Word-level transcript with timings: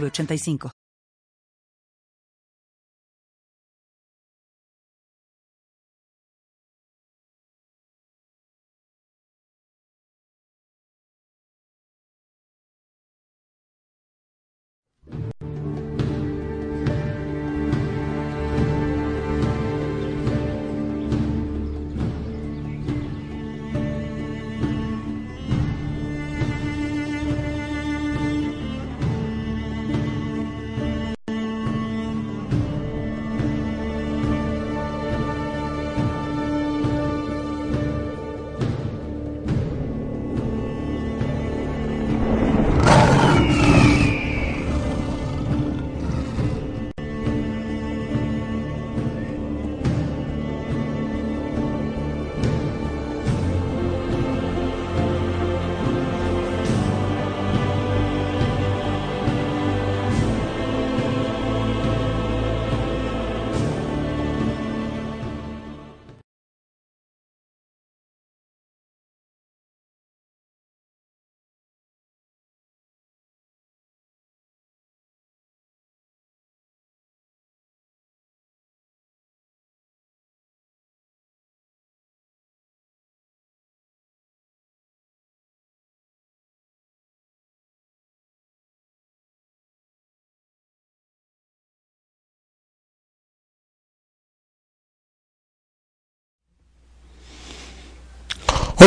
906985. 0.00 0.73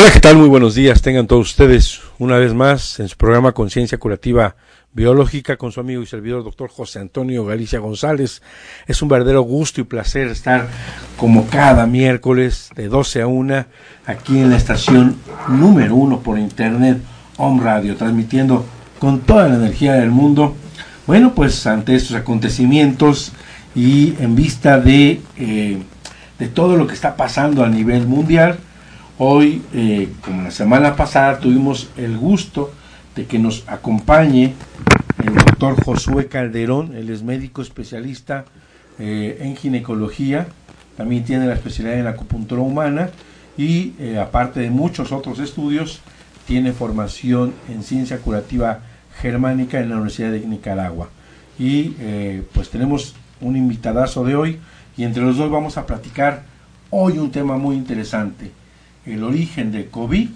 Hola, 0.00 0.12
¿qué 0.12 0.20
tal? 0.20 0.36
Muy 0.36 0.46
buenos 0.46 0.76
días. 0.76 1.02
Tengan 1.02 1.26
todos 1.26 1.50
ustedes 1.50 2.00
una 2.20 2.36
vez 2.36 2.54
más 2.54 3.00
en 3.00 3.08
su 3.08 3.16
programa 3.16 3.50
Conciencia 3.50 3.98
Curativa 3.98 4.54
Biológica 4.92 5.56
con 5.56 5.72
su 5.72 5.80
amigo 5.80 6.00
y 6.00 6.06
servidor 6.06 6.44
doctor 6.44 6.70
José 6.70 7.00
Antonio 7.00 7.44
Galicia 7.44 7.80
González. 7.80 8.40
Es 8.86 9.02
un 9.02 9.08
verdadero 9.08 9.42
gusto 9.42 9.80
y 9.80 9.84
placer 9.84 10.28
estar 10.28 10.68
como 11.16 11.48
cada 11.48 11.88
miércoles 11.88 12.70
de 12.76 12.86
12 12.86 13.22
a 13.22 13.26
1 13.26 13.66
aquí 14.06 14.38
en 14.38 14.50
la 14.50 14.56
estación 14.56 15.16
número 15.48 15.96
uno 15.96 16.20
por 16.20 16.38
internet, 16.38 16.98
Home 17.36 17.60
Radio, 17.64 17.96
transmitiendo 17.96 18.64
con 19.00 19.22
toda 19.22 19.48
la 19.48 19.56
energía 19.56 19.94
del 19.94 20.12
mundo. 20.12 20.54
Bueno, 21.08 21.34
pues 21.34 21.66
ante 21.66 21.96
estos 21.96 22.14
acontecimientos 22.14 23.32
y 23.74 24.14
en 24.20 24.36
vista 24.36 24.78
de, 24.78 25.20
eh, 25.36 25.78
de 26.38 26.46
todo 26.46 26.76
lo 26.76 26.86
que 26.86 26.94
está 26.94 27.16
pasando 27.16 27.64
a 27.64 27.68
nivel 27.68 28.06
mundial, 28.06 28.60
Hoy, 29.20 29.62
eh, 29.74 30.12
como 30.24 30.42
la 30.42 30.52
semana 30.52 30.94
pasada, 30.94 31.40
tuvimos 31.40 31.90
el 31.96 32.16
gusto 32.16 32.70
de 33.16 33.26
que 33.26 33.40
nos 33.40 33.64
acompañe 33.66 34.54
el 35.26 35.34
doctor 35.34 35.82
Josué 35.82 36.28
Calderón, 36.28 36.94
él 36.94 37.10
es 37.10 37.24
médico 37.24 37.60
especialista 37.60 38.44
eh, 39.00 39.38
en 39.40 39.56
ginecología, 39.56 40.46
también 40.96 41.24
tiene 41.24 41.48
la 41.48 41.54
especialidad 41.54 41.98
en 41.98 42.06
acupuntura 42.06 42.62
humana 42.62 43.10
y 43.56 43.94
eh, 43.98 44.20
aparte 44.20 44.60
de 44.60 44.70
muchos 44.70 45.10
otros 45.10 45.40
estudios, 45.40 46.00
tiene 46.46 46.72
formación 46.72 47.54
en 47.68 47.82
ciencia 47.82 48.18
curativa 48.18 48.82
germánica 49.20 49.80
en 49.80 49.88
la 49.88 49.96
Universidad 49.96 50.30
de 50.30 50.46
Nicaragua. 50.46 51.08
Y 51.58 51.96
pues 52.54 52.70
tenemos 52.70 53.16
un 53.40 53.56
invitadazo 53.56 54.22
de 54.24 54.36
hoy 54.36 54.60
y 54.96 55.02
entre 55.02 55.24
los 55.24 55.36
dos 55.36 55.50
vamos 55.50 55.76
a 55.76 55.86
platicar 55.86 56.44
hoy 56.90 57.18
un 57.18 57.32
tema 57.32 57.56
muy 57.56 57.74
interesante 57.74 58.52
el 59.08 59.24
origen 59.24 59.72
de 59.72 59.88
COVID 59.88 60.28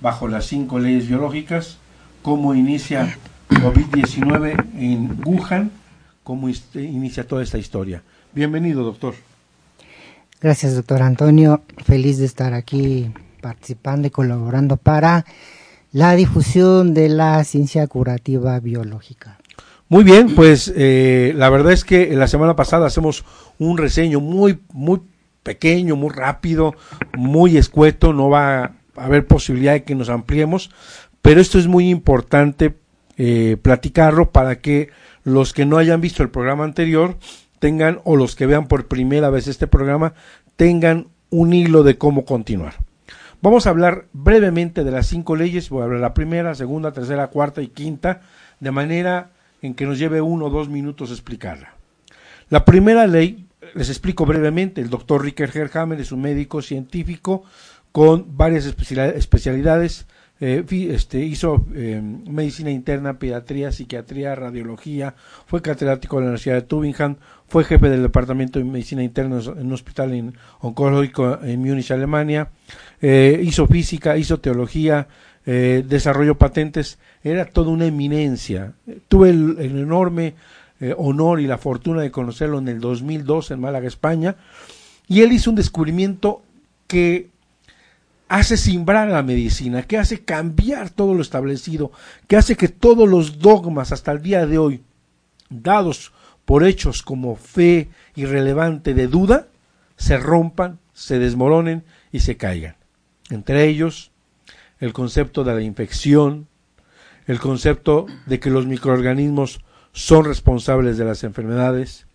bajo 0.00 0.28
las 0.28 0.46
cinco 0.46 0.78
leyes 0.78 1.08
biológicas, 1.08 1.78
cómo 2.22 2.54
inicia 2.54 3.18
COVID-19 3.50 4.66
en 4.78 5.20
Wuhan, 5.24 5.70
cómo 6.24 6.48
inicia 6.74 7.26
toda 7.26 7.42
esta 7.42 7.58
historia. 7.58 8.02
Bienvenido, 8.32 8.82
doctor. 8.82 9.14
Gracias, 10.40 10.74
doctor 10.74 11.02
Antonio. 11.02 11.62
Feliz 11.84 12.18
de 12.18 12.26
estar 12.26 12.54
aquí 12.54 13.10
participando 13.40 14.06
y 14.06 14.10
colaborando 14.10 14.76
para 14.76 15.24
la 15.92 16.14
difusión 16.14 16.94
de 16.94 17.08
la 17.08 17.42
ciencia 17.44 17.86
curativa 17.86 18.58
biológica. 18.60 19.38
Muy 19.88 20.04
bien, 20.04 20.34
pues 20.34 20.72
eh, 20.76 21.32
la 21.34 21.48
verdad 21.48 21.72
es 21.72 21.84
que 21.84 22.14
la 22.14 22.28
semana 22.28 22.54
pasada 22.54 22.86
hacemos 22.86 23.24
un 23.58 23.78
reseño 23.78 24.20
muy, 24.20 24.60
muy 24.72 25.00
pequeño, 25.48 25.96
muy 25.96 26.10
rápido, 26.10 26.74
muy 27.16 27.56
escueto, 27.56 28.12
no 28.12 28.28
va 28.28 28.64
a 28.64 28.72
haber 28.96 29.26
posibilidad 29.26 29.72
de 29.72 29.82
que 29.82 29.94
nos 29.94 30.10
ampliemos, 30.10 30.70
pero 31.22 31.40
esto 31.40 31.58
es 31.58 31.66
muy 31.66 31.88
importante 31.88 32.74
eh, 33.16 33.56
platicarlo 33.62 34.30
para 34.30 34.58
que 34.58 34.90
los 35.24 35.54
que 35.54 35.64
no 35.64 35.78
hayan 35.78 36.02
visto 36.02 36.22
el 36.22 36.28
programa 36.28 36.64
anterior 36.64 37.16
tengan, 37.60 38.00
o 38.04 38.14
los 38.14 38.36
que 38.36 38.44
vean 38.44 38.68
por 38.68 38.88
primera 38.88 39.30
vez 39.30 39.46
este 39.46 39.66
programa, 39.66 40.12
tengan 40.56 41.06
un 41.30 41.54
hilo 41.54 41.82
de 41.82 41.96
cómo 41.96 42.26
continuar. 42.26 42.74
Vamos 43.40 43.66
a 43.66 43.70
hablar 43.70 44.04
brevemente 44.12 44.84
de 44.84 44.90
las 44.90 45.06
cinco 45.06 45.34
leyes, 45.34 45.70
voy 45.70 45.80
a 45.80 45.84
hablar 45.84 46.00
la 46.00 46.12
primera, 46.12 46.54
segunda, 46.54 46.92
tercera, 46.92 47.28
cuarta 47.28 47.62
y 47.62 47.68
quinta, 47.68 48.20
de 48.60 48.70
manera 48.70 49.30
en 49.62 49.72
que 49.72 49.86
nos 49.86 49.98
lleve 49.98 50.20
uno 50.20 50.44
o 50.46 50.50
dos 50.50 50.68
minutos 50.68 51.10
explicarla. 51.10 51.72
La 52.50 52.66
primera 52.66 53.06
ley 53.06 53.47
les 53.74 53.88
explico 53.88 54.26
brevemente, 54.26 54.80
el 54.80 54.90
doctor 54.90 55.22
Ricker 55.22 55.50
Herhammer 55.54 56.00
es 56.00 56.12
un 56.12 56.22
médico 56.22 56.62
científico 56.62 57.44
con 57.92 58.36
varias 58.36 58.66
especialidades. 58.66 60.06
Eh, 60.40 60.64
este, 60.90 61.18
hizo 61.18 61.66
eh, 61.74 62.00
medicina 62.00 62.70
interna, 62.70 63.18
pediatría, 63.18 63.72
psiquiatría, 63.72 64.36
radiología, 64.36 65.16
fue 65.46 65.62
catedrático 65.62 66.16
de 66.16 66.20
la 66.20 66.26
Universidad 66.28 66.54
de 66.54 66.62
Tübingen, 66.62 67.16
fue 67.48 67.64
jefe 67.64 67.88
del 67.88 68.02
departamento 68.02 68.60
de 68.60 68.64
medicina 68.64 69.02
interna 69.02 69.40
en 69.40 69.66
un 69.66 69.72
hospital 69.72 70.12
en, 70.12 70.34
oncológico 70.60 71.40
en 71.42 71.60
Múnich, 71.60 71.90
Alemania, 71.90 72.50
eh, 73.00 73.40
hizo 73.42 73.66
física, 73.66 74.16
hizo 74.16 74.38
teología, 74.38 75.08
desarrolló 75.44 76.36
patentes, 76.36 76.98
era 77.24 77.46
toda 77.46 77.70
una 77.70 77.86
eminencia. 77.86 78.74
Tuve 79.08 79.30
el 79.30 79.58
enorme 79.58 80.34
eh, 80.80 80.94
honor 80.96 81.40
y 81.40 81.46
la 81.46 81.58
fortuna 81.58 82.02
de 82.02 82.10
conocerlo 82.10 82.58
en 82.58 82.68
el 82.68 82.80
2002 82.80 83.50
en 83.50 83.60
Málaga, 83.60 83.88
España, 83.88 84.36
y 85.06 85.22
él 85.22 85.32
hizo 85.32 85.50
un 85.50 85.56
descubrimiento 85.56 86.42
que 86.86 87.30
hace 88.28 88.56
simbrar 88.56 89.08
la 89.08 89.22
medicina, 89.22 89.82
que 89.82 89.98
hace 89.98 90.20
cambiar 90.20 90.90
todo 90.90 91.14
lo 91.14 91.22
establecido, 91.22 91.90
que 92.26 92.36
hace 92.36 92.56
que 92.56 92.68
todos 92.68 93.08
los 93.08 93.38
dogmas 93.38 93.90
hasta 93.90 94.12
el 94.12 94.22
día 94.22 94.46
de 94.46 94.58
hoy, 94.58 94.82
dados 95.48 96.12
por 96.44 96.64
hechos 96.64 97.02
como 97.02 97.36
fe 97.36 97.88
irrelevante 98.14 98.94
de 98.94 99.06
duda, 99.06 99.48
se 99.96 100.18
rompan, 100.18 100.78
se 100.92 101.18
desmoronen 101.18 101.84
y 102.12 102.20
se 102.20 102.36
caigan. 102.36 102.76
Entre 103.30 103.66
ellos, 103.66 104.10
el 104.78 104.92
concepto 104.92 105.44
de 105.44 105.54
la 105.54 105.62
infección, 105.62 106.46
el 107.26 107.40
concepto 107.40 108.06
de 108.26 108.38
que 108.40 108.50
los 108.50 108.66
microorganismos 108.66 109.60
son 109.92 110.24
responsables 110.24 110.98
de 110.98 111.04
las 111.04 111.24
enfermedades, 111.24 112.06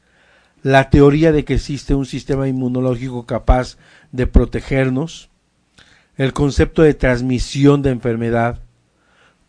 la 0.61 0.89
teoría 0.89 1.31
de 1.31 1.43
que 1.43 1.55
existe 1.55 1.93
un 1.93 2.05
sistema 2.05 2.47
inmunológico 2.47 3.25
capaz 3.25 3.77
de 4.11 4.27
protegernos, 4.27 5.29
el 6.15 6.33
concepto 6.33 6.81
de 6.81 6.93
transmisión 6.93 7.81
de 7.81 7.89
enfermedad, 7.89 8.59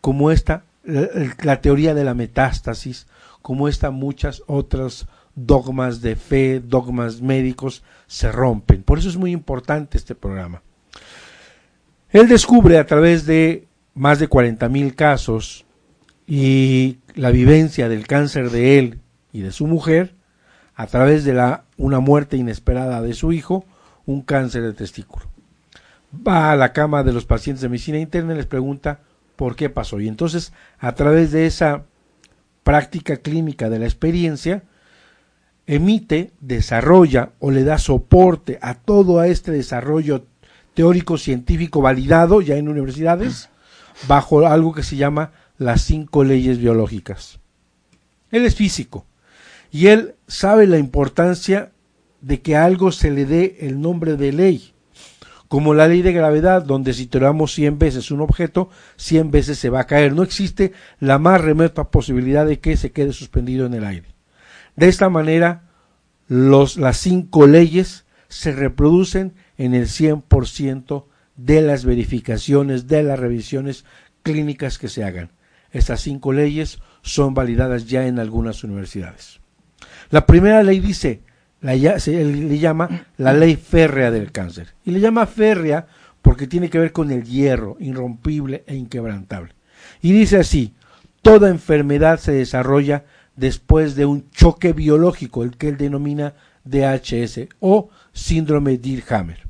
como 0.01 0.31
esta, 0.31 0.65
la 0.85 1.61
teoría 1.61 1.95
de 1.95 2.05
la 2.05 2.15
metástasis, 2.15 3.07
como 3.43 3.69
esta 3.69 3.91
muchas 3.91 4.43
otras 4.47 5.07
dogmas 5.35 6.01
de 6.01 6.17
fe, 6.17 6.61
dogmas 6.61 7.21
médicos 7.21 7.83
se 8.07 8.31
rompen. 8.33 8.83
Por 8.83 8.99
eso 8.99 9.09
es 9.09 9.17
muy 9.17 9.33
importante 9.33 9.99
este 9.99 10.15
programa. 10.15 10.63
Él 12.11 12.29
descubre 12.29 12.79
a 12.79 12.87
través 12.87 13.27
de 13.27 13.67
más 13.95 14.19
de 14.19 14.29
40 14.29 14.69
mil 14.69 14.95
casos 14.95 15.65
y 16.27 16.99
la 17.15 17.31
vivencia 17.31 17.89
del 17.89 18.07
cáncer 18.07 18.51
de 18.51 18.79
él 18.79 19.01
y 19.33 19.41
de 19.41 19.53
su 19.53 19.67
mujer, 19.67 20.15
a 20.75 20.87
través 20.87 21.25
de 21.25 21.35
la, 21.35 21.65
una 21.77 22.01
muerte 22.01 22.37
inesperada 22.37 23.01
de 23.01 23.15
su 23.15 23.33
hijo, 23.33 23.65
un 24.07 24.23
cáncer 24.23 24.63
de 24.63 24.73
testículo. 24.73 25.27
Va 26.27 26.53
a 26.53 26.57
la 26.57 26.73
cama 26.73 27.03
de 27.03 27.13
los 27.13 27.25
pacientes 27.25 27.63
de 27.63 27.69
medicina 27.69 27.99
interna 27.99 28.35
y 28.35 28.37
les 28.37 28.47
pregunta 28.47 29.01
por 29.37 29.57
qué 29.57 29.71
pasó. 29.71 30.01
Y 30.01 30.09
entonces, 30.09 30.53
a 30.79 30.95
través 30.95 31.33
de 31.33 31.47
esa 31.47 31.85
práctica 32.63 33.17
clínica 33.19 33.69
de 33.69 33.79
la 33.79 33.87
experiencia, 33.87 34.63
emite, 35.67 36.33
desarrolla 36.41 37.31
o 37.39 37.51
le 37.51 37.65
da 37.65 37.79
soporte 37.79 38.59
a 38.63 38.75
todo 38.75 39.23
este 39.23 39.51
desarrollo 39.51 40.27
teórico 40.75 41.19
científico 41.19 41.81
validado 41.81 42.41
ya 42.41 42.57
en 42.57 42.69
universidades 42.69 43.49
bajo 44.09 44.47
algo 44.47 44.75
que 44.75 44.83
se 44.83 44.97
llama 44.97 45.33
las 45.59 45.83
cinco 45.83 46.25
leyes 46.25 46.59
biológicas. 46.59 47.39
Él 48.31 48.45
es 48.45 48.55
físico 48.55 49.07
y 49.71 49.89
él 49.89 50.15
sabe 50.27 50.67
la 50.67 50.79
importancia 50.79 51.73
de 52.21 52.41
que 52.41 52.57
a 52.57 52.65
algo 52.65 52.91
se 52.91 53.11
le 53.11 53.27
dé 53.27 53.59
el 53.61 53.81
nombre 53.81 54.17
de 54.17 54.33
ley, 54.33 54.73
como 55.49 55.75
la 55.75 55.89
ley 55.89 56.03
de 56.03 56.13
gravedad, 56.13 56.63
donde 56.63 56.95
si 56.95 57.07
tiramos 57.07 57.53
100 57.55 57.79
veces 57.79 58.11
un 58.11 58.21
objeto, 58.21 58.71
100 58.97 59.31
veces 59.31 59.59
se 59.59 59.71
va 59.71 59.81
a 59.81 59.87
caer. 59.87 60.15
No 60.15 60.23
existe 60.23 60.73
la 61.01 61.19
más 61.19 61.41
remota 61.41 61.91
posibilidad 61.91 62.47
de 62.47 62.61
que 62.61 62.77
se 62.77 62.93
quede 62.93 63.13
suspendido 63.13 63.67
en 63.67 63.75
el 63.75 63.85
aire. 63.85 64.15
De 64.75 64.89
esta 64.89 65.09
manera, 65.11 65.69
los, 66.27 66.77
las 66.77 66.97
cinco 66.97 67.47
leyes 67.47 68.05
se 68.29 68.53
reproducen 68.53 69.35
en 69.59 69.75
el 69.75 69.87
100% 69.87 71.05
de 71.37 71.63
las 71.63 71.85
verificaciones, 71.85 72.89
de 72.89 73.03
las 73.03 73.19
revisiones 73.19 73.85
clínicas 74.23 74.79
que 74.79 74.89
se 74.89 75.05
hagan. 75.05 75.31
Estas 75.75 76.01
cinco 76.01 76.33
leyes 76.33 76.79
son 77.03 77.35
validadas 77.35 77.87
ya 77.87 78.07
en 78.07 78.21
algunas 78.21 78.63
universidades. 78.63 79.41
La 80.09 80.25
primera 80.25 80.63
ley 80.63 80.79
dice, 80.79 81.23
la, 81.61 81.99
se 81.99 82.25
le 82.25 82.59
llama 82.59 83.07
la 83.17 83.33
ley 83.33 83.57
férrea 83.57 84.13
del 84.13 84.31
cáncer. 84.31 84.75
Y 84.85 84.93
le 84.93 85.01
llama 85.01 85.27
férrea 85.27 85.89
porque 86.23 86.47
tiene 86.47 86.71
que 86.71 86.79
ver 86.79 86.93
con 86.93 87.11
el 87.11 87.25
hierro, 87.25 87.77
irrompible 87.81 88.63
e 88.69 88.77
inquebrantable. 88.77 89.53
Y 90.01 90.13
dice 90.13 90.39
así, 90.39 90.75
toda 91.23 91.51
enfermedad 91.51 92.21
se 92.21 92.33
desarrolla 92.33 93.05
después 93.35 93.97
de 93.97 94.07
un 94.07 94.31
choque 94.31 94.73
biológico, 94.73 95.43
el 95.43 95.57
que 95.57 95.69
él 95.69 95.77
denomina 95.77 96.35
DHS 96.65 97.49
o 97.59 97.91
síndrome 98.13 98.79
Dirhammer. 98.79 99.49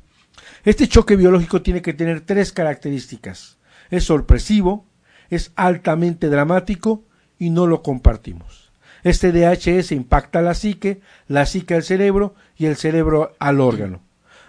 Este 0.65 0.89
choque 0.89 1.17
biológico 1.17 1.61
tiene 1.61 1.83
que 1.83 1.93
tener 1.93 2.23
tres 2.23 2.51
características. 2.51 3.59
Es 3.91 4.05
sorpresivo, 4.05 4.87
es 5.35 5.53
altamente 5.57 6.29
dramático 6.29 7.03
y 7.39 7.51
no 7.51 7.67
lo 7.67 7.83
compartimos. 7.83 8.73
Este 9.03 9.33
DHS 9.33 9.93
impacta 9.93 10.41
la 10.41 10.55
psique, 10.55 11.01
la 11.29 11.45
psique 11.45 11.75
al 11.75 11.83
cerebro 11.83 12.35
y 12.57 12.67
el 12.67 12.77
cerebro 12.77 13.35
al 13.39 13.61
órgano. 13.61 14.01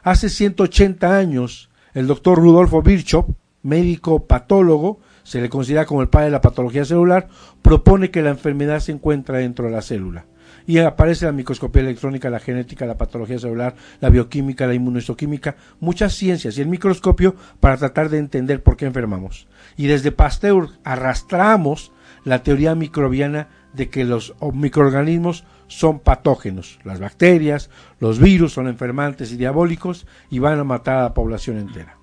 Hace 0.02 0.30
180 0.30 1.18
años, 1.18 1.70
el 1.94 2.08
doctor 2.08 2.38
Rudolfo 2.38 2.82
Virchow, 2.82 3.36
médico 3.64 4.26
patólogo, 4.28 5.00
se 5.24 5.42
le 5.42 5.50
considera 5.50 5.86
como 5.86 6.02
el 6.02 6.08
padre 6.08 6.28
de 6.28 6.32
la 6.32 6.42
patología 6.42 6.86
celular, 6.86 7.28
propone 7.62 8.12
que 8.12 8.22
la 8.22 8.30
enfermedad 8.30 8.80
se 8.80 8.92
encuentra 8.92 9.40
dentro 9.40 9.66
de 9.66 9.72
la 9.72 9.82
célula. 9.82 10.26
Y 10.68 10.78
aparece 10.80 11.26
la 11.26 11.32
microscopía 11.32 11.82
electrónica, 11.82 12.30
la 12.30 12.40
genética, 12.40 12.86
la 12.86 12.98
patología 12.98 13.38
celular, 13.38 13.76
la 14.00 14.10
bioquímica, 14.10 14.68
la 14.68 14.74
inmunohistoquímica, 14.74 15.56
muchas 15.80 16.14
ciencias 16.14 16.58
y 16.58 16.62
el 16.62 16.68
microscopio 16.68 17.36
para 17.60 17.78
tratar 17.78 18.10
de 18.10 18.20
entender 18.20 18.64
por 18.64 18.78
qué 18.78 18.86
enfermamos. 18.86 19.48
Y 19.78 19.88
desde 19.88 20.12
Pasteur 20.12 20.70
arrastramos 20.84 21.92
la 22.24 22.44
teoría 22.44 22.76
microbiana 22.76 23.50
de 23.74 23.90
que 23.90 24.06
los 24.06 24.34
microorganismos 24.54 25.46
son 25.68 26.00
patógenos. 26.00 26.80
Las 26.84 27.00
bacterias, 27.00 27.70
los 28.00 28.20
virus 28.20 28.54
son 28.54 28.68
enfermantes 28.68 29.32
y 29.32 29.38
diabólicos 29.38 30.08
y 30.30 30.40
van 30.40 30.60
a 30.60 30.64
matar 30.64 30.98
a 30.98 31.04
la 31.04 31.14
población 31.14 31.58
entera. 31.58 31.98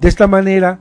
De 0.00 0.08
esta 0.08 0.26
manera, 0.26 0.80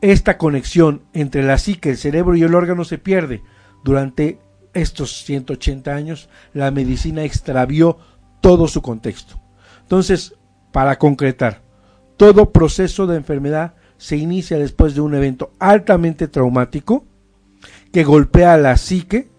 esta 0.00 0.38
conexión 0.38 1.02
entre 1.12 1.42
la 1.42 1.58
psique, 1.58 1.90
el 1.90 1.96
cerebro 1.96 2.36
y 2.36 2.42
el 2.42 2.54
órgano 2.54 2.84
se 2.84 2.98
pierde. 2.98 3.42
Durante 3.84 4.40
estos 4.72 5.24
180 5.24 5.94
años, 5.94 6.28
la 6.52 6.70
medicina 6.70 7.24
extravió 7.24 7.98
todo 8.40 8.68
su 8.68 8.82
contexto. 8.82 9.40
Entonces, 9.82 10.34
para 10.72 10.98
concretar, 10.98 11.62
todo 12.16 12.52
proceso 12.52 13.06
de 13.06 13.16
enfermedad 13.16 13.74
se 14.04 14.18
inicia 14.18 14.58
después 14.58 14.94
de 14.94 15.00
un 15.00 15.14
evento 15.14 15.52
altamente 15.58 16.28
traumático 16.28 17.06
que 17.90 18.04
golpea 18.04 18.52
a 18.52 18.58
la 18.58 18.76
psique, 18.76 19.30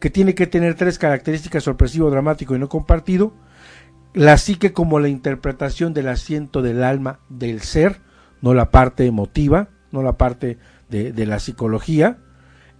que 0.00 0.10
tiene 0.10 0.34
que 0.34 0.48
tener 0.48 0.74
tres 0.74 0.98
características, 0.98 1.62
sorpresivo, 1.62 2.10
dramático 2.10 2.56
y 2.56 2.58
no 2.58 2.68
compartido. 2.68 3.32
La 4.12 4.36
psique 4.36 4.72
como 4.72 4.98
la 4.98 5.08
interpretación 5.08 5.94
del 5.94 6.08
asiento 6.08 6.60
del 6.60 6.82
alma 6.82 7.20
del 7.28 7.60
ser, 7.60 8.00
no 8.40 8.52
la 8.52 8.72
parte 8.72 9.06
emotiva, 9.06 9.68
no 9.92 10.02
la 10.02 10.18
parte 10.18 10.58
de, 10.88 11.12
la 11.24 11.38
psicología. 11.38 12.18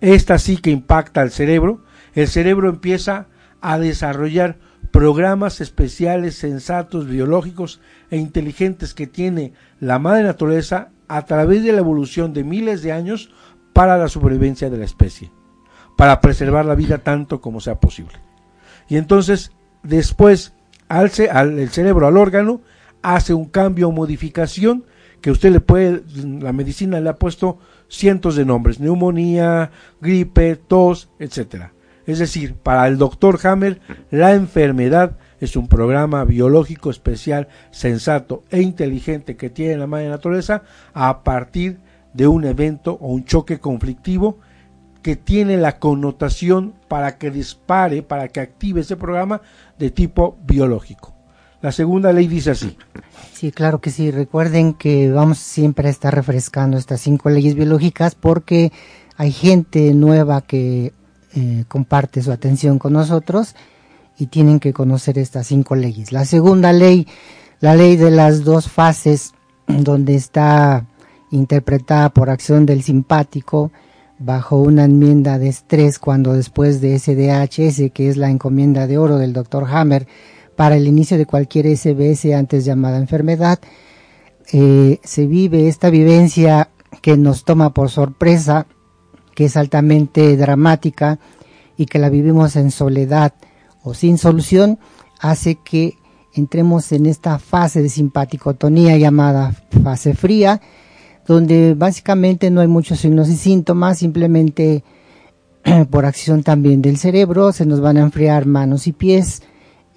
Esta 0.00 0.36
sí 0.36 0.56
que 0.56 0.72
impacta 0.72 1.20
al 1.20 1.30
cerebro. 1.30 1.84
El 2.12 2.26
cerebro 2.26 2.68
empieza 2.68 3.28
a 3.60 3.78
desarrollar 3.78 4.58
programas 4.90 5.60
especiales, 5.60 6.34
sensatos, 6.34 7.06
biológicos 7.06 7.80
e 8.10 8.16
inteligentes 8.16 8.94
que 8.94 9.06
tiene 9.06 9.52
la 9.78 10.00
madre 10.00 10.24
naturaleza 10.24 10.90
a 11.10 11.24
través 11.24 11.64
de 11.64 11.72
la 11.72 11.80
evolución 11.80 12.32
de 12.32 12.44
miles 12.44 12.82
de 12.82 12.92
años 12.92 13.32
para 13.72 13.98
la 13.98 14.06
supervivencia 14.06 14.70
de 14.70 14.78
la 14.78 14.84
especie, 14.84 15.32
para 15.96 16.20
preservar 16.20 16.64
la 16.64 16.76
vida 16.76 16.98
tanto 16.98 17.40
como 17.40 17.60
sea 17.60 17.80
posible. 17.80 18.14
Y 18.88 18.96
entonces, 18.96 19.50
después, 19.82 20.54
al, 20.88 21.10
al 21.32 21.58
el 21.58 21.70
cerebro, 21.70 22.06
al 22.06 22.16
órgano, 22.16 22.60
hace 23.02 23.34
un 23.34 23.46
cambio 23.46 23.88
o 23.88 23.92
modificación 23.92 24.84
que 25.20 25.32
usted 25.32 25.50
le 25.50 25.60
puede, 25.60 26.04
la 26.14 26.52
medicina 26.52 27.00
le 27.00 27.08
ha 27.08 27.16
puesto 27.16 27.58
cientos 27.88 28.36
de 28.36 28.44
nombres, 28.44 28.78
neumonía, 28.78 29.72
gripe, 30.00 30.54
tos, 30.54 31.10
etcétera. 31.18 31.72
Es 32.06 32.20
decir, 32.20 32.54
para 32.54 32.86
el 32.86 32.98
doctor 32.98 33.38
Hammer, 33.42 33.80
la 34.12 34.34
enfermedad 34.34 35.18
es 35.40 35.56
un 35.56 35.68
programa 35.68 36.24
biológico 36.24 36.90
especial, 36.90 37.48
sensato 37.70 38.44
e 38.50 38.60
inteligente 38.60 39.36
que 39.36 39.50
tiene 39.50 39.78
la 39.78 39.86
madre 39.86 40.08
naturaleza 40.08 40.62
a 40.92 41.22
partir 41.22 41.78
de 42.12 42.26
un 42.26 42.44
evento 42.44 42.98
o 43.00 43.08
un 43.08 43.24
choque 43.24 43.58
conflictivo 43.58 44.38
que 45.02 45.16
tiene 45.16 45.56
la 45.56 45.78
connotación 45.78 46.74
para 46.88 47.16
que 47.16 47.30
dispare, 47.30 48.02
para 48.02 48.28
que 48.28 48.40
active 48.40 48.82
ese 48.82 48.96
programa 48.96 49.40
de 49.78 49.90
tipo 49.90 50.36
biológico. 50.44 51.14
La 51.62 51.72
segunda 51.72 52.12
ley 52.12 52.26
dice 52.26 52.52
así. 52.52 52.76
Sí, 53.32 53.52
claro 53.52 53.80
que 53.80 53.90
sí. 53.90 54.10
Recuerden 54.10 54.74
que 54.74 55.10
vamos 55.10 55.38
siempre 55.38 55.88
a 55.88 55.90
estar 55.90 56.14
refrescando 56.14 56.78
estas 56.78 57.00
cinco 57.00 57.28
leyes 57.30 57.54
biológicas 57.54 58.14
porque 58.14 58.72
hay 59.16 59.32
gente 59.32 59.92
nueva 59.94 60.40
que 60.40 60.92
eh, 61.34 61.64
comparte 61.68 62.22
su 62.22 62.32
atención 62.32 62.78
con 62.78 62.94
nosotros 62.94 63.54
y 64.20 64.26
tienen 64.26 64.60
que 64.60 64.72
conocer 64.72 65.18
estas 65.18 65.46
cinco 65.46 65.74
leyes. 65.74 66.12
La 66.12 66.24
segunda 66.24 66.72
ley, 66.72 67.06
la 67.60 67.74
ley 67.74 67.96
de 67.96 68.10
las 68.10 68.44
dos 68.44 68.68
fases, 68.68 69.32
donde 69.66 70.14
está 70.14 70.86
interpretada 71.30 72.10
por 72.10 72.28
acción 72.28 72.66
del 72.66 72.82
simpático 72.82 73.70
bajo 74.18 74.58
una 74.58 74.84
enmienda 74.84 75.38
de 75.38 75.48
estrés 75.48 75.98
cuando 75.98 76.34
después 76.34 76.82
de 76.82 76.98
SDHS, 76.98 77.92
que 77.94 78.10
es 78.10 78.18
la 78.18 78.30
encomienda 78.30 78.86
de 78.86 78.98
oro 78.98 79.16
del 79.16 79.32
doctor 79.32 79.64
Hammer, 79.70 80.06
para 80.54 80.76
el 80.76 80.86
inicio 80.86 81.16
de 81.16 81.24
cualquier 81.24 81.74
SBS 81.74 82.34
antes 82.34 82.66
llamada 82.66 82.98
enfermedad. 82.98 83.58
Eh, 84.52 84.98
se 85.02 85.26
vive 85.26 85.68
esta 85.68 85.88
vivencia 85.88 86.68
que 87.00 87.16
nos 87.16 87.44
toma 87.44 87.72
por 87.72 87.88
sorpresa, 87.88 88.66
que 89.34 89.46
es 89.46 89.56
altamente 89.56 90.36
dramática 90.36 91.18
y 91.78 91.86
que 91.86 91.98
la 91.98 92.10
vivimos 92.10 92.56
en 92.56 92.70
soledad 92.70 93.32
o 93.82 93.94
sin 93.94 94.18
solución, 94.18 94.78
hace 95.20 95.56
que 95.56 95.94
entremos 96.34 96.92
en 96.92 97.06
esta 97.06 97.38
fase 97.38 97.82
de 97.82 97.88
simpaticotonía 97.88 98.96
llamada 98.96 99.54
fase 99.82 100.14
fría, 100.14 100.60
donde 101.26 101.74
básicamente 101.74 102.50
no 102.50 102.60
hay 102.60 102.68
muchos 102.68 103.00
signos 103.00 103.28
y 103.28 103.36
síntomas, 103.36 103.98
simplemente 103.98 104.84
por 105.90 106.06
acción 106.06 106.42
también 106.42 106.82
del 106.82 106.96
cerebro, 106.96 107.52
se 107.52 107.66
nos 107.66 107.80
van 107.80 107.96
a 107.96 108.02
enfriar 108.02 108.46
manos 108.46 108.86
y 108.86 108.92
pies, 108.92 109.42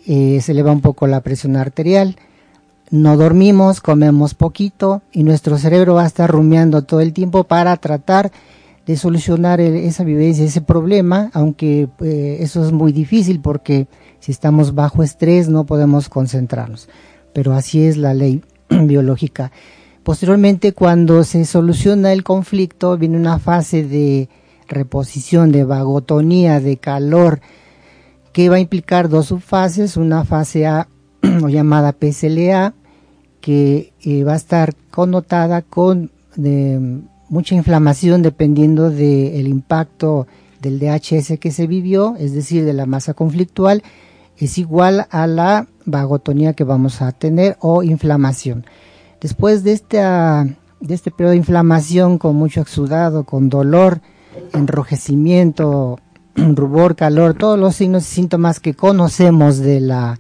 eh, 0.06 0.40
se 0.42 0.52
eleva 0.52 0.72
un 0.72 0.82
poco 0.82 1.08
la 1.08 1.22
presión 1.22 1.56
arterial, 1.56 2.18
no 2.92 3.18
dormimos, 3.18 3.82
comemos 3.82 4.36
poquito 4.36 5.02
y 5.12 5.24
nuestro 5.24 5.58
cerebro 5.58 5.96
va 5.96 6.04
a 6.04 6.08
estar 6.08 6.30
rumiando 6.30 6.84
todo 6.84 7.02
el 7.02 7.14
tiempo 7.14 7.46
para 7.46 7.76
tratar 7.78 8.32
de 8.86 8.98
solucionar 8.98 9.62
esa 9.62 10.04
vivencia, 10.04 10.44
ese 10.44 10.62
problema, 10.62 11.30
aunque 11.34 11.88
eh, 12.02 12.38
eso 12.42 12.66
es 12.66 12.72
muy 12.72 12.92
difícil 12.92 13.40
porque 13.40 13.88
si 14.20 14.32
estamos 14.32 14.76
bajo 14.76 15.04
estrés 15.04 15.48
no 15.48 15.66
podemos 15.66 16.10
concentrarnos. 16.10 16.90
Pero 17.34 17.54
así 17.54 17.84
es 17.84 17.98
la 17.98 18.14
ley 18.14 18.44
biológica. 18.70 19.52
Posteriormente, 20.04 20.74
cuando 20.74 21.24
se 21.24 21.46
soluciona 21.46 22.12
el 22.12 22.24
conflicto, 22.24 22.98
viene 22.98 23.18
una 23.18 23.40
fase 23.40 23.84
de 23.84 24.28
reposición, 24.68 25.54
de 25.54 25.64
vagotonía, 25.64 26.60
de 26.60 26.76
calor, 26.76 27.40
que 28.34 28.50
va 28.50 28.58
a 28.58 28.60
implicar 28.60 29.08
dos 29.08 29.28
subfases, 29.28 29.96
una 29.96 30.26
fase 30.26 30.66
A 30.68 30.90
llamada 31.22 31.96
PSLA, 31.98 32.74
que 33.40 33.94
eh, 34.02 34.24
va 34.26 34.34
a 34.34 34.38
estar 34.38 34.76
connotada 34.92 35.62
con 35.62 36.12
mucha 37.34 37.56
inflamación 37.56 38.22
dependiendo 38.22 38.92
del 38.92 39.48
impacto 39.48 40.28
del 40.62 40.78
DHS 40.80 41.40
que 41.40 41.50
se 41.50 41.66
vivió, 41.66 42.16
es 42.20 42.32
decir, 42.32 42.64
de 42.64 42.74
la 42.74 42.86
masa 42.86 43.16
conflictual, 43.16 43.82
es 44.38 44.60
igual 44.60 45.08
a 45.10 45.26
la 45.26 45.68
vagotonía 45.86 46.54
que 46.54 46.64
vamos 46.64 47.02
a 47.02 47.12
tener 47.12 47.58
o 47.60 47.82
inflamación. 47.82 48.68
Después 49.20 49.64
de, 49.64 49.74
esta, 49.74 50.46
de 50.80 50.94
este 50.94 51.10
periodo 51.10 51.32
de 51.32 51.38
inflamación 51.38 52.20
con 52.20 52.36
mucho 52.36 52.62
exudado, 52.62 53.24
con 53.24 53.50
dolor, 53.50 54.02
enrojecimiento, 54.54 56.00
rubor, 56.36 56.96
calor, 56.96 57.34
todos 57.34 57.58
los 57.58 57.76
signos 57.76 58.04
y 58.04 58.14
síntomas 58.14 58.60
que 58.60 58.76
conocemos 58.76 59.58
de 59.58 59.80
la, 59.82 60.20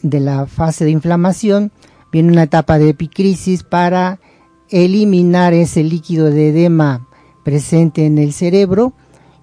de 0.00 0.20
la 0.20 0.46
fase 0.46 0.86
de 0.86 0.90
inflamación, 0.90 1.70
viene 2.10 2.32
una 2.32 2.44
etapa 2.44 2.78
de 2.78 2.88
epicrisis 2.88 3.62
para 3.62 4.20
eliminar 4.70 5.54
ese 5.54 5.82
líquido 5.82 6.30
de 6.30 6.50
edema 6.50 7.08
presente 7.44 8.06
en 8.06 8.18
el 8.18 8.32
cerebro 8.32 8.92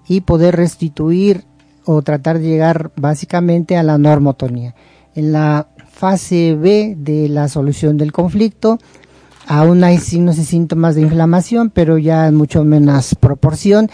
y 0.06 0.20
poder 0.20 0.56
restituir 0.56 1.44
o 1.84 2.02
tratar 2.02 2.38
de 2.38 2.48
llegar 2.48 2.92
básicamente 2.96 3.76
a 3.76 3.82
la 3.82 3.98
normotonía. 3.98 4.74
En 5.14 5.32
la 5.32 5.68
fase 5.88 6.54
B 6.54 6.94
de 6.98 7.28
la 7.28 7.48
solución 7.48 7.96
del 7.96 8.12
conflicto, 8.12 8.78
aún 9.46 9.82
hay 9.84 9.98
signos 9.98 10.38
y 10.38 10.44
síntomas 10.44 10.94
de 10.94 11.02
inflamación, 11.02 11.70
pero 11.70 11.98
ya 11.98 12.26
en 12.26 12.34
mucho 12.34 12.64
menos 12.64 13.14
proporción, 13.14 13.90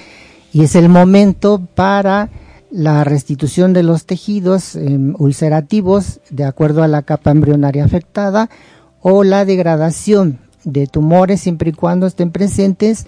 y 0.52 0.64
es 0.64 0.74
el 0.74 0.88
momento 0.88 1.60
para 1.74 2.30
la 2.70 3.04
restitución 3.04 3.72
de 3.72 3.82
los 3.82 4.06
tejidos 4.06 4.76
em, 4.76 5.14
ulcerativos 5.18 6.20
de 6.30 6.44
acuerdo 6.44 6.82
a 6.82 6.88
la 6.88 7.02
capa 7.02 7.30
embrionaria 7.30 7.84
afectada 7.84 8.48
o 9.00 9.24
la 9.24 9.44
degradación 9.44 10.38
de 10.64 10.86
tumores 10.86 11.40
siempre 11.40 11.70
y 11.70 11.72
cuando 11.72 12.06
estén 12.06 12.30
presentes 12.30 13.06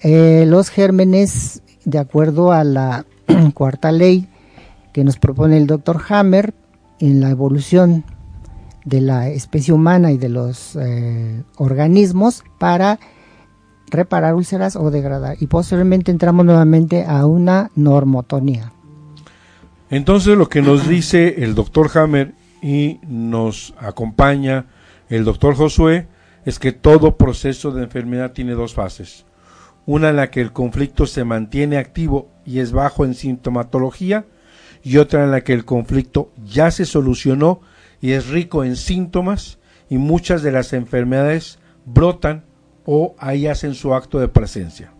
eh, 0.00 0.44
los 0.46 0.70
gérmenes 0.70 1.62
de 1.84 1.98
acuerdo 1.98 2.52
a 2.52 2.64
la 2.64 3.06
cuarta 3.54 3.92
ley 3.92 4.28
que 4.92 5.04
nos 5.04 5.18
propone 5.18 5.56
el 5.56 5.66
doctor 5.66 6.00
Hammer 6.08 6.54
en 7.00 7.20
la 7.20 7.30
evolución 7.30 8.04
de 8.84 9.00
la 9.00 9.28
especie 9.28 9.74
humana 9.74 10.12
y 10.12 10.18
de 10.18 10.28
los 10.28 10.76
eh, 10.76 11.42
organismos 11.56 12.42
para 12.58 12.98
reparar 13.90 14.34
úlceras 14.34 14.76
o 14.76 14.90
degradar. 14.90 15.36
Y 15.40 15.46
posteriormente 15.46 16.10
entramos 16.10 16.44
nuevamente 16.44 17.04
a 17.04 17.26
una 17.26 17.70
normotonía. 17.74 18.72
Entonces 19.90 20.36
lo 20.36 20.48
que 20.48 20.62
nos 20.62 20.88
dice 20.88 21.44
el 21.44 21.54
doctor 21.54 21.90
Hammer 21.96 22.34
y 22.62 22.98
nos 23.06 23.74
acompaña 23.78 24.66
el 25.08 25.24
doctor 25.24 25.54
Josué 25.54 26.06
es 26.48 26.58
que 26.58 26.72
todo 26.72 27.18
proceso 27.18 27.72
de 27.72 27.82
enfermedad 27.82 28.32
tiene 28.32 28.52
dos 28.52 28.72
fases. 28.72 29.26
Una 29.84 30.08
en 30.08 30.16
la 30.16 30.30
que 30.30 30.40
el 30.40 30.54
conflicto 30.54 31.04
se 31.04 31.22
mantiene 31.22 31.76
activo 31.76 32.30
y 32.46 32.60
es 32.60 32.72
bajo 32.72 33.04
en 33.04 33.12
sintomatología 33.12 34.24
y 34.82 34.96
otra 34.96 35.24
en 35.24 35.30
la 35.30 35.42
que 35.42 35.52
el 35.52 35.66
conflicto 35.66 36.32
ya 36.42 36.70
se 36.70 36.86
solucionó 36.86 37.60
y 38.00 38.12
es 38.12 38.28
rico 38.28 38.64
en 38.64 38.76
síntomas 38.76 39.58
y 39.90 39.98
muchas 39.98 40.42
de 40.42 40.52
las 40.52 40.72
enfermedades 40.72 41.58
brotan 41.84 42.46
o 42.86 43.14
ahí 43.18 43.46
hacen 43.46 43.74
su 43.74 43.92
acto 43.92 44.18
de 44.18 44.28
presencia. 44.28 44.94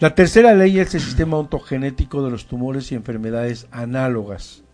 La 0.00 0.16
tercera 0.16 0.54
ley 0.54 0.80
es 0.80 0.92
el 0.92 1.00
sistema 1.00 1.36
ontogenético 1.36 2.24
de 2.24 2.32
los 2.32 2.46
tumores 2.48 2.90
y 2.90 2.96
enfermedades 2.96 3.68
análogas. 3.70 4.64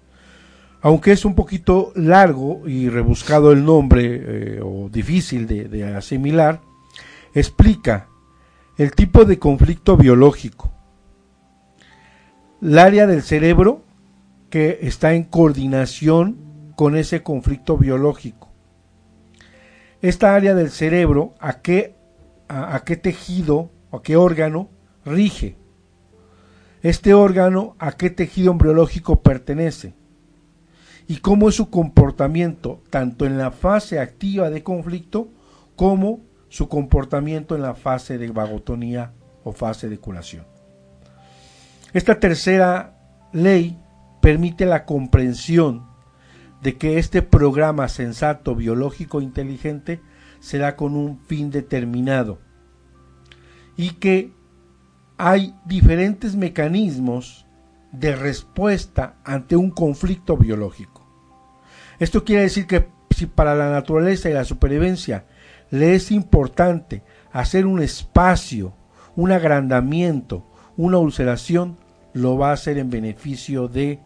Aunque 0.84 1.12
es 1.12 1.24
un 1.24 1.34
poquito 1.34 1.92
largo 1.94 2.68
y 2.68 2.90
rebuscado 2.90 3.52
el 3.52 3.64
nombre 3.64 4.02
eh, 4.04 4.60
o 4.62 4.90
difícil 4.90 5.46
de, 5.46 5.82
asimilar, 5.96 6.60
explica 7.32 8.08
el 8.76 8.92
tipo 8.92 9.24
de 9.24 9.38
conflicto 9.38 9.96
biológico, 9.96 10.70
el 12.60 12.78
área 12.78 13.06
del 13.06 13.22
cerebro 13.22 13.82
que 14.50 14.80
está 14.82 15.14
en 15.14 15.24
coordinación 15.24 16.74
con 16.76 16.96
ese 16.98 17.22
conflicto 17.22 17.78
biológico. 17.78 18.50
Esta 20.02 20.34
área 20.34 20.54
del 20.54 20.68
cerebro, 20.68 21.32
¿a 21.40 21.62
qué, 21.62 21.94
a, 22.46 22.78
qué 22.84 22.98
tejido 22.98 23.70
o 23.88 23.96
a 23.96 24.02
qué 24.02 24.16
órgano 24.16 24.68
rige? 25.06 25.56
Este 26.82 27.14
órgano, 27.14 27.74
¿a 27.78 27.92
qué 27.92 28.10
tejido 28.10 28.52
embriológico 28.52 29.22
pertenece? 29.22 29.94
Y 31.06 31.18
cómo 31.18 31.48
es 31.48 31.56
su 31.56 31.70
comportamiento, 31.70 32.82
tanto 32.90 33.26
en 33.26 33.36
la 33.38 33.50
fase 33.50 33.98
activa 33.98 34.50
de 34.50 34.62
conflicto 34.62 35.28
como 35.76 36.20
su 36.48 36.68
comportamiento 36.68 37.54
en 37.56 37.62
la 37.62 37.74
fase 37.74 38.16
de 38.16 38.28
vagotonía 38.28 39.12
o 39.42 39.52
fase 39.52 39.88
de 39.88 39.98
curación. 39.98 40.44
Esta 41.92 42.18
tercera 42.18 42.98
ley 43.32 43.78
permite 44.20 44.64
la 44.64 44.84
comprensión 44.84 45.86
de 46.62 46.76
que 46.78 46.98
este 46.98 47.22
programa 47.22 47.88
sensato 47.88 48.54
biológico 48.54 49.20
inteligente 49.20 50.00
será 50.40 50.76
con 50.76 50.96
un 50.96 51.18
fin 51.18 51.50
determinado 51.50 52.38
y 53.76 53.90
que 53.90 54.32
hay 55.16 55.54
diferentes 55.64 56.36
mecanismos 56.36 57.46
de 57.92 58.16
respuesta 58.16 59.16
ante 59.24 59.56
un 59.56 59.70
conflicto 59.70 60.36
biológico. 60.36 60.93
Esto 61.98 62.24
quiere 62.24 62.42
decir 62.42 62.66
que 62.66 62.88
si 63.10 63.26
para 63.26 63.54
la 63.54 63.70
naturaleza 63.70 64.28
y 64.28 64.32
la 64.32 64.44
supervivencia 64.44 65.24
le 65.70 65.94
es 65.94 66.10
importante 66.10 67.02
hacer 67.32 67.66
un 67.66 67.80
espacio, 67.82 68.74
un 69.16 69.32
agrandamiento, 69.32 70.46
una 70.76 70.98
ulceración, 70.98 71.78
lo 72.12 72.36
va 72.36 72.50
a 72.50 72.54
hacer 72.54 72.78
en 72.78 72.90
beneficio 72.90 73.68
de 73.68 74.00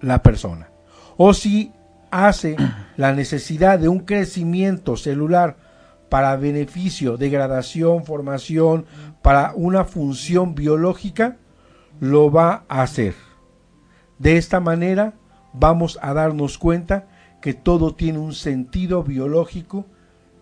la 0.00 0.22
persona 0.22 0.68
o 1.16 1.34
si 1.34 1.72
hace 2.10 2.56
la 2.96 3.12
necesidad 3.12 3.78
de 3.78 3.88
un 3.88 4.00
crecimiento 4.00 4.96
celular 4.96 5.56
para 6.08 6.36
beneficio, 6.36 7.16
degradación, 7.16 8.04
formación, 8.04 8.86
para 9.22 9.52
una 9.56 9.84
función 9.84 10.54
biológica, 10.54 11.36
lo 11.98 12.30
va 12.30 12.64
a 12.68 12.82
hacer. 12.82 13.14
De 14.18 14.36
esta 14.36 14.60
manera 14.60 15.14
vamos 15.58 15.98
a 16.02 16.14
darnos 16.14 16.58
cuenta 16.58 17.06
que 17.40 17.54
todo 17.54 17.94
tiene 17.94 18.18
un 18.18 18.32
sentido 18.32 19.02
biológico 19.02 19.86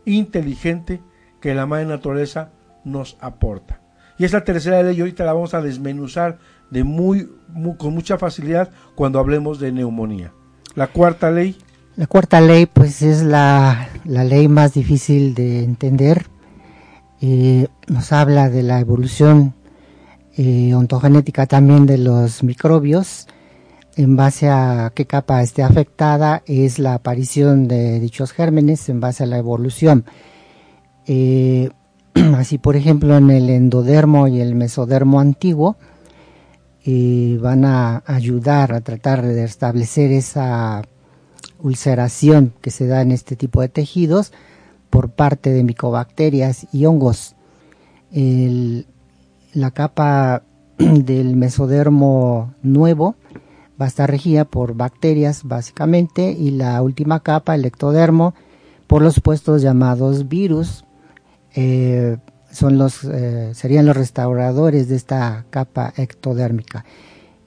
inteligente 0.05 1.01
que 1.41 1.55
la 1.55 1.67
madre 1.67 1.87
naturaleza 1.87 2.51
nos 2.85 3.17
aporta. 3.21 3.81
Y 4.19 4.25
esta 4.25 4.45
tercera 4.45 4.83
ley 4.83 5.01
ahorita 5.01 5.25
la 5.25 5.33
vamos 5.33 5.55
a 5.55 5.61
desmenuzar 5.61 6.39
de 6.71 6.85
muy, 6.85 7.29
con 7.79 7.95
mucha 7.95 8.19
facilidad 8.19 8.71
cuando 8.95 9.19
hablemos 9.19 9.59
de 9.59 9.73
neumonía. 9.73 10.33
La 10.75 10.87
cuarta 10.87 11.31
ley. 11.31 11.57
La 11.97 12.07
cuarta 12.07 12.41
ley 12.41 12.67
pues 12.67 13.03
es 13.03 13.23
la, 13.23 13.89
ley 14.05 14.49
más 14.49 14.75
difícil 14.75 15.35
de 15.35 15.65
entender. 15.65 16.27
Eh, 17.21 17.69
nos 17.89 18.13
habla 18.13 18.51
de 18.51 18.63
la 18.63 18.81
evolución 18.81 19.55
eh, 20.37 20.75
ontogenética 20.75 21.47
también 21.47 21.87
de 21.87 21.99
los 21.99 22.43
microbios. 22.43 23.29
En 23.97 24.17
base 24.17 24.49
a 24.49 24.91
qué 24.93 25.07
capa 25.07 25.41
esté 25.43 25.63
afectada 25.63 26.43
es 26.47 26.81
la 26.81 26.95
aparición 26.95 27.69
de 27.69 28.01
dichos 28.01 28.33
gérmenes 28.33 28.89
en 28.89 28.99
base 28.99 29.23
a 29.23 29.27
la 29.27 29.39
evolución. 29.39 30.05
Eh, 31.07 31.71
así 32.37 32.59
por 32.59 32.75
ejemplo 32.75 33.17
en 33.17 33.31
el 33.31 33.49
endodermo 33.51 34.27
y 34.27 34.41
el 34.41 34.57
mesodermo 34.57 35.21
antiguo, 35.21 35.77
van 37.41 37.65
a 37.65 38.03
ayudar 38.07 38.73
a 38.75 38.81
tratar 38.81 39.23
de 39.23 39.45
establecer 39.45 40.11
esa 40.13 40.83
ulceración 41.61 42.53
que 42.61 42.71
se 42.71 42.87
da 42.87 43.01
en 43.01 43.13
este 43.13 43.37
tipo 43.37 43.61
de 43.63 43.69
tejidos 43.69 44.33
por 44.91 45.11
parte 45.11 45.51
de 45.51 45.63
micobacterias 45.63 46.67
y 46.73 46.85
hongos. 46.87 47.37
la 48.11 49.71
capa 49.71 50.43
del 50.79 51.37
mesodermo 51.37 52.55
nuevo 52.63 53.15
va 53.81 53.87
a 53.87 53.89
estar 53.89 54.11
regida 54.11 54.45
por 54.45 54.75
bacterias 54.75 55.43
básicamente 55.45 56.31
y 56.33 56.51
la 56.51 56.81
última 56.83 57.21
capa, 57.21 57.55
el 57.55 57.65
ectodermo, 57.65 58.35
por 58.87 59.03
los 59.03 59.21
puestos 59.21 59.63
llamados 59.63 60.29
virus. 60.29 60.85
Eh, 61.55 62.17
son 62.51 62.79
los, 62.79 63.03
eh, 63.05 63.51
serían 63.55 63.87
los 63.87 63.97
restauradores 63.97 64.89
de 64.89 64.97
esta 64.97 65.45
capa 65.51 65.93
ectodérmica. 65.97 66.85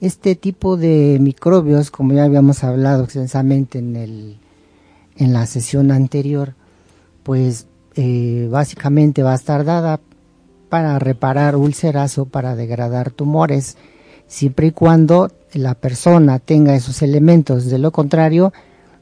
Este 0.00 0.36
tipo 0.36 0.76
de 0.76 1.18
microbios, 1.20 1.90
como 1.90 2.12
ya 2.12 2.24
habíamos 2.24 2.62
hablado 2.62 3.04
extensamente 3.04 3.78
en, 3.78 3.96
el, 3.96 4.38
en 5.16 5.32
la 5.32 5.46
sesión 5.46 5.90
anterior, 5.90 6.54
pues 7.22 7.66
eh, 7.96 8.48
básicamente 8.50 9.22
va 9.22 9.32
a 9.32 9.36
estar 9.36 9.64
dada 9.64 10.00
para 10.68 10.98
reparar 10.98 11.56
úlceras 11.56 12.18
o 12.18 12.26
para 12.26 12.54
degradar 12.54 13.10
tumores, 13.10 13.76
siempre 14.26 14.68
y 14.68 14.72
cuando 14.72 15.32
la 15.52 15.74
persona 15.74 16.38
tenga 16.38 16.74
esos 16.74 17.02
elementos. 17.02 17.66
De 17.66 17.78
lo 17.78 17.90
contrario, 17.90 18.52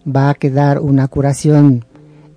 va 0.06 0.30
a 0.30 0.34
quedar 0.34 0.80
una 0.80 1.08
curación 1.08 1.84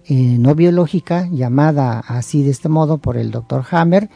eh, 0.05 0.37
no 0.39 0.55
biológica, 0.55 1.27
llamada 1.31 1.99
así 1.99 2.43
de 2.43 2.49
este 2.51 2.69
modo 2.69 2.97
por 2.97 3.17
el 3.17 3.31
doctor 3.31 3.63
Hammer, 3.69 4.09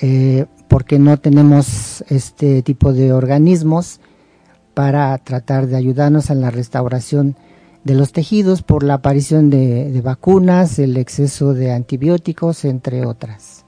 eh, 0.00 0.46
porque 0.68 0.98
no 0.98 1.18
tenemos 1.18 2.04
este 2.08 2.62
tipo 2.62 2.92
de 2.92 3.12
organismos 3.12 4.00
para 4.74 5.16
tratar 5.18 5.66
de 5.66 5.76
ayudarnos 5.76 6.30
en 6.30 6.40
la 6.40 6.50
restauración 6.50 7.36
de 7.84 7.94
los 7.94 8.12
tejidos 8.12 8.62
por 8.62 8.82
la 8.82 8.94
aparición 8.94 9.48
de 9.48 10.00
vacunas, 10.02 10.78
el 10.78 10.96
exceso 10.96 11.54
de 11.54 11.72
antibióticos, 11.72 12.64
entre 12.64 13.06
otras. 13.06 13.66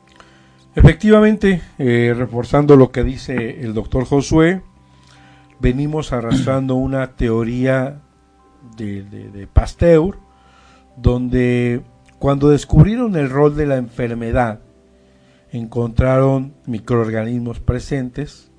Efectivamente, 0.78 1.60
eh, 1.78 2.14
reforzando 2.16 2.76
lo 2.76 2.92
que 2.92 3.02
dice 3.02 3.62
el 3.62 3.74
doctor 3.74 4.04
Josué, 4.04 4.62
venimos 5.60 6.12
arrastrando 6.12 6.74
una 6.74 7.12
teoría 7.16 8.00
de, 8.76 9.48
Pasteur, 9.52 10.18
donde 10.96 11.82
cuando 12.18 12.50
descubrieron 12.50 13.16
el 13.16 13.30
rol 13.30 13.56
de 13.56 13.66
la 13.66 13.76
enfermedad, 13.76 14.60
encontraron 15.50 16.54
microorganismos 16.66 17.60
presentes, 17.60 18.50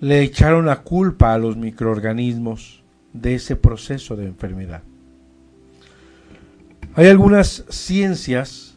le 0.00 0.22
echaron 0.22 0.66
la 0.66 0.82
culpa 0.82 1.32
a 1.32 1.38
los 1.38 1.56
microorganismos 1.56 2.82
de 3.12 3.34
ese 3.36 3.56
proceso 3.56 4.16
de 4.16 4.26
enfermedad. 4.26 4.82
Hay 6.96 7.06
algunas 7.06 7.64
ciencias 7.68 8.76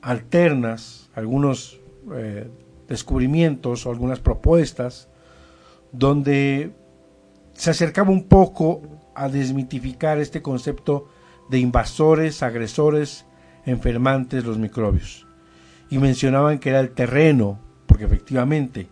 alternas, 0.00 1.10
algunos 1.14 1.80
eh, 2.14 2.48
descubrimientos 2.88 3.86
o 3.86 3.90
algunas 3.90 4.20
propuestas 4.20 5.08
donde 5.92 6.72
se 7.54 7.70
acercaba 7.70 8.10
un 8.10 8.24
poco 8.24 8.82
a 9.14 9.28
desmitificar 9.28 10.18
este 10.18 10.42
concepto 10.42 11.08
de 11.48 11.58
invasores, 11.58 12.42
agresores, 12.42 13.24
enfermantes, 13.64 14.44
los 14.44 14.58
microbios. 14.58 15.26
Y 15.90 15.98
mencionaban 15.98 16.58
que 16.58 16.70
era 16.70 16.80
el 16.80 16.90
terreno, 16.90 17.58
porque 17.86 18.04
efectivamente 18.04 18.88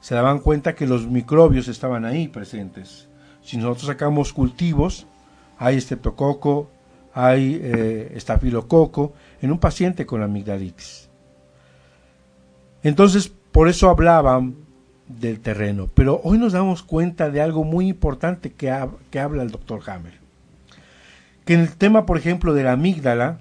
se 0.00 0.14
daban 0.14 0.38
cuenta 0.38 0.74
que 0.74 0.86
los 0.86 1.06
microbios 1.06 1.68
estaban 1.68 2.04
ahí 2.04 2.28
presentes. 2.28 3.08
Si 3.42 3.56
nosotros 3.56 3.86
sacamos 3.86 4.32
cultivos, 4.32 5.06
hay 5.58 5.76
estreptococo, 5.76 6.70
hay 7.12 7.60
eh, 7.62 8.12
estafilococo 8.14 9.14
en 9.40 9.50
un 9.50 9.58
paciente 9.58 10.04
con 10.06 10.22
amigdalitis. 10.22 11.05
Entonces, 12.86 13.32
por 13.50 13.68
eso 13.68 13.90
hablaban 13.90 14.54
del 15.08 15.40
terreno. 15.40 15.90
Pero 15.92 16.20
hoy 16.22 16.38
nos 16.38 16.52
damos 16.52 16.84
cuenta 16.84 17.30
de 17.30 17.40
algo 17.40 17.64
muy 17.64 17.88
importante 17.88 18.52
que, 18.52 18.72
que 19.10 19.18
habla 19.18 19.42
el 19.42 19.50
doctor 19.50 19.80
Hammer. 19.90 20.20
Que 21.44 21.54
en 21.54 21.60
el 21.62 21.74
tema, 21.74 22.06
por 22.06 22.16
ejemplo, 22.16 22.54
de 22.54 22.62
la 22.62 22.74
amígdala, 22.74 23.40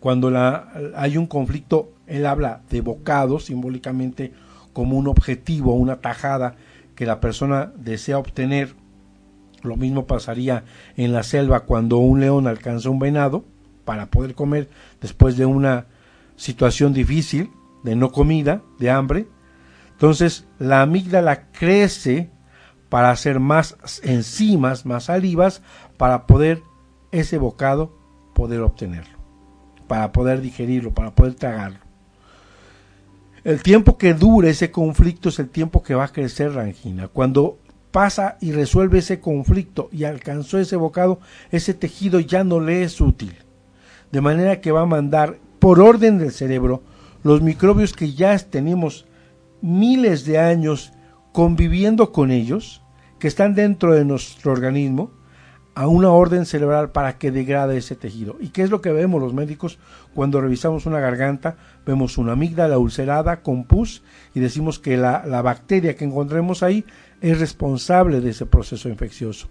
cuando 0.00 0.30
la, 0.30 0.72
hay 0.96 1.18
un 1.18 1.26
conflicto, 1.26 1.92
él 2.06 2.24
habla 2.24 2.62
de 2.70 2.80
bocado, 2.80 3.40
simbólicamente 3.40 4.32
como 4.72 4.96
un 4.96 5.06
objetivo, 5.06 5.74
una 5.74 6.00
tajada 6.00 6.54
que 6.94 7.04
la 7.04 7.20
persona 7.20 7.72
desea 7.76 8.16
obtener 8.16 8.74
lo 9.64 9.76
mismo 9.76 10.06
pasaría 10.06 10.64
en 10.96 11.12
la 11.12 11.24
selva 11.24 11.60
cuando 11.66 11.98
un 11.98 12.20
león 12.20 12.46
alcanza 12.46 12.88
un 12.88 13.00
venado 13.00 13.44
para 13.84 14.06
poder 14.06 14.34
comer 14.34 14.70
después 15.02 15.36
de 15.36 15.44
una 15.44 15.84
situación 16.36 16.94
difícil, 16.94 17.50
de 17.86 17.94
no 17.94 18.10
comida, 18.10 18.62
de 18.80 18.90
hambre. 18.90 19.28
Entonces 19.92 20.44
la 20.58 20.82
amígdala 20.82 21.52
crece 21.52 22.30
para 22.88 23.10
hacer 23.10 23.38
más 23.38 23.76
enzimas, 24.02 24.84
más 24.84 25.04
salivas, 25.04 25.62
para 25.96 26.26
poder 26.26 26.62
ese 27.12 27.38
bocado 27.38 27.96
poder 28.34 28.60
obtenerlo, 28.60 29.16
para 29.86 30.10
poder 30.10 30.40
digerirlo, 30.40 30.92
para 30.92 31.14
poder 31.14 31.34
tragarlo. 31.34 31.78
El 33.44 33.62
tiempo 33.62 33.96
que 33.96 34.14
dure 34.14 34.50
ese 34.50 34.72
conflicto 34.72 35.28
es 35.28 35.38
el 35.38 35.48
tiempo 35.48 35.84
que 35.84 35.94
va 35.94 36.06
a 36.06 36.12
crecer 36.12 36.56
la 36.56 36.62
angina. 36.62 37.06
Cuando 37.06 37.58
pasa 37.92 38.36
y 38.40 38.50
resuelve 38.50 38.98
ese 38.98 39.20
conflicto 39.20 39.88
y 39.92 40.02
alcanzó 40.02 40.58
ese 40.58 40.74
bocado, 40.74 41.20
ese 41.52 41.72
tejido 41.72 42.18
ya 42.18 42.42
no 42.42 42.58
le 42.58 42.82
es 42.82 43.00
útil. 43.00 43.36
De 44.10 44.20
manera 44.20 44.60
que 44.60 44.72
va 44.72 44.80
a 44.80 44.86
mandar 44.86 45.38
por 45.60 45.80
orden 45.80 46.18
del 46.18 46.32
cerebro 46.32 46.82
los 47.26 47.42
microbios 47.42 47.92
que 47.92 48.12
ya 48.12 48.38
tenemos 48.38 49.04
miles 49.60 50.24
de 50.24 50.38
años 50.38 50.92
conviviendo 51.32 52.12
con 52.12 52.30
ellos, 52.30 52.82
que 53.18 53.26
están 53.26 53.54
dentro 53.54 53.94
de 53.94 54.04
nuestro 54.04 54.52
organismo, 54.52 55.10
a 55.74 55.88
una 55.88 56.10
orden 56.10 56.46
cerebral 56.46 56.92
para 56.92 57.18
que 57.18 57.32
degrade 57.32 57.76
ese 57.76 57.96
tejido. 57.96 58.36
¿Y 58.40 58.50
qué 58.50 58.62
es 58.62 58.70
lo 58.70 58.80
que 58.80 58.92
vemos 58.92 59.20
los 59.20 59.34
médicos 59.34 59.78
cuando 60.14 60.40
revisamos 60.40 60.86
una 60.86 61.00
garganta? 61.00 61.56
Vemos 61.84 62.16
una 62.16 62.32
amígdala 62.32 62.78
ulcerada 62.78 63.42
con 63.42 63.64
pus 63.64 64.04
y 64.32 64.40
decimos 64.40 64.78
que 64.78 64.96
la, 64.96 65.24
la 65.26 65.42
bacteria 65.42 65.96
que 65.96 66.04
encontremos 66.04 66.62
ahí 66.62 66.86
es 67.20 67.40
responsable 67.40 68.20
de 68.20 68.30
ese 68.30 68.46
proceso 68.46 68.88
infeccioso. 68.88 69.48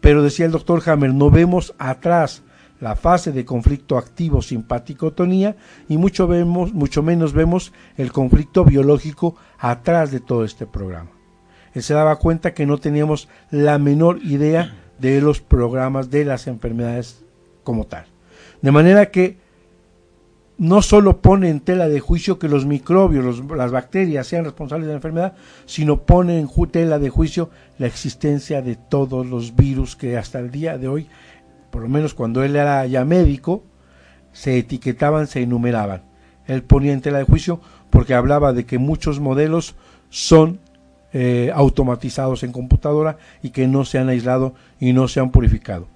Pero 0.00 0.24
decía 0.24 0.44
el 0.44 0.52
doctor 0.52 0.82
Hammer, 0.84 1.14
no 1.14 1.30
vemos 1.30 1.72
atrás 1.78 2.42
la 2.82 2.96
fase 2.96 3.30
de 3.30 3.44
conflicto 3.44 3.96
activo 3.96 4.42
simpaticotonía 4.42 5.54
y 5.88 5.98
mucho, 5.98 6.26
vemos, 6.26 6.74
mucho 6.74 7.00
menos 7.00 7.32
vemos 7.32 7.72
el 7.96 8.10
conflicto 8.10 8.64
biológico 8.64 9.36
atrás 9.56 10.10
de 10.10 10.18
todo 10.18 10.44
este 10.44 10.66
programa. 10.66 11.10
Él 11.74 11.84
se 11.84 11.94
daba 11.94 12.16
cuenta 12.16 12.54
que 12.54 12.66
no 12.66 12.78
teníamos 12.78 13.28
la 13.52 13.78
menor 13.78 14.18
idea 14.24 14.74
de 14.98 15.20
los 15.20 15.40
programas 15.40 16.10
de 16.10 16.24
las 16.24 16.48
enfermedades 16.48 17.24
como 17.62 17.86
tal. 17.86 18.06
De 18.62 18.72
manera 18.72 19.12
que 19.12 19.38
no 20.58 20.82
solo 20.82 21.20
pone 21.20 21.50
en 21.50 21.60
tela 21.60 21.88
de 21.88 22.00
juicio 22.00 22.38
que 22.38 22.48
los 22.48 22.66
microbios, 22.66 23.42
las 23.48 23.70
bacterias 23.70 24.26
sean 24.26 24.44
responsables 24.44 24.86
de 24.86 24.92
la 24.92 24.98
enfermedad, 24.98 25.34
sino 25.66 26.02
pone 26.02 26.38
en 26.40 26.48
tela 26.70 26.98
de 26.98 27.10
juicio 27.10 27.50
la 27.78 27.86
existencia 27.86 28.60
de 28.60 28.76
todos 28.76 29.26
los 29.26 29.54
virus 29.54 29.96
que 29.96 30.16
hasta 30.16 30.40
el 30.40 30.50
día 30.50 30.78
de 30.78 30.88
hoy, 30.88 31.08
por 31.72 31.82
lo 31.82 31.88
menos 31.88 32.12
cuando 32.12 32.44
él 32.44 32.54
era 32.54 32.86
ya 32.86 33.04
médico, 33.06 33.64
se 34.32 34.58
etiquetaban, 34.58 35.26
se 35.26 35.40
enumeraban. 35.40 36.02
Él 36.46 36.62
ponía 36.62 36.92
en 36.92 37.00
tela 37.00 37.18
de 37.18 37.24
juicio 37.24 37.60
porque 37.88 38.14
hablaba 38.14 38.52
de 38.52 38.66
que 38.66 38.78
muchos 38.78 39.20
modelos 39.20 39.74
son 40.10 40.60
eh, 41.14 41.50
automatizados 41.54 42.42
en 42.42 42.52
computadora 42.52 43.16
y 43.42 43.50
que 43.50 43.66
no 43.66 43.86
se 43.86 43.98
han 43.98 44.10
aislado 44.10 44.54
y 44.78 44.92
no 44.92 45.08
se 45.08 45.20
han 45.20 45.30
purificado. 45.30 45.88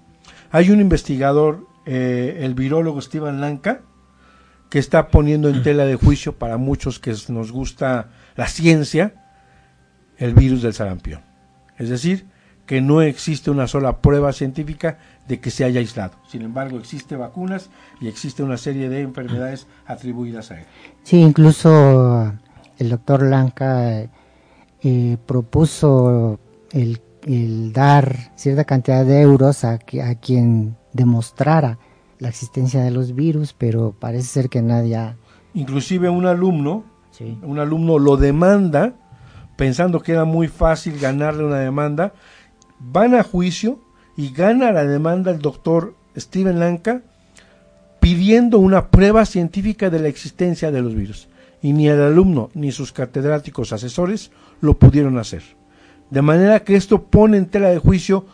Hay 0.51 0.71
un 0.71 0.81
investigador, 0.81 1.67
eh, 1.85 2.39
el 2.41 2.55
virólogo 2.55 3.03
Steven 3.03 3.43
Lanka, 3.43 3.83
que 4.71 4.79
está 4.79 5.09
poniendo 5.09 5.51
en 5.51 5.63
tela 5.63 5.85
de 5.85 5.97
juicio 5.97 6.39
para 6.39 6.57
muchos 6.57 6.99
que 6.99 7.15
nos 7.29 7.53
gusta 7.53 8.09
la 8.35 8.49
ciencia 8.49 9.13
el 10.17 10.33
virus 10.33 10.63
del 10.63 10.73
sarampión. 10.73 11.21
Es 11.77 11.91
decir, 11.91 12.27
que 12.67 12.81
no 12.81 13.01
existe 13.01 13.51
una 13.51 13.69
sola 13.69 14.01
prueba 14.01 14.33
científica 14.33 14.99
de 15.29 15.41
que 15.41 15.51
se 15.51 15.65
haya 15.65 15.81
aislado. 15.81 16.15
Sin 16.29 16.43
embargo, 16.43 16.79
existen 16.79 17.19
vacunas 17.19 17.71
y 18.01 18.09
existe 18.09 18.43
una 18.43 18.57
serie 18.57 18.89
de 18.89 19.01
enfermedades 19.01 19.67
atribuidas 19.87 20.51
a 20.51 20.61
él. 20.61 20.67
Sí, 21.03 21.21
incluso 21.21 22.33
el 22.79 22.91
doctor 22.91 23.23
Lanka 23.23 24.09
eh, 24.83 25.17
propuso 25.27 26.39
el, 26.73 27.01
dar 27.73 28.33
cierta 28.37 28.65
cantidad 28.65 29.05
de 29.05 29.21
euros 29.21 29.65
a, 29.65 29.81
a 30.05 30.15
quien 30.15 30.77
demostrara 30.93 31.79
la 32.21 32.29
existencia 32.29 32.83
de 32.83 32.93
los 32.93 33.15
virus, 33.15 33.53
pero 33.53 33.95
parece 33.99 34.29
ser 34.29 34.49
que 34.49 34.63
nadie 34.63 34.97
ha... 34.97 35.17
Inclusive 35.55 36.09
un 36.09 36.27
alumno, 36.27 36.85
un 37.43 37.59
alumno 37.59 37.99
lo 37.99 38.17
demanda 38.17 38.95
pensando 39.57 40.01
que 40.01 40.13
era 40.13 40.25
muy 40.25 40.49
fácil 40.49 40.99
ganarle 41.01 41.45
una 41.45 41.59
demanda, 41.59 42.13
van 42.79 43.15
a 43.15 43.23
juicio 43.23 43.81
y 44.17 44.33
gana 44.33 44.73
la 44.73 44.85
demanda 44.85 45.31
el 45.31 45.41
doctor 45.41 45.95
Steven 46.17 46.59
Lanka 46.59 47.03
pidiendo 48.01 48.59
una 48.59 48.91
prueba 48.91 49.27
científica 49.27 49.91
de 49.91 50.01
la 50.01 50.09
existencia 50.09 50.71
de 50.71 50.83
los 50.83 50.95
virus. 50.95 51.29
y 51.63 51.73
ni 51.73 51.89
el 51.89 52.01
alumno 52.01 52.51
ni 52.55 52.71
sus 52.71 52.93
catedráticos 52.93 53.73
asesores 53.73 54.31
lo 54.61 54.79
pudieron 54.79 55.19
hacer. 55.19 55.43
De 56.11 56.23
manera 56.23 56.61
que 56.61 56.77
esto 56.77 57.05
pone 57.05 57.39
en 57.39 57.47
tela 57.47 57.71
de 57.71 57.79
juicio 57.79 58.27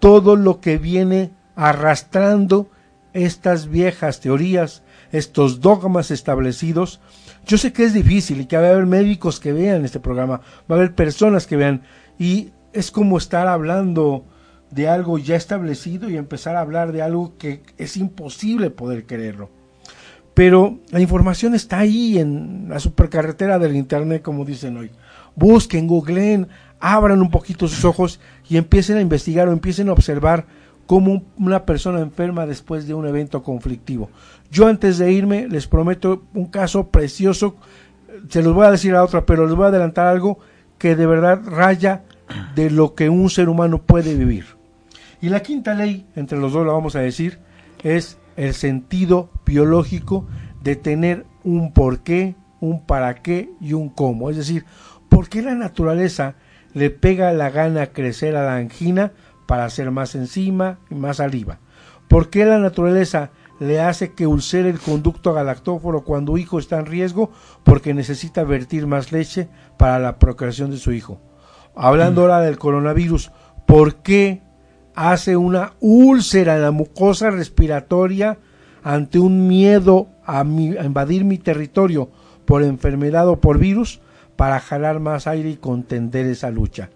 todo 0.00 0.34
lo 0.34 0.60
que 0.60 0.78
viene 0.78 1.30
arrastrando 1.54 2.68
estas 3.12 3.68
viejas 3.68 4.20
teorías, 4.20 4.82
estos 5.12 5.60
dogmas 5.60 6.10
establecidos. 6.10 7.00
Yo 7.46 7.58
sé 7.58 7.72
que 7.72 7.84
es 7.84 7.92
difícil 7.92 8.40
y 8.40 8.46
que 8.46 8.56
va 8.56 8.66
a 8.66 8.70
haber 8.70 8.86
médicos 8.86 9.38
que 9.38 9.52
vean 9.52 9.84
este 9.84 10.00
programa, 10.00 10.40
va 10.68 10.74
a 10.76 10.78
haber 10.78 10.94
personas 10.94 11.46
que 11.46 11.56
vean 11.56 11.82
y 12.18 12.50
es 12.72 12.90
como 12.90 13.18
estar 13.18 13.46
hablando 13.46 14.24
de 14.72 14.88
algo 14.88 15.18
ya 15.18 15.36
establecido 15.36 16.10
y 16.10 16.16
empezar 16.16 16.56
a 16.56 16.60
hablar 16.60 16.92
de 16.92 17.02
algo 17.02 17.34
que 17.38 17.62
es 17.76 17.96
imposible 17.96 18.70
poder 18.70 19.04
quererlo. 19.04 19.50
Pero 20.34 20.78
la 20.90 21.00
información 21.00 21.54
está 21.54 21.80
ahí 21.80 22.18
en 22.18 22.66
la 22.70 22.80
supercarretera 22.80 23.58
del 23.58 23.76
Internet, 23.76 24.22
como 24.22 24.46
dicen 24.46 24.78
hoy. 24.78 24.90
Busquen, 25.36 25.86
googleen, 25.86 26.48
abran 26.80 27.20
un 27.20 27.30
poquito 27.30 27.68
sus 27.68 27.84
ojos 27.84 28.18
y 28.48 28.56
empiecen 28.56 28.96
a 28.96 29.02
investigar 29.02 29.46
o 29.48 29.52
empiecen 29.52 29.90
a 29.90 29.92
observar 29.92 30.46
cómo 30.86 31.22
una 31.36 31.66
persona 31.66 32.00
enferma 32.00 32.46
después 32.46 32.86
de 32.86 32.94
un 32.94 33.06
evento 33.06 33.42
conflictivo. 33.42 34.10
Yo 34.50 34.66
antes 34.66 34.96
de 34.96 35.12
irme 35.12 35.48
les 35.48 35.66
prometo 35.66 36.22
un 36.32 36.46
caso 36.46 36.88
precioso, 36.88 37.56
se 38.28 38.42
los 38.42 38.54
voy 38.54 38.66
a 38.66 38.70
decir 38.70 38.94
a 38.94 39.04
otra, 39.04 39.26
pero 39.26 39.46
les 39.46 39.54
voy 39.54 39.66
a 39.66 39.68
adelantar 39.68 40.06
algo 40.06 40.38
que 40.78 40.96
de 40.96 41.06
verdad 41.06 41.42
raya 41.44 42.04
de 42.54 42.70
lo 42.70 42.94
que 42.94 43.10
un 43.10 43.28
ser 43.28 43.50
humano 43.50 43.82
puede 43.82 44.14
vivir. 44.14 44.61
Y 45.22 45.28
la 45.28 45.40
quinta 45.40 45.72
ley, 45.72 46.04
entre 46.16 46.36
los 46.36 46.52
dos 46.52 46.66
la 46.66 46.72
vamos 46.72 46.96
a 46.96 47.00
decir, 47.00 47.38
es 47.84 48.18
el 48.36 48.54
sentido 48.54 49.30
biológico 49.46 50.26
de 50.62 50.74
tener 50.74 51.24
un 51.44 51.72
por 51.72 52.00
qué, 52.00 52.34
un 52.58 52.84
para 52.84 53.14
qué 53.22 53.48
y 53.60 53.72
un 53.72 53.88
cómo. 53.88 54.30
Es 54.30 54.36
decir, 54.36 54.64
¿por 55.08 55.28
qué 55.28 55.40
la 55.40 55.54
naturaleza 55.54 56.34
le 56.74 56.90
pega 56.90 57.32
la 57.32 57.50
gana 57.50 57.92
crecer 57.92 58.34
a 58.34 58.42
la 58.42 58.56
angina 58.56 59.12
para 59.46 59.64
hacer 59.64 59.92
más 59.92 60.16
enzima 60.16 60.80
y 60.90 60.96
más 60.96 61.18
saliva? 61.18 61.60
¿Por 62.08 62.28
qué 62.28 62.44
la 62.44 62.58
naturaleza 62.58 63.30
le 63.60 63.80
hace 63.80 64.14
que 64.14 64.26
ulcere 64.26 64.70
el 64.70 64.80
conducto 64.80 65.32
galactóforo 65.32 66.02
cuando 66.02 66.36
hijo 66.36 66.58
está 66.58 66.80
en 66.80 66.86
riesgo? 66.86 67.30
Porque 67.62 67.94
necesita 67.94 68.42
vertir 68.42 68.88
más 68.88 69.12
leche 69.12 69.48
para 69.78 70.00
la 70.00 70.18
procreación 70.18 70.72
de 70.72 70.78
su 70.78 70.90
hijo. 70.92 71.20
Hablando 71.76 72.22
mm. 72.22 72.24
ahora 72.24 72.40
del 72.40 72.58
coronavirus, 72.58 73.30
¿por 73.68 74.02
qué 74.02 74.42
hace 74.94 75.36
una 75.36 75.74
úlcera 75.80 76.56
en 76.56 76.62
la 76.62 76.70
mucosa 76.70 77.30
respiratoria 77.30 78.38
ante 78.82 79.18
un 79.18 79.46
miedo 79.48 80.08
a, 80.26 80.42
invadir 80.42 81.24
mi 81.24 81.38
territorio 81.38 82.10
por 82.44 82.62
enfermedad 82.62 83.28
o 83.28 83.40
por 83.40 83.58
virus 83.58 84.00
para 84.36 84.60
jalar 84.60 85.00
más 85.00 85.26
aire 85.26 85.50
y 85.50 85.56
contender 85.56 86.26
esa 86.26 86.50
lucha. 86.50 86.90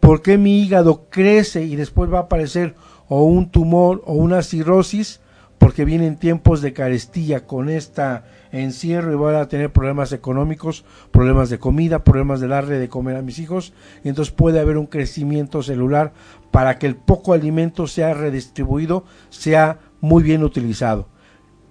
¿Por 0.00 0.22
qué 0.22 0.38
mi 0.38 0.60
hígado 0.60 1.06
crece 1.10 1.64
y 1.64 1.76
después 1.76 2.12
va 2.12 2.18
a 2.18 2.22
aparecer 2.22 2.74
o 3.08 3.24
un 3.24 3.50
tumor 3.50 4.02
o 4.06 4.14
una 4.14 4.42
cirrosis? 4.42 5.20
Porque 5.58 5.84
vienen 5.84 6.16
tiempos 6.16 6.62
de 6.62 6.72
carestía 6.72 7.46
con 7.46 7.68
esta 7.68 8.24
encierro 8.52 9.12
y 9.12 9.16
voy 9.16 9.34
a 9.34 9.48
tener 9.48 9.72
problemas 9.72 10.12
económicos, 10.12 10.84
problemas 11.10 11.50
de 11.50 11.58
comida, 11.58 12.04
problemas 12.04 12.40
de 12.40 12.48
darle 12.48 12.78
de 12.78 12.88
comer 12.88 13.16
a 13.16 13.22
mis 13.22 13.38
hijos, 13.38 13.72
y 14.04 14.08
entonces 14.08 14.32
puede 14.34 14.60
haber 14.60 14.76
un 14.76 14.86
crecimiento 14.86 15.62
celular 15.62 16.12
para 16.50 16.78
que 16.78 16.86
el 16.86 16.96
poco 16.96 17.32
alimento 17.32 17.86
sea 17.86 18.14
redistribuido, 18.14 19.04
sea 19.30 19.78
muy 20.00 20.22
bien 20.22 20.42
utilizado. 20.42 21.08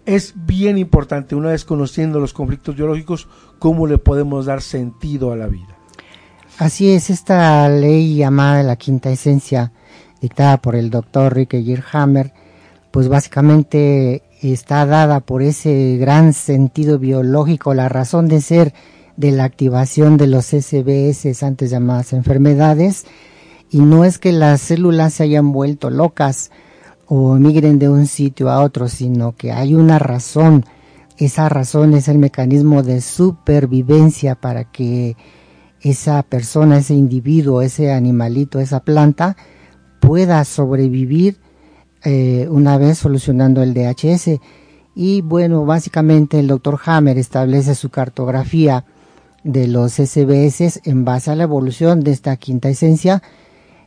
Es 0.05 0.33
bien 0.35 0.77
importante, 0.77 1.35
una 1.35 1.49
vez 1.49 1.65
conociendo 1.65 2.19
los 2.19 2.33
conflictos 2.33 2.75
biológicos, 2.75 3.27
cómo 3.59 3.87
le 3.87 3.97
podemos 3.97 4.45
dar 4.45 4.61
sentido 4.61 5.31
a 5.31 5.35
la 5.35 5.47
vida. 5.47 5.77
Así 6.57 6.91
es, 6.91 7.09
esta 7.09 7.67
ley 7.69 8.15
llamada 8.15 8.63
la 8.63 8.77
quinta 8.77 9.09
esencia, 9.09 9.73
dictada 10.21 10.61
por 10.61 10.75
el 10.75 10.89
doctor 10.89 11.35
Rick 11.35 11.55
Hammer, 11.91 12.33
pues 12.89 13.09
básicamente 13.09 14.23
está 14.41 14.85
dada 14.85 15.19
por 15.19 15.41
ese 15.41 15.97
gran 15.97 16.33
sentido 16.33 16.99
biológico, 16.99 17.73
la 17.73 17.89
razón 17.89 18.27
de 18.27 18.41
ser 18.41 18.73
de 19.15 19.31
la 19.31 19.45
activación 19.45 20.17
de 20.17 20.27
los 20.27 20.47
SBS, 20.47 21.43
antes 21.43 21.71
llamadas 21.71 22.13
enfermedades, 22.13 23.05
y 23.69 23.79
no 23.79 24.05
es 24.05 24.19
que 24.19 24.31
las 24.31 24.61
células 24.61 25.15
se 25.15 25.23
hayan 25.23 25.51
vuelto 25.51 25.89
locas 25.89 26.51
o 27.07 27.35
migren 27.35 27.79
de 27.79 27.89
un 27.89 28.05
sitio 28.05 28.49
a 28.49 28.61
otro, 28.61 28.87
sino 28.87 29.35
que 29.35 29.51
hay 29.51 29.73
una 29.73 29.97
razón. 29.97 30.65
Esa 31.17 31.49
razón 31.49 31.93
es 31.93 32.07
el 32.07 32.17
mecanismo 32.19 32.83
de 32.83 33.01
supervivencia 33.01 34.35
para 34.35 34.71
que 34.71 35.17
esa 35.81 36.21
persona, 36.23 36.77
ese 36.77 36.93
individuo, 36.93 37.61
ese 37.61 37.91
animalito, 37.91 38.59
esa 38.59 38.81
planta 38.81 39.35
pueda 39.99 40.43
sobrevivir 40.45 41.37
eh, 42.03 42.47
una 42.49 42.77
vez 42.77 42.99
solucionando 42.99 43.63
el 43.63 43.73
DHS. 43.73 44.39
Y 44.95 45.21
bueno, 45.21 45.65
básicamente 45.65 46.39
el 46.39 46.47
doctor 46.47 46.79
Hammer 46.85 47.17
establece 47.17 47.75
su 47.75 47.89
cartografía 47.89 48.85
de 49.43 49.67
los 49.67 49.93
SBS 49.93 50.81
en 50.85 51.05
base 51.05 51.31
a 51.31 51.35
la 51.35 51.43
evolución 51.43 52.01
de 52.01 52.11
esta 52.11 52.35
quinta 52.37 52.69
esencia 52.69 53.21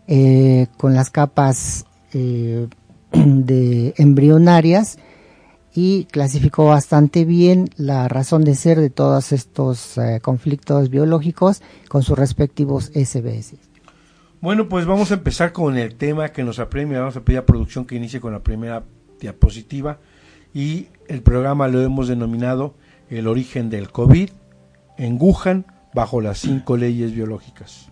eh, 0.06 0.66
con 0.76 0.94
las 0.94 1.10
capas 1.10 1.86
eh, 2.12 2.68
de 3.12 3.94
embrionarias 3.96 4.98
y 5.74 6.04
clasificó 6.06 6.66
bastante 6.66 7.24
bien 7.24 7.70
la 7.76 8.08
razón 8.08 8.42
de 8.44 8.54
ser 8.56 8.80
de 8.80 8.90
todos 8.90 9.32
estos 9.32 10.00
conflictos 10.20 10.90
biológicos 10.90 11.62
con 11.88 12.02
sus 12.02 12.18
respectivos 12.18 12.86
SBS. 12.86 13.69
Bueno, 14.40 14.70
pues 14.70 14.86
vamos 14.86 15.10
a 15.10 15.14
empezar 15.14 15.52
con 15.52 15.76
el 15.76 15.96
tema 15.96 16.30
que 16.30 16.44
nos 16.44 16.58
apremia. 16.60 17.00
Vamos 17.00 17.16
a 17.16 17.20
pedir 17.20 17.40
a 17.40 17.44
producción 17.44 17.84
que 17.84 17.96
inicie 17.96 18.22
con 18.22 18.32
la 18.32 18.42
primera 18.42 18.84
diapositiva. 19.20 19.98
Y 20.54 20.88
el 21.08 21.20
programa 21.22 21.68
lo 21.68 21.82
hemos 21.82 22.08
denominado 22.08 22.74
El 23.10 23.28
origen 23.28 23.68
del 23.68 23.90
COVID 23.90 24.30
en 24.96 25.18
Wuhan 25.20 25.66
bajo 25.92 26.22
las 26.22 26.38
cinco 26.38 26.78
leyes 26.78 27.12
biológicas. 27.12 27.90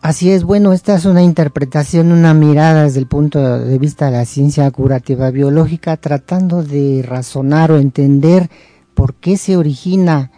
Así 0.00 0.32
es, 0.32 0.42
bueno, 0.42 0.72
esta 0.72 0.96
es 0.96 1.04
una 1.04 1.22
interpretación, 1.22 2.10
una 2.10 2.34
mirada 2.34 2.82
desde 2.82 2.98
el 2.98 3.06
punto 3.06 3.60
de 3.60 3.78
vista 3.78 4.06
de 4.06 4.16
la 4.16 4.24
ciencia 4.24 4.68
curativa 4.72 5.30
biológica, 5.30 5.96
tratando 5.96 6.64
de 6.64 7.04
razonar 7.06 7.70
o 7.70 7.78
entender 7.78 8.50
por 8.94 9.14
qué 9.14 9.36
se 9.36 9.56
origina 9.56 10.32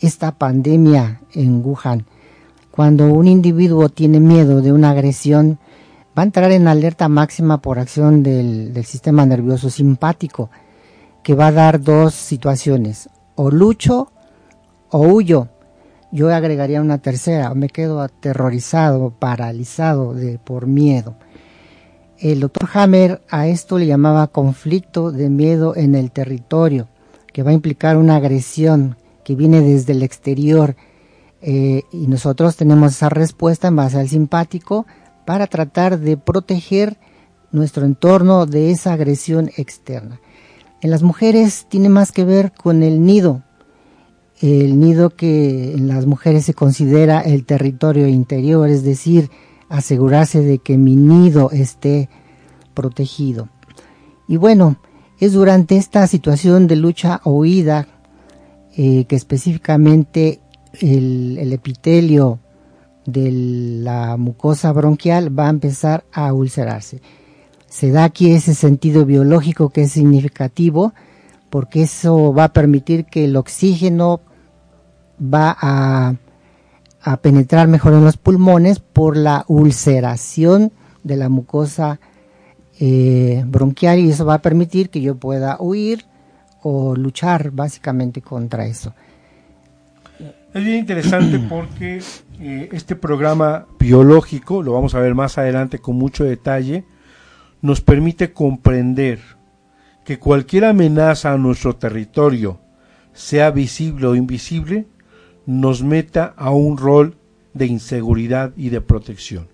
esta 0.00 0.38
pandemia 0.38 1.20
en 1.34 1.64
Wuhan. 1.64 2.04
Cuando 2.70 3.06
un 3.06 3.26
individuo 3.26 3.88
tiene 3.88 4.20
miedo 4.20 4.60
de 4.62 4.72
una 4.72 4.90
agresión, 4.90 5.58
va 6.16 6.22
a 6.22 6.26
entrar 6.26 6.52
en 6.52 6.68
alerta 6.68 7.08
máxima 7.08 7.60
por 7.60 7.78
acción 7.78 8.22
del, 8.22 8.72
sistema 8.84 9.26
nervioso 9.26 9.70
simpático, 9.70 10.50
que 11.22 11.34
va 11.34 11.48
a 11.48 11.52
dar 11.52 11.80
dos 11.80 12.14
situaciones, 12.14 13.08
o 13.34 13.50
lucho 13.50 14.12
o 14.90 15.00
huyo. 15.00 15.48
Yo 16.12 16.32
agregaría 16.32 16.80
una 16.80 16.98
tercera, 16.98 17.54
me 17.54 17.68
quedo 17.68 18.00
aterrorizado, 18.00 19.10
paralizado 19.10 20.14
por 20.44 20.66
miedo. 20.66 21.16
El 22.18 22.40
doctor 22.40 22.68
Hammer 22.74 23.22
a 23.30 23.46
esto 23.46 23.78
le 23.78 23.86
llamaba 23.86 24.26
conflicto 24.26 25.10
de 25.10 25.28
miedo 25.28 25.74
en 25.74 25.94
el 25.94 26.10
territorio, 26.10 26.88
que 27.32 27.42
va 27.42 27.50
a 27.50 27.54
implicar 27.54 27.96
una 27.96 28.16
agresión 28.16 28.96
que 29.24 29.34
viene 29.34 29.60
desde 29.60 29.92
el 29.92 30.02
exterior 30.02 30.76
eh, 31.42 31.82
y 31.92 32.06
nosotros 32.06 32.56
tenemos 32.56 32.92
esa 32.92 33.08
respuesta 33.08 33.68
en 33.68 33.76
base 33.76 33.98
al 33.98 34.08
simpático 34.08 34.86
para 35.24 35.46
tratar 35.46 35.98
de 35.98 36.16
proteger 36.16 36.98
nuestro 37.52 37.84
entorno 37.84 38.46
de 38.46 38.70
esa 38.70 38.92
agresión 38.92 39.50
externa. 39.56 40.20
En 40.82 40.90
las 40.90 41.02
mujeres 41.02 41.66
tiene 41.68 41.88
más 41.88 42.12
que 42.12 42.24
ver 42.24 42.52
con 42.52 42.82
el 42.82 43.04
nido, 43.04 43.42
el 44.40 44.80
nido 44.80 45.10
que 45.10 45.72
en 45.74 45.88
las 45.88 46.06
mujeres 46.06 46.46
se 46.46 46.54
considera 46.54 47.20
el 47.20 47.44
territorio 47.44 48.08
interior, 48.08 48.68
es 48.68 48.82
decir, 48.82 49.30
asegurarse 49.68 50.40
de 50.40 50.58
que 50.58 50.78
mi 50.78 50.96
nido 50.96 51.50
esté 51.50 52.08
protegido. 52.74 53.48
Y 54.26 54.36
bueno, 54.36 54.76
es 55.18 55.32
durante 55.32 55.76
esta 55.76 56.06
situación 56.06 56.66
de 56.66 56.76
lucha 56.76 57.20
o 57.24 57.32
huida 57.32 57.86
eh, 58.76 59.04
que 59.04 59.16
específicamente 59.16 60.40
el, 60.80 61.52
epitelio 61.52 62.38
de 63.06 63.30
la 63.32 64.16
mucosa 64.16 64.72
bronquial 64.72 65.36
va 65.36 65.46
a 65.46 65.50
empezar 65.50 66.04
a 66.12 66.32
ulcerarse. 66.32 67.00
Se 67.66 67.90
da 67.90 68.04
aquí 68.04 68.32
ese 68.32 68.54
sentido 68.54 69.04
biológico 69.06 69.70
que 69.70 69.82
es 69.82 69.92
significativo 69.92 70.92
porque 71.50 71.82
eso 71.82 72.32
va 72.32 72.44
a 72.44 72.52
permitir 72.52 73.04
que 73.04 73.24
el 73.24 73.36
oxígeno 73.36 74.20
va 75.20 75.56
a, 75.60 76.14
penetrar 77.22 77.66
mejor 77.66 77.94
en 77.94 78.04
los 78.04 78.16
pulmones 78.18 78.78
por 78.78 79.16
la 79.16 79.44
ulceración 79.48 80.70
de 81.02 81.16
la 81.16 81.30
mucosa 81.30 81.98
eh, 82.78 83.42
bronquial 83.46 83.98
y 83.98 84.10
eso 84.10 84.26
va 84.26 84.34
a 84.34 84.42
permitir 84.42 84.90
que 84.90 85.00
yo 85.00 85.16
pueda 85.16 85.56
huir 85.58 86.04
o 86.62 86.94
luchar 86.94 87.50
básicamente 87.52 88.20
contra 88.20 88.66
eso. 88.66 88.92
Es 90.52 90.64
bien 90.64 90.78
interesante 90.78 91.38
porque 91.48 92.00
eh, 92.40 92.68
este 92.72 92.96
programa 92.96 93.66
biológico, 93.78 94.62
lo 94.62 94.72
vamos 94.72 94.94
a 94.94 95.00
ver 95.00 95.14
más 95.14 95.38
adelante 95.38 95.78
con 95.78 95.96
mucho 95.96 96.24
detalle, 96.24 96.84
nos 97.62 97.80
permite 97.80 98.32
comprender 98.32 99.20
que 100.04 100.18
cualquier 100.18 100.64
amenaza 100.64 101.32
a 101.32 101.38
nuestro 101.38 101.76
territorio, 101.76 102.60
sea 103.12 103.50
visible 103.50 104.06
o 104.06 104.14
invisible, 104.14 104.86
nos 105.46 105.82
meta 105.82 106.34
a 106.36 106.50
un 106.50 106.78
rol 106.78 107.16
de 107.54 107.66
inseguridad 107.66 108.52
y 108.56 108.70
de 108.70 108.80
protección. 108.80 109.48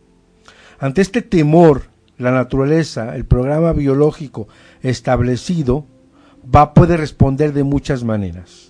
Ante 0.78 1.00
este 1.00 1.22
temor, 1.22 1.90
la 2.18 2.30
naturaleza, 2.30 3.16
el 3.16 3.24
programa 3.24 3.72
biológico 3.72 4.48
establecido, 4.82 5.86
va 6.54 6.62
a 6.62 6.74
poder 6.74 7.00
responder 7.00 7.52
de 7.52 7.64
muchas 7.64 8.04
maneras. 8.04 8.65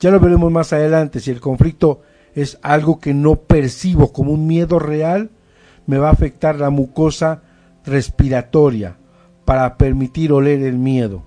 Ya 0.00 0.10
lo 0.10 0.20
veremos 0.20 0.52
más 0.52 0.72
adelante, 0.72 1.20
si 1.20 1.30
el 1.30 1.40
conflicto 1.40 2.02
es 2.34 2.58
algo 2.62 3.00
que 3.00 3.14
no 3.14 3.36
percibo 3.36 4.12
como 4.12 4.32
un 4.32 4.46
miedo 4.46 4.78
real, 4.78 5.30
me 5.86 5.98
va 5.98 6.08
a 6.08 6.12
afectar 6.12 6.56
la 6.56 6.70
mucosa 6.70 7.42
respiratoria 7.84 8.98
para 9.44 9.78
permitir 9.78 10.32
oler 10.32 10.62
el 10.62 10.76
miedo. 10.76 11.24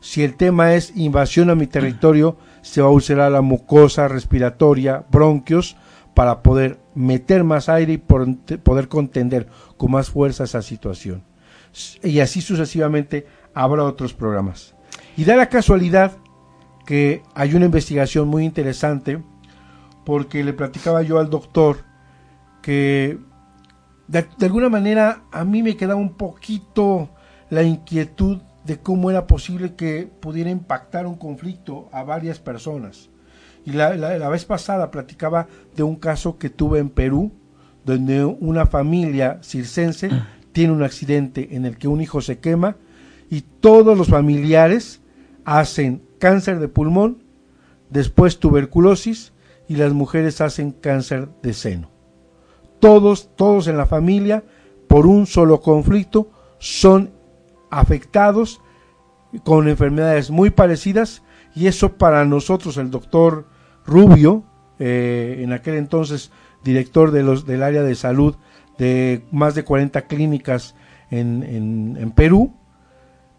Si 0.00 0.24
el 0.24 0.34
tema 0.34 0.74
es 0.74 0.96
invasión 0.96 1.48
a 1.50 1.54
mi 1.54 1.68
territorio, 1.68 2.36
se 2.62 2.82
va 2.82 2.88
a 2.88 2.92
usar 2.92 3.30
la 3.30 3.40
mucosa 3.40 4.08
respiratoria, 4.08 5.04
bronquios, 5.10 5.76
para 6.14 6.42
poder 6.42 6.80
meter 6.94 7.44
más 7.44 7.68
aire 7.68 7.92
y 7.92 7.98
poder 7.98 8.88
contender 8.88 9.46
con 9.76 9.92
más 9.92 10.10
fuerza 10.10 10.44
esa 10.44 10.60
situación. 10.60 11.22
Y 12.02 12.20
así 12.20 12.40
sucesivamente 12.40 13.26
habrá 13.54 13.84
otros 13.84 14.12
programas. 14.12 14.74
Y 15.16 15.24
da 15.24 15.36
la 15.36 15.48
casualidad 15.48 16.12
que 16.86 17.22
hay 17.34 17.54
una 17.54 17.66
investigación 17.66 18.28
muy 18.28 18.44
interesante 18.44 19.22
porque 20.04 20.42
le 20.42 20.52
platicaba 20.52 21.02
yo 21.02 21.18
al 21.18 21.30
doctor 21.30 21.84
que 22.60 23.18
de, 24.08 24.26
alguna 24.40 24.68
manera 24.68 25.22
a 25.32 25.44
mí 25.44 25.62
me 25.62 25.76
quedaba 25.76 26.00
un 26.00 26.14
poquito 26.14 27.10
la 27.50 27.62
inquietud 27.62 28.38
de 28.64 28.78
cómo 28.78 29.10
era 29.10 29.26
posible 29.26 29.74
que 29.74 30.08
pudiera 30.20 30.50
impactar 30.50 31.06
un 31.06 31.16
conflicto 31.16 31.88
a 31.92 32.02
varias 32.02 32.38
personas. 32.38 33.10
Y 33.64 33.72
la, 33.72 33.94
la, 33.94 34.28
vez 34.28 34.44
pasada 34.44 34.90
platicaba 34.90 35.46
de 35.76 35.82
un 35.82 35.96
caso 35.96 36.38
que 36.38 36.50
tuve 36.50 36.78
en 36.78 36.90
Perú, 36.90 37.32
donde 37.84 38.24
una 38.24 38.66
familia 38.66 39.38
circense 39.42 40.10
tiene 40.52 40.72
un 40.72 40.82
accidente 40.82 41.56
en 41.56 41.64
el 41.64 41.78
que 41.78 41.88
un 41.88 42.00
hijo 42.00 42.20
se 42.20 42.38
quema 42.38 42.76
y 43.30 43.40
todos 43.40 43.96
los 43.96 44.08
familiares 44.08 45.00
hacen 45.44 46.02
cáncer 46.22 46.60
de 46.60 46.68
pulmón, 46.68 47.24
después 47.90 48.38
tuberculosis 48.38 49.32
y 49.66 49.74
las 49.74 49.92
mujeres 49.92 50.40
hacen 50.40 50.70
cáncer 50.70 51.28
de 51.42 51.52
seno. 51.52 51.90
Todos, 52.78 53.34
todos 53.34 53.66
en 53.66 53.76
la 53.76 53.86
familia, 53.86 54.44
por 54.86 55.08
un 55.08 55.26
solo 55.26 55.60
conflicto, 55.60 56.30
son 56.60 57.10
afectados 57.72 58.60
con 59.42 59.66
enfermedades 59.66 60.30
muy 60.30 60.50
parecidas 60.50 61.24
y 61.56 61.66
eso 61.66 61.94
para 61.94 62.24
nosotros, 62.24 62.76
el 62.76 62.92
doctor 62.92 63.48
Rubio, 63.84 64.44
eh, 64.78 65.40
en 65.40 65.52
aquel 65.52 65.74
entonces 65.74 66.30
director 66.62 67.10
de 67.10 67.24
los, 67.24 67.46
del 67.46 67.64
área 67.64 67.82
de 67.82 67.96
salud 67.96 68.36
de 68.78 69.24
más 69.32 69.56
de 69.56 69.64
40 69.64 70.02
clínicas 70.02 70.76
en, 71.10 71.96
en 71.98 72.12
Perú, 72.12 72.54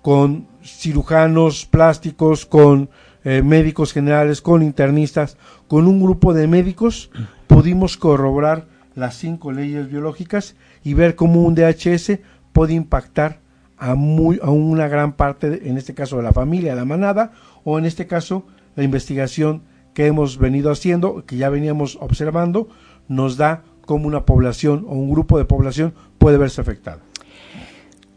con 0.04 0.48
cirujanos 0.62 1.66
plásticos, 1.66 2.46
con 2.46 2.90
eh, 3.24 3.42
médicos 3.42 3.94
generales, 3.94 4.42
con 4.42 4.62
internistas, 4.62 5.38
con 5.68 5.88
un 5.88 6.04
grupo 6.04 6.34
de 6.34 6.46
médicos, 6.46 7.10
pudimos 7.48 7.96
corroborar 7.96 8.68
las 8.96 9.16
cinco 9.16 9.54
leyes 9.54 9.90
biológicas 9.90 10.56
y 10.84 10.94
ver 10.94 11.16
cómo 11.16 11.42
un 11.42 11.56
DHS 11.56 12.20
puede 12.52 12.74
impactar 12.74 13.40
a, 13.78 13.96
muy, 13.96 14.42
a 14.44 14.50
una 14.50 14.90
gran 14.90 15.14
parte, 15.14 15.70
en 15.70 15.78
este 15.78 15.94
caso 15.94 16.18
de 16.18 16.24
la 16.24 16.34
familia, 16.34 16.76
la 16.76 16.86
manada, 16.86 17.32
o 17.64 17.80
en 17.80 17.86
este 17.86 18.06
caso 18.06 18.46
la 18.76 18.84
investigación 18.84 19.64
que 19.94 20.06
hemos 20.06 20.38
venido 20.38 20.70
haciendo, 20.70 21.26
que 21.26 21.38
ya 21.38 21.50
veníamos 21.50 21.98
observando, 22.02 22.68
nos 23.08 23.38
da 23.38 23.64
cómo 23.86 24.08
una 24.08 24.26
población 24.26 24.86
o 24.86 24.96
un 24.96 25.10
grupo 25.10 25.38
de 25.38 25.46
población 25.46 25.94
puede 26.18 26.38
verse 26.38 26.60
afectada. 26.60 27.00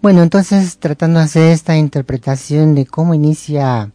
Bueno, 0.07 0.23
entonces 0.23 0.79
tratando 0.79 1.19
de 1.19 1.25
hacer 1.25 1.51
esta 1.51 1.77
interpretación 1.77 2.77
de 2.77 2.87
cómo 2.87 3.13
inicia 3.13 3.91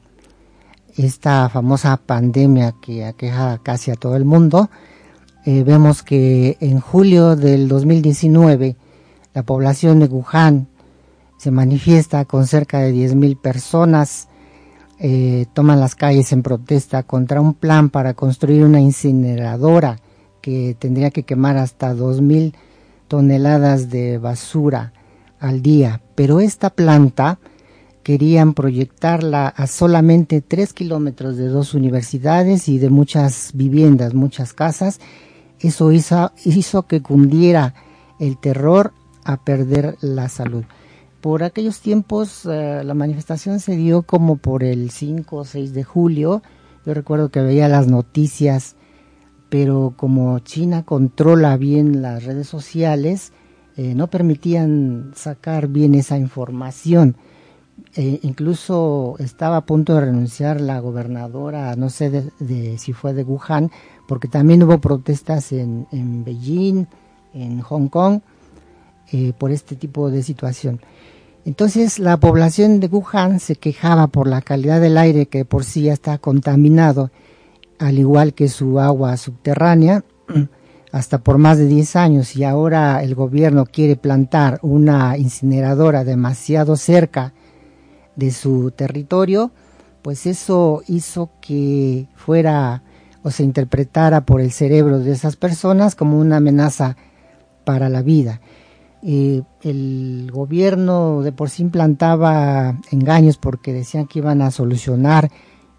esta 0.98 1.48
famosa 1.48 1.96
pandemia 1.96 2.76
que 2.82 3.06
aqueja 3.06 3.60
casi 3.64 3.92
a 3.92 3.96
todo 3.96 4.18
el 4.18 4.26
mundo, 4.26 4.70
eh, 5.46 5.64
vemos 5.64 6.04
que 6.04 6.58
en 6.60 6.82
julio 6.82 7.38
del 7.38 7.70
2019 7.70 8.76
la 9.34 9.44
población 9.44 10.02
de 10.02 10.08
Wuhan 10.08 10.68
se 11.38 11.50
manifiesta 11.50 12.26
con 12.26 12.46
cerca 12.46 12.80
de 12.80 12.92
10.000 12.92 13.40
personas, 13.40 14.28
eh, 15.00 15.46
toman 15.54 15.80
las 15.80 15.96
calles 15.96 16.34
en 16.34 16.44
protesta 16.44 17.04
contra 17.04 17.40
un 17.40 17.54
plan 17.54 17.90
para 17.90 18.16
construir 18.16 18.66
una 18.66 18.82
incineradora 18.82 20.02
que 20.42 20.76
tendría 20.78 21.10
que 21.10 21.24
quemar 21.24 21.56
hasta 21.56 21.94
2.000 21.94 22.54
toneladas 23.08 23.90
de 23.90 24.18
basura 24.18 24.92
al 25.42 25.62
día, 25.62 26.02
pero 26.16 26.40
esta 26.40 26.70
planta 26.70 27.40
querían 28.04 28.54
proyectarla 28.54 29.48
a 29.48 29.68
solamente 29.68 30.42
tres 30.42 30.74
kilómetros 30.74 31.36
de 31.38 31.48
dos 31.48 31.74
universidades 31.74 32.70
y 32.70 32.80
de 32.80 32.90
muchas 32.90 33.52
viviendas, 33.54 34.14
muchas 34.14 34.54
casas. 34.54 35.00
Eso 35.60 35.92
hizo, 35.92 36.32
hizo 36.46 36.84
que 36.88 37.02
cundiera 37.02 37.74
el 38.20 38.40
terror 38.40 38.94
a 39.24 39.44
perder 39.44 39.98
la 40.02 40.30
salud. 40.30 40.64
Por 41.22 41.44
aquellos 41.44 41.82
tiempos 41.82 42.46
eh, 42.46 42.82
la 42.84 42.94
manifestación 42.96 43.60
se 43.60 43.76
dio 43.76 44.02
como 44.02 44.38
por 44.38 44.64
el 44.64 44.90
5 44.90 45.38
o 45.38 45.46
6 45.46 45.74
de 45.74 45.84
julio. 45.84 46.42
Yo 46.86 46.96
recuerdo 46.96 47.30
que 47.30 47.42
veía 47.42 47.68
las 47.68 47.88
noticias, 47.88 48.76
pero 49.50 49.94
como 49.96 50.40
China 50.40 50.84
controla 50.84 51.58
bien 51.58 52.02
las 52.02 52.24
redes 52.24 52.48
sociales, 52.48 53.34
eh, 53.78 53.94
no 53.96 54.08
permitían 54.08 55.12
sacar 55.16 55.68
bien 55.68 55.96
esa 55.96 56.18
información. 56.18 57.16
Eh, 57.96 58.20
incluso 58.24 59.16
estaba 59.20 59.58
a 59.58 59.66
punto 59.66 59.96
de 59.96 60.02
renunciar 60.02 60.62
la 60.62 60.80
gobernadora, 60.80 61.76
no 61.76 61.90
sé 61.90 62.10
de, 62.40 62.78
si 62.78 62.94
fue 62.94 63.14
de 63.14 63.24
Wuhan, 63.24 63.72
porque 64.08 64.28
también 64.28 64.64
hubo 64.64 64.80
protestas 64.80 65.52
en, 65.52 65.88
en 65.92 66.24
Beijing, 66.24 66.86
en 67.34 67.62
Hong 67.62 67.88
Kong, 67.88 68.22
eh, 69.12 69.34
por 69.38 69.52
este 69.52 69.76
tipo 69.76 70.10
de 70.10 70.24
situación. 70.24 70.80
Entonces 71.44 72.00
la 72.00 72.18
población 72.18 72.80
de 72.80 72.88
Wuhan 72.88 73.40
se 73.40 73.56
quejaba 73.56 74.08
por 74.08 74.28
la 74.28 74.42
calidad 74.42 74.80
del 74.80 74.98
aire 74.98 75.26
que 75.26 75.44
por 75.44 75.64
sí 75.66 75.84
ya 75.84 75.94
está 75.94 76.18
contaminado, 76.18 77.10
al 77.80 77.98
igual 78.00 78.34
que 78.34 78.48
su 78.48 78.80
agua 78.80 79.18
subterránea. 79.18 80.04
hasta 80.92 81.20
por 81.20 81.38
más 81.38 81.58
de 81.58 81.68
10 81.68 81.96
años 81.96 82.36
y 82.36 82.44
ahora 82.44 83.02
el 83.04 83.16
gobierno 83.16 83.66
quiere 83.66 83.96
plantar 83.96 84.60
una 84.62 85.18
incineradora 85.18 86.04
demasiado 86.04 86.76
cerca 86.76 87.34
de 88.16 88.32
su 88.32 88.72
territorio, 88.72 89.52
pues 90.02 90.26
eso 90.26 90.84
hizo 90.88 91.30
que 91.40 92.08
fuera 92.16 92.84
o 93.24 93.32
se 93.32 93.44
interpretara 93.44 94.26
por 94.26 94.42
el 94.42 94.52
cerebro 94.52 95.00
de 95.00 95.12
esas 95.12 95.36
personas 95.36 95.96
como 95.96 96.20
una 96.20 96.38
amenaza 96.38 96.98
para 97.64 97.88
la 97.88 98.02
vida. 98.02 98.42
Eh, 99.04 99.42
el 99.64 100.30
gobierno 100.32 101.22
de 101.22 101.32
por 101.32 101.50
sí 101.50 101.64
implantaba 101.64 102.80
engaños 102.92 103.38
porque 103.38 103.74
decían 103.74 104.08
que 104.08 104.20
iban 104.20 104.42
a 104.42 104.52
solucionar, 104.52 105.30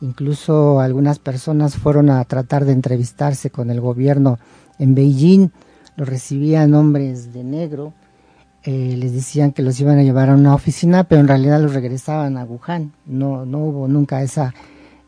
incluso 0.01 0.81
algunas 0.81 1.19
personas 1.19 1.77
fueron 1.77 2.11
a 2.11 2.25
tratar 2.25 2.65
de 2.65 2.73
entrevistarse 2.73 3.51
con 3.51 3.71
el 3.71 3.81
gobierno 3.81 4.39
en 4.83 4.95
Beijing 4.95 5.51
los 5.97 6.09
recibían 6.09 6.75
hombres 6.75 7.33
de 7.33 7.45
negro, 7.45 7.93
eh, 8.65 8.97
les 8.99 9.13
decían 9.13 9.53
que 9.53 9.63
los 9.63 9.79
iban 9.81 9.99
a 9.99 10.03
llevar 10.03 10.31
a 10.31 10.35
una 10.35 10.55
oficina, 10.55 11.05
pero 11.05 11.21
en 11.21 11.29
realidad 11.29 11.61
los 11.61 11.75
regresaban 11.75 12.37
a 12.37 12.45
Wuhan. 12.45 12.93
No, 13.07 13.45
no 13.47 13.59
hubo 13.59 13.89
nunca 13.89 14.23
esa 14.23 14.55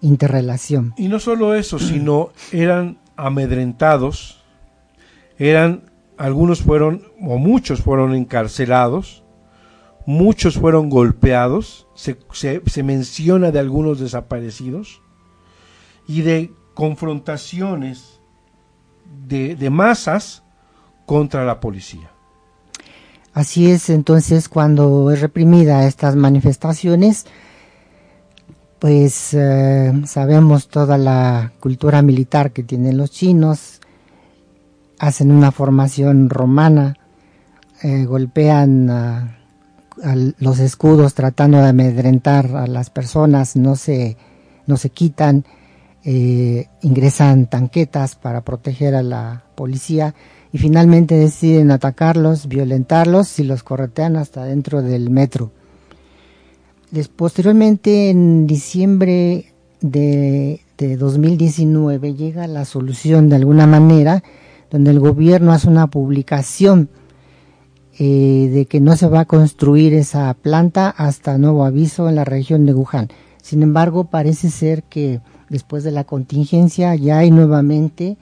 interrelación. 0.01 0.95
Y 0.97 1.09
no 1.09 1.19
solo 1.19 1.55
eso, 1.55 1.79
sino 1.79 2.31
eran 2.53 2.99
amedrentados, 3.17 4.45
eran, 5.39 5.91
algunos 6.19 6.63
fueron, 6.63 7.03
o 7.21 7.39
muchos 7.39 7.81
fueron 7.81 8.15
encarcelados, 8.15 9.25
muchos 10.07 10.57
fueron 10.59 10.91
golpeados, 10.91 11.89
se, 11.95 12.19
se 12.33 12.83
menciona 12.83 13.51
de 13.51 13.59
algunos 13.59 13.99
desaparecidos, 13.99 15.01
y 16.07 16.21
de 16.21 16.53
confrontaciones 16.75 18.21
de, 19.27 19.71
masas 19.71 20.43
contra 21.07 21.45
la 21.45 21.61
policía. 21.61 22.11
Así 23.33 23.71
es, 23.71 23.91
entonces 23.91 24.49
cuando 24.49 25.11
es 25.11 25.21
reprimida 25.21 25.87
estas 25.87 26.15
manifestaciones, 26.15 27.27
pues 28.79 29.35
eh, 29.35 29.93
sabemos 30.07 30.69
toda 30.69 30.99
la 30.99 31.53
cultura 31.59 32.03
militar 32.03 32.53
que 32.53 32.63
tienen 32.63 32.97
los 32.97 33.11
chinos, 33.11 33.81
hacen 34.99 35.33
una 35.33 35.51
formación 35.51 36.31
romana, 36.31 36.97
eh, 37.83 38.05
golpean 38.05 38.91
a, 38.91 39.39
los 40.39 40.59
escudos 40.59 41.15
tratando 41.15 41.59
de 41.59 41.69
amedrentar 41.69 42.57
a 42.57 42.67
las 42.67 42.91
personas, 42.91 43.57
no 43.57 43.77
se, 43.77 44.17
no 44.67 44.77
se 44.77 44.91
quitan, 44.91 45.45
eh, 46.05 46.67
ingresan 46.83 47.47
tanquetas 47.47 48.15
para 48.15 48.43
proteger 48.43 48.95
a 48.95 49.03
la 49.03 49.45
policía 49.55 50.15
y 50.53 50.59
finalmente 50.59 51.15
deciden 51.15 51.71
atacarlos, 51.71 52.47
violentarlos 52.47 53.39
y 53.39 53.45
los 53.45 53.63
corretean 53.63 54.17
hasta 54.17 54.45
dentro 54.45 54.83
del 54.83 55.11
metro. 55.11 55.51
posteriormente, 57.17 58.11
en 58.11 58.47
diciembre 58.47 59.53
de, 59.81 60.61
de 60.79 60.97
2019, 60.97 62.15
llega 62.15 62.47
la 62.47 62.65
solución 62.65 63.29
de 63.29 63.37
alguna 63.37 63.67
manera, 63.67 64.23
donde 64.71 64.91
el 64.91 65.01
gobierno 65.01 65.53
hace 65.53 65.69
una 65.69 65.87
publicación 65.89 66.89
eh, 67.97 68.51
de 68.53 68.67
que 68.67 68.81
no 68.81 68.97
se 68.97 69.07
va 69.07 69.21
a 69.21 69.25
construir 69.25 69.95
esa 69.95 70.35
planta 70.35 70.91
hasta 70.91 71.39
nuevo 71.39 71.65
aviso 71.65 72.09
en 72.09 72.17
la 72.17 72.25
región 72.25 72.67
de 72.67 72.75
Wuhan. 72.75 73.09
Sin 73.41 73.63
embargo, 73.63 74.11
parece 74.11 74.51
ser 74.51 74.83
que 74.83 75.21
después 75.55 75.85
de 75.85 75.93
la 75.93 76.03
contingencia 76.03 76.97
ya 76.97 77.19
hay 77.19 77.31
nuevamente 77.31 78.17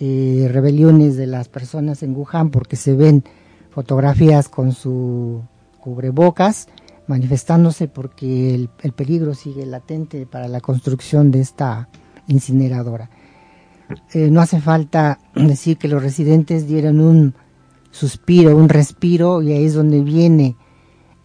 eh, 0.00 0.48
rebeliones 0.50 1.14
de 1.14 1.26
las 1.26 1.48
personas 1.48 2.02
en 2.02 2.16
Wuhan 2.16 2.48
porque 2.48 2.76
se 2.76 2.94
ven 2.94 3.22
fotografías 3.68 4.48
con 4.48 4.72
su 4.72 5.42
cubrebocas 5.78 6.68
manifestándose 7.06 7.86
porque 7.86 8.54
el, 8.54 8.92
peligro 8.92 9.34
sigue 9.34 9.66
latente 9.66 10.24
para 10.24 10.48
la 10.48 10.62
construcción 10.62 11.30
de 11.30 11.40
esta 11.40 11.90
incineradora. 12.28 13.10
Eh, 14.14 14.30
no 14.30 14.40
hace 14.40 14.58
falta 14.58 15.18
decir 15.34 15.76
que 15.76 15.88
los 15.88 16.02
residentes 16.02 16.66
dieron 16.66 16.98
un 16.98 17.34
suspiro, 17.90 18.56
un 18.56 18.70
respiro, 18.70 19.42
y 19.42 19.52
ahí 19.52 19.66
es 19.66 19.74
donde 19.74 20.00
viene, 20.00 20.56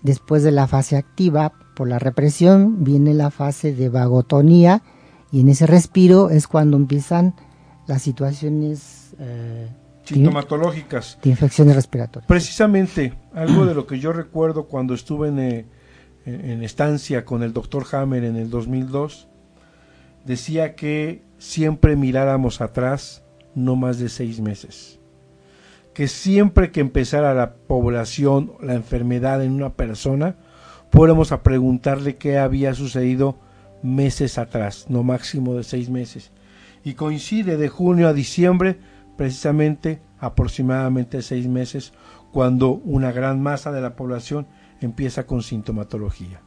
después 0.04 0.44
de 0.44 0.52
la 0.52 0.68
fase 0.68 0.98
activa, 0.98 1.54
por 1.78 1.88
la 1.88 1.98
represión, 1.98 2.84
viene 2.84 3.14
la 3.14 3.32
fase 3.32 3.74
de 3.74 3.88
vagotonía, 3.88 4.84
y 5.32 5.42
en 5.42 5.50
ese 5.50 5.68
respiro 5.68 6.30
es 6.30 6.48
cuando 6.48 6.78
empiezan 6.78 7.36
las 7.88 8.02
situaciones 8.02 9.16
eh, 9.20 9.68
sintomatológicas 10.04 11.18
de 11.22 11.30
infecciones 11.30 11.76
respiratorias. 11.76 12.28
Precisamente, 12.28 13.14
algo 13.34 13.66
de 13.66 13.74
lo 13.74 13.86
que 13.86 14.00
yo 14.00 14.14
recuerdo 14.14 14.66
cuando 14.68 14.94
estuve 14.94 15.30
en, 15.30 15.40
eh, 15.40 15.66
en 16.26 16.64
estancia 16.64 17.26
con 17.26 17.44
el 17.44 17.54
doctor 17.54 17.86
Hammer 17.92 18.24
en 18.24 18.36
el 18.36 18.50
2002, 18.50 19.28
decía 20.26 20.76
que 20.76 21.24
siempre 21.38 21.96
miráramos 21.96 22.62
atrás 22.62 23.24
no 23.56 23.76
más 23.76 24.00
de 24.00 24.10
seis 24.10 24.40
meses 24.40 25.00
que 26.00 26.08
siempre 26.08 26.72
que 26.72 26.80
empezara 26.80 27.34
la 27.34 27.56
población, 27.56 28.54
la 28.62 28.74
enfermedad 28.74 29.44
en 29.44 29.52
una 29.52 29.74
persona, 29.74 30.38
fuéramos 30.94 31.34
a 31.34 31.44
preguntarle 31.44 32.16
qué 32.16 32.38
había 32.38 32.74
sucedido 32.74 33.38
meses 33.82 34.38
atrás, 34.38 34.86
no 34.90 35.04
máximo 35.04 35.56
de 35.56 35.64
seis 35.64 35.90
meses. 35.90 36.32
Y 36.84 36.94
coincide 36.94 37.58
de 37.58 37.68
junio 37.70 38.08
a 38.08 38.14
diciembre, 38.14 38.80
precisamente 39.18 40.02
aproximadamente 40.20 41.22
seis 41.22 41.48
meses, 41.48 41.94
cuando 42.32 42.72
una 42.72 43.12
gran 43.12 43.42
masa 43.42 43.72
de 43.72 43.82
la 43.82 43.96
población 43.96 44.48
empieza 44.82 45.26
con 45.26 45.42
sintomatología. 45.42 46.42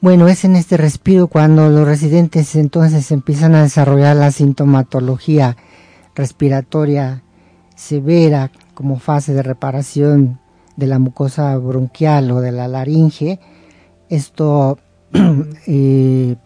Bueno, 0.00 0.26
es 0.26 0.44
en 0.44 0.56
este 0.56 0.76
respiro 0.76 1.28
cuando 1.28 1.68
los 1.68 1.86
residentes 1.86 2.56
entonces 2.56 3.12
empiezan 3.12 3.54
a 3.54 3.62
desarrollar 3.62 4.16
la 4.16 4.32
sintomatología 4.32 5.56
respiratoria 6.16 7.22
severa 7.76 8.50
como 8.74 8.98
fase 8.98 9.32
de 9.32 9.42
reparación 9.44 10.40
de 10.76 10.86
la 10.88 10.98
mucosa 10.98 11.56
bronquial 11.56 12.32
o 12.32 12.40
de 12.40 12.52
la 12.52 12.66
laringe. 12.66 13.38
Esto, 14.08 14.78
eh, 15.66 16.36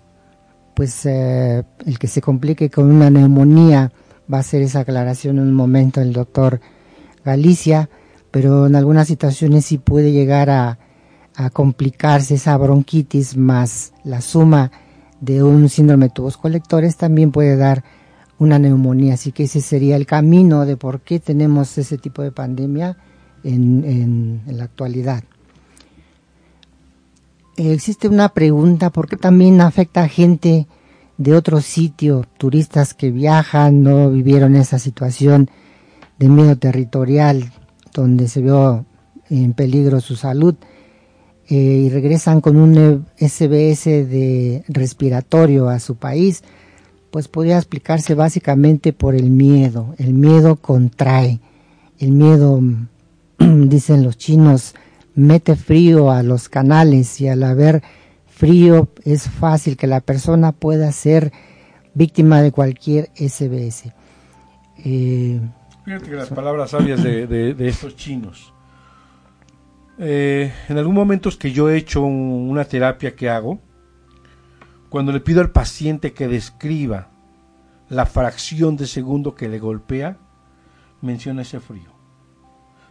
pues 0.74 1.06
eh, 1.06 1.64
el 1.86 1.98
que 1.98 2.08
se 2.08 2.20
complique 2.20 2.70
con 2.70 2.90
una 2.90 3.10
neumonía 3.10 3.92
va 4.32 4.38
a 4.38 4.40
hacer 4.40 4.62
esa 4.62 4.80
aclaración 4.80 5.38
en 5.38 5.44
un 5.44 5.54
momento 5.54 6.00
el 6.00 6.12
doctor 6.12 6.60
Galicia, 7.24 7.88
pero 8.30 8.66
en 8.66 8.76
algunas 8.76 9.08
situaciones 9.08 9.66
sí 9.66 9.78
puede 9.78 10.12
llegar 10.12 10.50
a, 10.50 10.78
a 11.34 11.50
complicarse 11.50 12.34
esa 12.34 12.56
bronquitis 12.56 13.36
más 13.36 13.92
la 14.04 14.20
suma 14.20 14.70
de 15.20 15.42
un 15.42 15.68
síndrome 15.68 16.06
de 16.06 16.14
tubos 16.14 16.36
colectores 16.36 16.96
también 16.96 17.32
puede 17.32 17.56
dar 17.56 17.84
una 18.38 18.58
neumonía. 18.58 19.14
Así 19.14 19.32
que 19.32 19.44
ese 19.44 19.60
sería 19.60 19.96
el 19.96 20.06
camino 20.06 20.66
de 20.66 20.76
por 20.76 21.00
qué 21.00 21.20
tenemos 21.20 21.76
ese 21.78 21.98
tipo 21.98 22.22
de 22.22 22.32
pandemia 22.32 22.96
en, 23.44 24.42
la 24.46 24.64
actualidad. 24.64 25.22
Existe 27.56 28.08
una 28.08 28.28
pregunta, 28.30 28.90
¿por 28.90 29.08
qué 29.08 29.16
también 29.16 29.60
afecta 29.60 30.02
a 30.02 30.08
gente 30.08 30.66
de 31.18 31.34
otro 31.34 31.60
sitio, 31.60 32.24
turistas 32.38 32.94
que 32.94 33.10
viajan, 33.10 33.82
no 33.82 34.10
vivieron 34.10 34.54
esa 34.54 34.78
situación 34.78 35.50
de 36.18 36.28
miedo 36.28 36.56
territorial, 36.56 37.52
donde 37.92 38.28
se 38.28 38.42
vio 38.42 38.84
en 39.30 39.54
peligro 39.54 40.00
su 40.00 40.16
salud, 40.16 40.54
eh, 41.48 41.54
y 41.54 41.88
regresan 41.90 42.40
con 42.40 42.56
un 42.56 43.06
SBS 43.18 43.84
de 43.84 44.64
respiratorio 44.68 45.68
a 45.68 45.78
su 45.78 45.96
país? 45.96 46.42
pues 47.16 47.28
podría 47.28 47.56
explicarse 47.56 48.14
básicamente 48.14 48.92
por 48.92 49.14
el 49.14 49.30
miedo. 49.30 49.94
El 49.96 50.12
miedo 50.12 50.56
contrae. 50.56 51.40
El 51.98 52.12
miedo, 52.12 52.60
dicen 53.38 54.02
los 54.04 54.18
chinos, 54.18 54.74
mete 55.16 55.56
frío 55.56 56.12
a 56.12 56.22
los 56.22 56.48
canales 56.48 57.20
y 57.20 57.28
al 57.28 57.42
haber 57.42 57.82
frío 58.26 58.88
es 59.04 59.28
fácil 59.28 59.76
que 59.76 59.86
la 59.86 60.00
persona 60.00 60.52
pueda 60.52 60.92
ser 60.92 61.32
víctima 61.94 62.42
de 62.42 62.52
cualquier 62.52 63.10
SBS. 63.16 63.92
Eh, 64.84 65.40
Fíjate 65.84 66.10
que 66.10 66.16
las 66.16 66.28
palabras 66.28 66.70
sabias 66.70 67.02
de, 67.02 67.56
estos 67.60 67.96
chinos. 67.96 68.52
Eh, 69.98 70.52
en 70.68 70.76
algún 70.76 70.94
momento 70.94 71.30
que 71.38 71.52
yo 71.52 71.70
he 71.70 71.78
hecho 71.78 72.02
una 72.02 72.66
terapia 72.66 73.16
que 73.16 73.30
hago, 73.30 73.60
cuando 74.90 75.12
le 75.12 75.20
pido 75.20 75.40
al 75.40 75.50
paciente 75.50 76.12
que 76.12 76.28
describa 76.28 77.08
la 77.88 78.04
fracción 78.04 78.76
de 78.76 78.86
segundo 78.86 79.34
que 79.34 79.48
le 79.48 79.58
golpea, 79.58 80.18
menciona 81.00 81.42
ese 81.42 81.60
frío. 81.60 81.95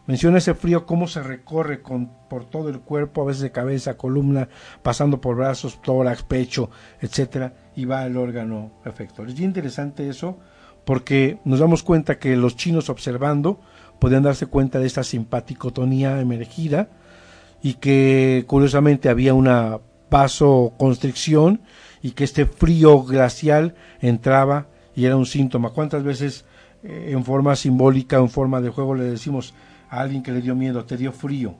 Menciona 0.07 0.37
ese 0.37 0.53
frío, 0.53 0.85
cómo 0.85 1.07
se 1.07 1.23
recorre 1.23 1.81
con, 1.81 2.11
por 2.29 2.45
todo 2.45 2.69
el 2.69 2.79
cuerpo, 2.79 3.21
a 3.21 3.25
veces 3.25 3.41
de 3.41 3.51
cabeza, 3.51 3.97
columna, 3.97 4.49
pasando 4.83 5.19
por 5.19 5.35
brazos, 5.35 5.81
tórax, 5.81 6.23
pecho, 6.23 6.69
etcétera, 7.01 7.53
y 7.75 7.85
va 7.85 8.01
al 8.01 8.15
órgano 8.15 8.71
efector. 8.85 9.27
Es 9.27 9.35
bien 9.35 9.49
interesante 9.49 10.07
eso, 10.07 10.37
porque 10.85 11.39
nos 11.43 11.59
damos 11.59 11.81
cuenta 11.81 12.19
que 12.19 12.35
los 12.37 12.55
chinos 12.55 12.89
observando 12.89 13.59
podían 13.99 14.23
darse 14.23 14.45
cuenta 14.45 14.79
de 14.79 14.85
esta 14.85 15.03
simpaticotonía 15.03 16.19
emergida 16.21 16.89
y 17.63 17.75
que 17.75 18.43
curiosamente 18.45 19.09
había 19.09 19.33
una 19.33 19.79
vasoconstricción 20.11 21.61
y 22.03 22.11
que 22.11 22.23
este 22.23 22.45
frío 22.45 23.01
glacial 23.01 23.73
entraba 23.99 24.67
y 24.95 25.05
era 25.05 25.15
un 25.15 25.25
síntoma. 25.25 25.71
¿Cuántas 25.71 26.03
veces 26.03 26.45
eh, 26.83 27.09
en 27.11 27.25
forma 27.25 27.55
simbólica, 27.55 28.17
en 28.17 28.29
forma 28.29 28.61
de 28.61 28.69
juego, 28.69 28.93
le 28.93 29.05
decimos 29.05 29.55
a 29.89 29.99
alguien 29.99 30.23
que 30.23 30.31
le 30.31 30.41
dio 30.41 30.55
miedo, 30.55 30.85
te 30.85 30.97
dio 30.97 31.11
frío? 31.11 31.55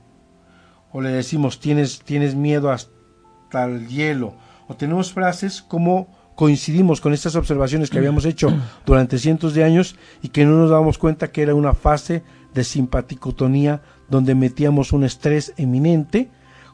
O 0.92 1.02
le 1.02 1.10
decimos, 1.10 1.60
tienes, 1.60 2.00
tienes 2.00 2.36
miedo 2.36 2.72
hasta 2.72 3.66
el 3.66 3.88
hielo. 3.88 4.36
O 4.68 4.76
tenemos 4.76 5.12
frases 5.12 5.62
como 5.62 6.08
coincidimos 6.36 7.02
con 7.02 7.14
estas 7.14 7.36
observaciones 7.36 7.90
que 7.90 7.98
habíamos 7.98 8.26
hecho 8.26 8.54
durante 8.86 9.18
cientos 9.18 9.54
de 9.54 9.64
años 9.64 9.96
y 10.22 10.30
que 10.30 10.46
no 10.46 10.58
nos 10.58 10.70
dábamos 10.70 10.98
cuenta 10.98 11.32
que 11.32 11.42
era 11.42 11.56
una 11.56 11.74
fase 11.74 12.24
de 12.54 12.64
simpaticotonía 12.64 13.82
donde 14.10 14.36
metíamos 14.36 14.94
un 14.94 15.04
estrés 15.04 15.54
eminente 15.58 16.30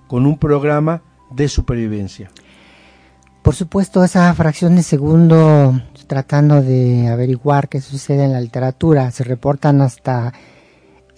con 0.08 0.26
un 0.26 0.38
programa 0.38 1.04
de 1.32 1.48
supervivencia. 1.48 2.30
Por 3.42 3.56
supuesto, 3.56 4.04
esa 4.04 4.32
fracción 4.36 4.76
de 4.76 4.84
segundo, 4.84 5.82
tratando 6.06 6.62
de 6.62 7.08
averiguar 7.08 7.70
qué 7.70 7.82
sucede 7.82 8.26
en 8.26 8.34
la 8.34 8.42
literatura, 8.42 9.10
se 9.10 9.24
reportan 9.24 9.82
hasta 9.82 10.32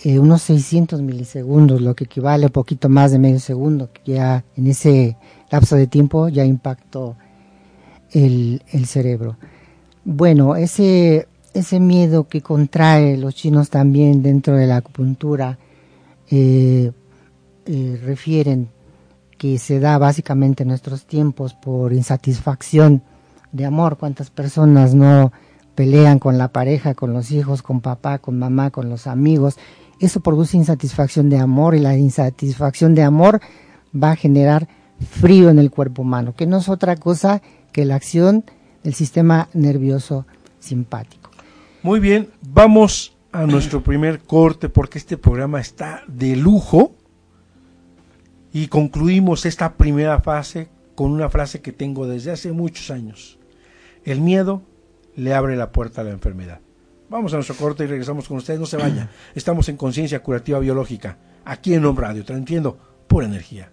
eh, 0.05 0.19
unos 0.19 0.41
600 0.41 1.01
milisegundos, 1.01 1.79
lo 1.79 1.95
que 1.95 2.03
equivale 2.03 2.47
a 2.47 2.49
poquito 2.49 2.89
más 2.89 3.13
de 3.13 3.19
medio 3.19 3.39
segundo, 3.39 3.89
que 3.93 4.11
ya 4.11 4.43
en 4.57 4.67
ese 4.67 5.15
lapso 5.49 5.77
de 5.77 5.87
tiempo 5.87 6.27
ya 6.27 6.43
impactó 6.43 7.15
el, 8.11 8.61
cerebro. 8.85 9.37
Bueno, 10.03 10.57
ese, 10.57 11.29
ese 11.53 11.79
miedo 11.79 12.27
que 12.27 12.41
contrae 12.41 13.15
los 13.15 13.33
chinos 13.33 13.69
también 13.69 14.21
dentro 14.21 14.57
de 14.57 14.67
la 14.67 14.75
acupuntura, 14.75 15.57
eh, 16.29 16.91
eh, 17.65 17.99
refieren 18.03 18.67
que 19.37 19.57
se 19.57 19.79
da 19.79 19.97
básicamente 19.97 20.63
en 20.63 20.69
nuestros 20.69 21.05
tiempos 21.05 21.53
por 21.53 21.93
insatisfacción 21.93 23.03
de 23.53 23.65
amor. 23.65 23.97
¿Cuántas 23.97 24.29
personas 24.29 24.93
no 24.93 25.31
pelean 25.75 26.19
con 26.19 26.37
la 26.37 26.49
pareja, 26.49 26.93
con 26.93 27.13
los 27.13 27.31
hijos, 27.31 27.61
con 27.61 27.79
papá, 27.79 28.17
con 28.17 28.37
mamá, 28.37 28.69
con 28.69 28.89
los 28.89 29.07
amigos? 29.07 29.57
Eso 30.03 30.19
produce 30.19 30.57
insatisfacción 30.57 31.29
de 31.29 31.37
amor 31.37 31.75
y 31.75 31.79
la 31.79 31.95
insatisfacción 31.95 32.93
de 32.93 33.03
amor 33.03 33.39
va 33.95 34.11
a 34.11 34.15
generar 34.17 34.67
frío 34.99 35.49
en 35.49 35.59
el 35.59 35.71
cuerpo 35.71 36.01
humano, 36.01 36.35
que 36.35 36.45
no 36.45 36.57
es 36.57 36.67
otra 36.67 36.97
cosa 36.97 37.41
que 37.71 37.85
la 37.85 37.95
acción 37.95 38.43
del 38.83 38.95
sistema 38.95 39.47
nervioso 39.53 40.25
simpático. 40.59 41.31
Muy 41.83 42.01
bien, 42.01 42.27
vamos 42.41 43.15
a 43.31 43.45
nuestro 43.45 43.81
primer 43.81 44.19
corte 44.19 44.67
porque 44.67 44.97
este 44.97 45.15
programa 45.15 45.61
está 45.61 46.03
de 46.05 46.35
lujo 46.35 46.91
y 48.51 48.67
concluimos 48.67 49.45
esta 49.45 49.75
primera 49.75 50.19
fase 50.19 50.67
con 50.95 51.13
una 51.13 51.29
frase 51.29 51.61
que 51.61 51.71
tengo 51.71 52.07
desde 52.07 52.31
hace 52.31 52.51
muchos 52.51 52.91
años. 52.91 53.39
El 54.03 54.19
miedo 54.19 54.63
le 55.15 55.33
abre 55.33 55.55
la 55.55 55.71
puerta 55.71 56.01
a 56.01 56.03
la 56.03 56.11
enfermedad. 56.11 56.59
Vamos 57.13 57.31
a 57.31 57.35
nuestro 57.35 57.55
corte 57.55 57.83
y 57.83 57.87
regresamos 57.87 58.27
con 58.27 58.37
ustedes. 58.37 58.59
No 58.59 58.65
se 58.65 58.75
vaya. 58.75 59.07
Estamos 59.35 59.69
en 59.69 59.77
Conciencia 59.77 60.23
Curativa 60.23 60.57
Biológica, 60.57 61.19
aquí 61.45 61.75
en 61.75 61.85
Home 61.85 62.01
Radio, 62.01 62.25
transmitiendo 62.25 62.75
pura 63.07 63.27
energía. 63.27 63.71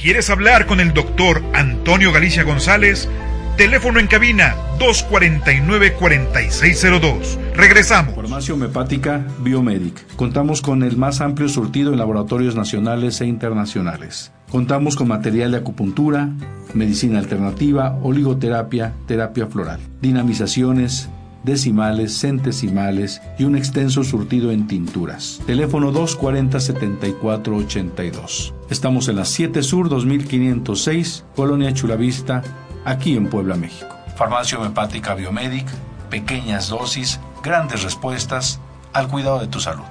¿Quieres 0.00 0.30
hablar 0.30 0.66
con 0.66 0.78
el 0.78 0.94
doctor 0.94 1.42
Antonio 1.54 2.12
Galicia 2.12 2.44
González? 2.44 3.08
Teléfono 3.56 3.98
en 3.98 4.06
cabina 4.06 4.54
249-4602. 4.78 7.36
Regresamos. 7.56 8.14
Farmacia 8.14 8.54
Homeopática 8.54 9.26
Biomedic. 9.40 10.06
Contamos 10.14 10.62
con 10.62 10.84
el 10.84 10.96
más 10.96 11.20
amplio 11.20 11.48
surtido 11.48 11.90
en 11.90 11.98
laboratorios 11.98 12.54
nacionales 12.54 13.20
e 13.20 13.26
internacionales. 13.26 14.30
Contamos 14.52 14.94
con 14.94 15.08
material 15.08 15.50
de 15.50 15.56
acupuntura, 15.56 16.28
medicina 16.74 17.18
alternativa, 17.18 17.98
oligoterapia, 18.04 18.92
terapia 19.08 19.48
floral, 19.48 19.80
dinamizaciones, 20.00 21.10
decimales, 21.44 22.18
centesimales 22.18 23.22
y 23.38 23.44
un 23.44 23.56
extenso 23.56 24.04
surtido 24.04 24.52
en 24.52 24.66
tinturas. 24.66 25.40
Teléfono 25.46 25.90
240-7482. 25.92 28.52
Estamos 28.70 29.08
en 29.08 29.16
la 29.16 29.24
7 29.24 29.62
Sur 29.62 29.88
2506, 29.88 31.24
Colonia 31.34 31.72
Chulavista, 31.72 32.42
aquí 32.84 33.16
en 33.16 33.28
Puebla, 33.28 33.56
México. 33.56 33.96
Farmacia 34.16 34.58
Homeopática 34.58 35.14
Biomedic, 35.14 35.66
pequeñas 36.10 36.68
dosis, 36.68 37.18
grandes 37.42 37.82
respuestas 37.82 38.60
al 38.92 39.08
cuidado 39.08 39.40
de 39.40 39.46
tu 39.46 39.60
salud. 39.60 39.84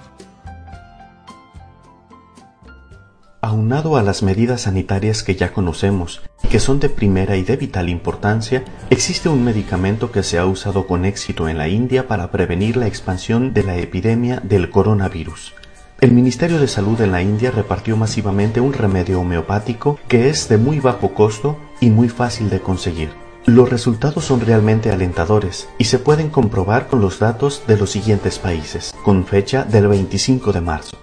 Aunado 3.40 3.98
a 3.98 4.02
las 4.02 4.24
medidas 4.24 4.62
sanitarias 4.62 5.22
que 5.22 5.36
ya 5.36 5.54
conocemos 5.54 6.22
y 6.44 6.48
que 6.48 6.60
son 6.60 6.80
de 6.80 6.90
primera 6.90 7.38
y 7.38 7.44
de 7.44 7.56
vital 7.56 7.88
importancia, 7.88 8.66
existe 8.90 9.30
un 9.30 9.44
medicamento 9.44 10.12
que 10.12 10.24
se 10.24 10.40
ha 10.40 10.46
usado 10.48 10.88
con 10.88 11.06
éxito 11.06 11.48
en 11.48 11.60
la 11.60 11.68
India 11.68 12.08
para 12.08 12.32
prevenir 12.32 12.78
la 12.78 12.88
expansión 12.88 13.54
de 13.54 13.62
la 13.62 13.78
epidemia 13.78 14.42
del 14.44 14.72
coronavirus. 14.72 15.54
El 16.02 16.14
Ministerio 16.14 16.60
de 16.60 16.68
Salud 16.68 17.00
en 17.00 17.12
la 17.12 17.22
India 17.22 17.52
repartió 17.52 17.96
masivamente 17.96 18.60
un 18.60 18.74
remedio 18.74 19.22
homeopático 19.22 20.00
que 20.08 20.30
es 20.30 20.50
de 20.50 20.58
muy 20.58 20.80
bajo 20.80 21.14
costo 21.14 21.58
y 21.80 21.92
muy 21.92 22.10
fácil 22.10 22.50
de 22.50 22.60
conseguir. 22.60 23.10
Los 23.46 23.70
resultados 23.70 24.26
son 24.26 24.42
realmente 24.42 24.92
alentadores 24.92 25.70
y 25.78 25.86
se 25.86 26.00
pueden 26.00 26.30
comprobar 26.30 26.88
con 26.88 27.02
los 27.02 27.20
datos 27.20 27.62
de 27.68 27.78
los 27.78 27.92
siguientes 27.92 28.40
países, 28.40 28.94
con 29.04 29.26
fecha 29.26 29.64
del 29.64 29.88
25 29.88 30.54
de 30.54 30.62
marzo. 30.62 30.98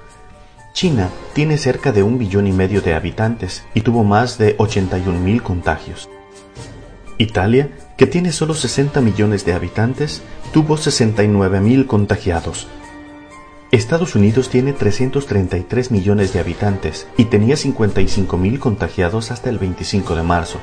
China 0.74 1.08
tiene 1.34 1.56
cerca 1.56 1.92
de 1.92 2.02
un 2.02 2.18
billón 2.18 2.48
y 2.48 2.52
medio 2.52 2.82
de 2.82 2.94
habitantes 2.94 3.62
y 3.74 3.82
tuvo 3.82 4.02
más 4.02 4.38
de 4.38 4.56
81 4.58 5.20
mil 5.20 5.40
contagios. 5.40 6.10
Italia, 7.16 7.70
que 7.96 8.08
tiene 8.08 8.32
solo 8.32 8.54
60 8.54 9.00
millones 9.00 9.46
de 9.46 9.52
habitantes, 9.52 10.22
tuvo 10.52 10.76
69 10.76 11.60
mil 11.60 11.86
contagiados. 11.86 12.66
Estados 13.70 14.16
Unidos 14.16 14.48
tiene 14.48 14.72
333 14.72 15.92
millones 15.92 16.32
de 16.32 16.40
habitantes 16.40 17.06
y 17.16 17.26
tenía 17.26 17.56
55 17.56 18.36
mil 18.36 18.58
contagiados 18.58 19.30
hasta 19.30 19.50
el 19.50 19.58
25 19.58 20.16
de 20.16 20.22
marzo. 20.24 20.58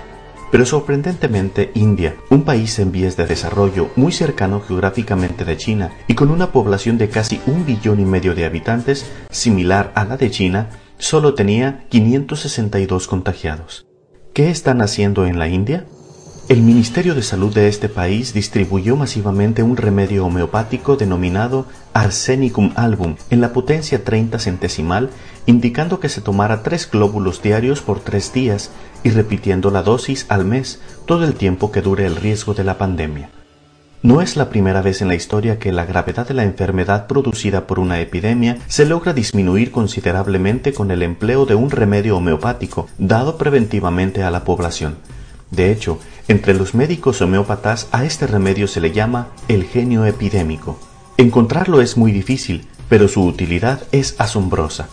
Pero 0.52 0.66
sorprendentemente 0.66 1.72
India, 1.76 2.16
un 2.30 2.44
país 2.44 2.78
en 2.80 2.92
vías 2.92 3.16
de 3.16 3.26
desarrollo 3.26 3.90
muy 3.96 4.12
cercano 4.12 4.60
geográficamente 4.60 5.46
de 5.46 5.56
China 5.56 5.92
y 6.08 6.16
con 6.16 6.30
una 6.30 6.52
población 6.52 6.98
de 6.98 7.08
casi 7.08 7.40
un 7.48 7.66
billón 7.66 8.02
y 8.02 8.06
medio 8.06 8.36
de 8.36 8.44
habitantes, 8.44 9.10
similar 9.30 9.94
a 9.96 10.04
la 10.04 10.18
de 10.18 10.30
China, 10.30 10.70
solo 10.98 11.36
tenía 11.36 11.86
562 11.88 13.08
contagiados. 13.08 13.88
¿Qué 14.34 14.50
están 14.50 14.82
haciendo 14.82 15.26
en 15.26 15.40
la 15.40 15.48
India? 15.48 15.86
El 16.52 16.64
Ministerio 16.64 17.16
de 17.16 17.24
Salud 17.24 17.54
de 17.54 17.70
este 17.70 17.88
país 17.88 18.34
distribuyó 18.34 18.98
masivamente 18.98 19.64
un 19.64 19.78
remedio 19.78 20.26
homeopático 20.26 20.98
denominado 20.98 21.66
Arsenicum 21.94 22.74
album 22.76 23.16
en 23.30 23.40
la 23.40 23.54
potencia 23.54 24.04
30 24.04 24.38
centesimal, 24.38 25.12
indicando 25.46 26.02
que 26.02 26.10
se 26.10 26.20
tomara 26.20 26.62
tres 26.62 26.92
glóbulos 26.92 27.42
diarios 27.42 27.80
por 27.80 28.02
tres 28.02 28.34
días 28.34 28.70
y 29.02 29.12
repitiendo 29.12 29.72
la 29.72 29.82
dosis 29.82 30.26
al 30.28 30.44
mes 30.44 30.82
todo 31.06 31.24
el 31.24 31.36
tiempo 31.36 31.72
que 31.72 31.82
dure 31.82 32.06
el 32.06 32.18
riesgo 32.18 32.54
de 32.54 32.66
la 32.66 32.78
pandemia. 32.78 33.30
No 34.04 34.22
es 34.22 34.36
la 34.36 34.50
primera 34.50 34.82
vez 34.82 35.02
en 35.02 35.08
la 35.08 35.16
historia 35.16 35.58
que 35.58 35.72
la 35.72 35.86
gravedad 35.86 36.28
de 36.28 36.34
la 36.34 36.44
enfermedad 36.44 37.08
producida 37.08 37.66
por 37.66 37.80
una 37.80 38.02
epidemia 38.02 38.58
se 38.68 38.86
logra 38.86 39.14
disminuir 39.14 39.72
considerablemente 39.72 40.74
con 40.74 40.92
el 40.92 41.02
empleo 41.02 41.46
de 41.46 41.56
un 41.56 41.72
remedio 41.72 42.18
homeopático 42.18 42.90
dado 42.98 43.38
preventivamente 43.38 44.22
a 44.24 44.32
la 44.32 44.44
población. 44.44 44.98
De 45.52 45.72
hecho, 45.72 46.00
entre 46.28 46.54
los 46.54 46.74
médicos 46.74 47.22
homeópatas 47.22 47.88
a 47.92 48.06
este 48.06 48.26
remedio 48.26 48.68
se 48.68 48.80
le 48.80 48.92
llama 48.92 49.28
el 49.50 49.66
genio 49.66 50.06
epidémico. 50.06 50.80
Encontrarlo 51.18 51.82
es 51.82 51.98
muy 51.98 52.12
difícil, 52.12 52.68
pero 52.90 53.08
su 53.08 53.24
utilidad 53.24 53.84
es 53.92 54.16
asombrosa. 54.18 54.88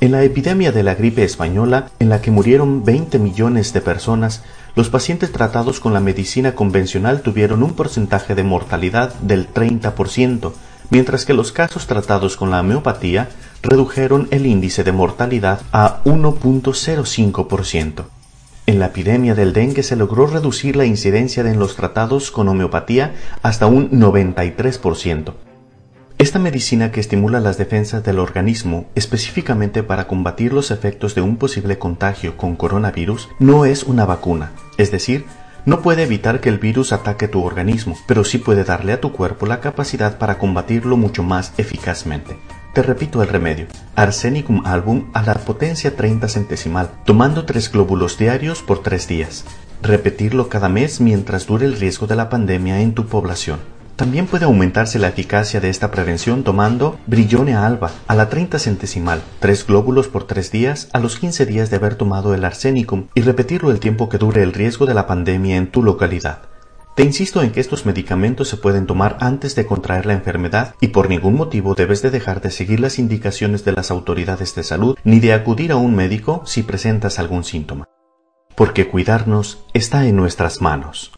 En 0.00 0.12
la 0.12 0.24
epidemia 0.24 0.72
de 0.72 0.82
la 0.82 0.94
gripe 0.94 1.24
española, 1.24 1.90
en 2.00 2.10
la 2.10 2.20
que 2.20 2.30
murieron 2.30 2.84
20 2.84 3.18
millones 3.18 3.72
de 3.72 3.80
personas, 3.80 4.42
los 4.74 4.90
pacientes 4.90 5.32
tratados 5.32 5.80
con 5.80 5.94
la 5.94 6.00
medicina 6.00 6.54
convencional 6.54 7.22
tuvieron 7.22 7.62
un 7.62 7.72
porcentaje 7.72 8.34
de 8.34 8.42
mortalidad 8.42 9.14
del 9.14 9.48
30%, 9.48 10.52
mientras 10.90 11.24
que 11.24 11.32
los 11.32 11.52
casos 11.52 11.86
tratados 11.86 12.36
con 12.36 12.50
la 12.50 12.60
homeopatía 12.60 13.30
redujeron 13.62 14.28
el 14.32 14.44
índice 14.44 14.84
de 14.84 14.92
mortalidad 14.92 15.60
a 15.72 16.02
1.05%. 16.04 18.04
En 18.66 18.80
la 18.80 18.86
epidemia 18.86 19.36
del 19.36 19.52
dengue 19.52 19.84
se 19.84 19.94
logró 19.94 20.26
reducir 20.26 20.74
la 20.74 20.84
incidencia 20.84 21.48
en 21.48 21.60
los 21.60 21.76
tratados 21.76 22.32
con 22.32 22.48
homeopatía 22.48 23.14
hasta 23.40 23.68
un 23.68 23.92
93%. 23.92 25.34
Esta 26.18 26.40
medicina 26.40 26.90
que 26.90 26.98
estimula 26.98 27.38
las 27.38 27.58
defensas 27.58 28.02
del 28.02 28.18
organismo 28.18 28.86
específicamente 28.96 29.84
para 29.84 30.08
combatir 30.08 30.52
los 30.52 30.72
efectos 30.72 31.14
de 31.14 31.20
un 31.20 31.36
posible 31.36 31.78
contagio 31.78 32.36
con 32.36 32.56
coronavirus 32.56 33.28
no 33.38 33.66
es 33.66 33.84
una 33.84 34.04
vacuna, 34.04 34.50
es 34.78 34.90
decir, 34.90 35.26
no 35.64 35.80
puede 35.80 36.02
evitar 36.02 36.40
que 36.40 36.48
el 36.48 36.58
virus 36.58 36.92
ataque 36.92 37.28
tu 37.28 37.44
organismo, 37.44 37.96
pero 38.08 38.24
sí 38.24 38.38
puede 38.38 38.64
darle 38.64 38.94
a 38.94 39.00
tu 39.00 39.12
cuerpo 39.12 39.46
la 39.46 39.60
capacidad 39.60 40.18
para 40.18 40.38
combatirlo 40.38 40.96
mucho 40.96 41.22
más 41.22 41.52
eficazmente. 41.56 42.36
Te 42.76 42.82
repito 42.82 43.22
el 43.22 43.28
remedio. 43.28 43.68
Arsenicum 43.94 44.66
album 44.66 45.06
a 45.14 45.22
la 45.22 45.32
potencia 45.32 45.96
30 45.96 46.28
centesimal, 46.28 46.90
tomando 47.06 47.46
tres 47.46 47.72
glóbulos 47.72 48.18
diarios 48.18 48.60
por 48.60 48.82
tres 48.82 49.08
días. 49.08 49.46
Repetirlo 49.80 50.50
cada 50.50 50.68
mes 50.68 51.00
mientras 51.00 51.46
dure 51.46 51.64
el 51.64 51.80
riesgo 51.80 52.06
de 52.06 52.16
la 52.16 52.28
pandemia 52.28 52.82
en 52.82 52.92
tu 52.92 53.06
población. 53.06 53.60
También 53.96 54.26
puede 54.26 54.44
aumentarse 54.44 54.98
la 54.98 55.08
eficacia 55.08 55.58
de 55.58 55.70
esta 55.70 55.90
prevención 55.90 56.44
tomando 56.44 56.98
Brillone 57.06 57.54
alba 57.54 57.92
a 58.08 58.14
la 58.14 58.28
30 58.28 58.58
centesimal, 58.58 59.22
tres 59.40 59.66
glóbulos 59.66 60.08
por 60.08 60.26
tres 60.26 60.52
días 60.52 60.90
a 60.92 60.98
los 60.98 61.18
15 61.18 61.46
días 61.46 61.70
de 61.70 61.76
haber 61.76 61.94
tomado 61.94 62.34
el 62.34 62.44
arsenicum 62.44 63.06
y 63.14 63.22
repetirlo 63.22 63.70
el 63.70 63.80
tiempo 63.80 64.10
que 64.10 64.18
dure 64.18 64.42
el 64.42 64.52
riesgo 64.52 64.84
de 64.84 64.92
la 64.92 65.06
pandemia 65.06 65.56
en 65.56 65.68
tu 65.70 65.82
localidad. 65.82 66.40
Te 66.96 67.02
insisto 67.02 67.42
en 67.42 67.52
que 67.52 67.60
estos 67.60 67.84
medicamentos 67.84 68.48
se 68.48 68.56
pueden 68.56 68.86
tomar 68.86 69.18
antes 69.20 69.54
de 69.54 69.66
contraer 69.66 70.06
la 70.06 70.14
enfermedad 70.14 70.74
y 70.80 70.88
por 70.88 71.10
ningún 71.10 71.34
motivo 71.34 71.74
debes 71.74 72.00
de 72.00 72.10
dejar 72.10 72.40
de 72.40 72.50
seguir 72.50 72.80
las 72.80 72.98
indicaciones 72.98 73.66
de 73.66 73.72
las 73.72 73.90
autoridades 73.90 74.54
de 74.54 74.62
salud 74.62 74.96
ni 75.04 75.20
de 75.20 75.34
acudir 75.34 75.72
a 75.72 75.76
un 75.76 75.94
médico 75.94 76.40
si 76.46 76.62
presentas 76.62 77.18
algún 77.18 77.44
síntoma. 77.44 77.84
Porque 78.54 78.88
cuidarnos 78.88 79.62
está 79.74 80.06
en 80.06 80.16
nuestras 80.16 80.62
manos. 80.62 81.15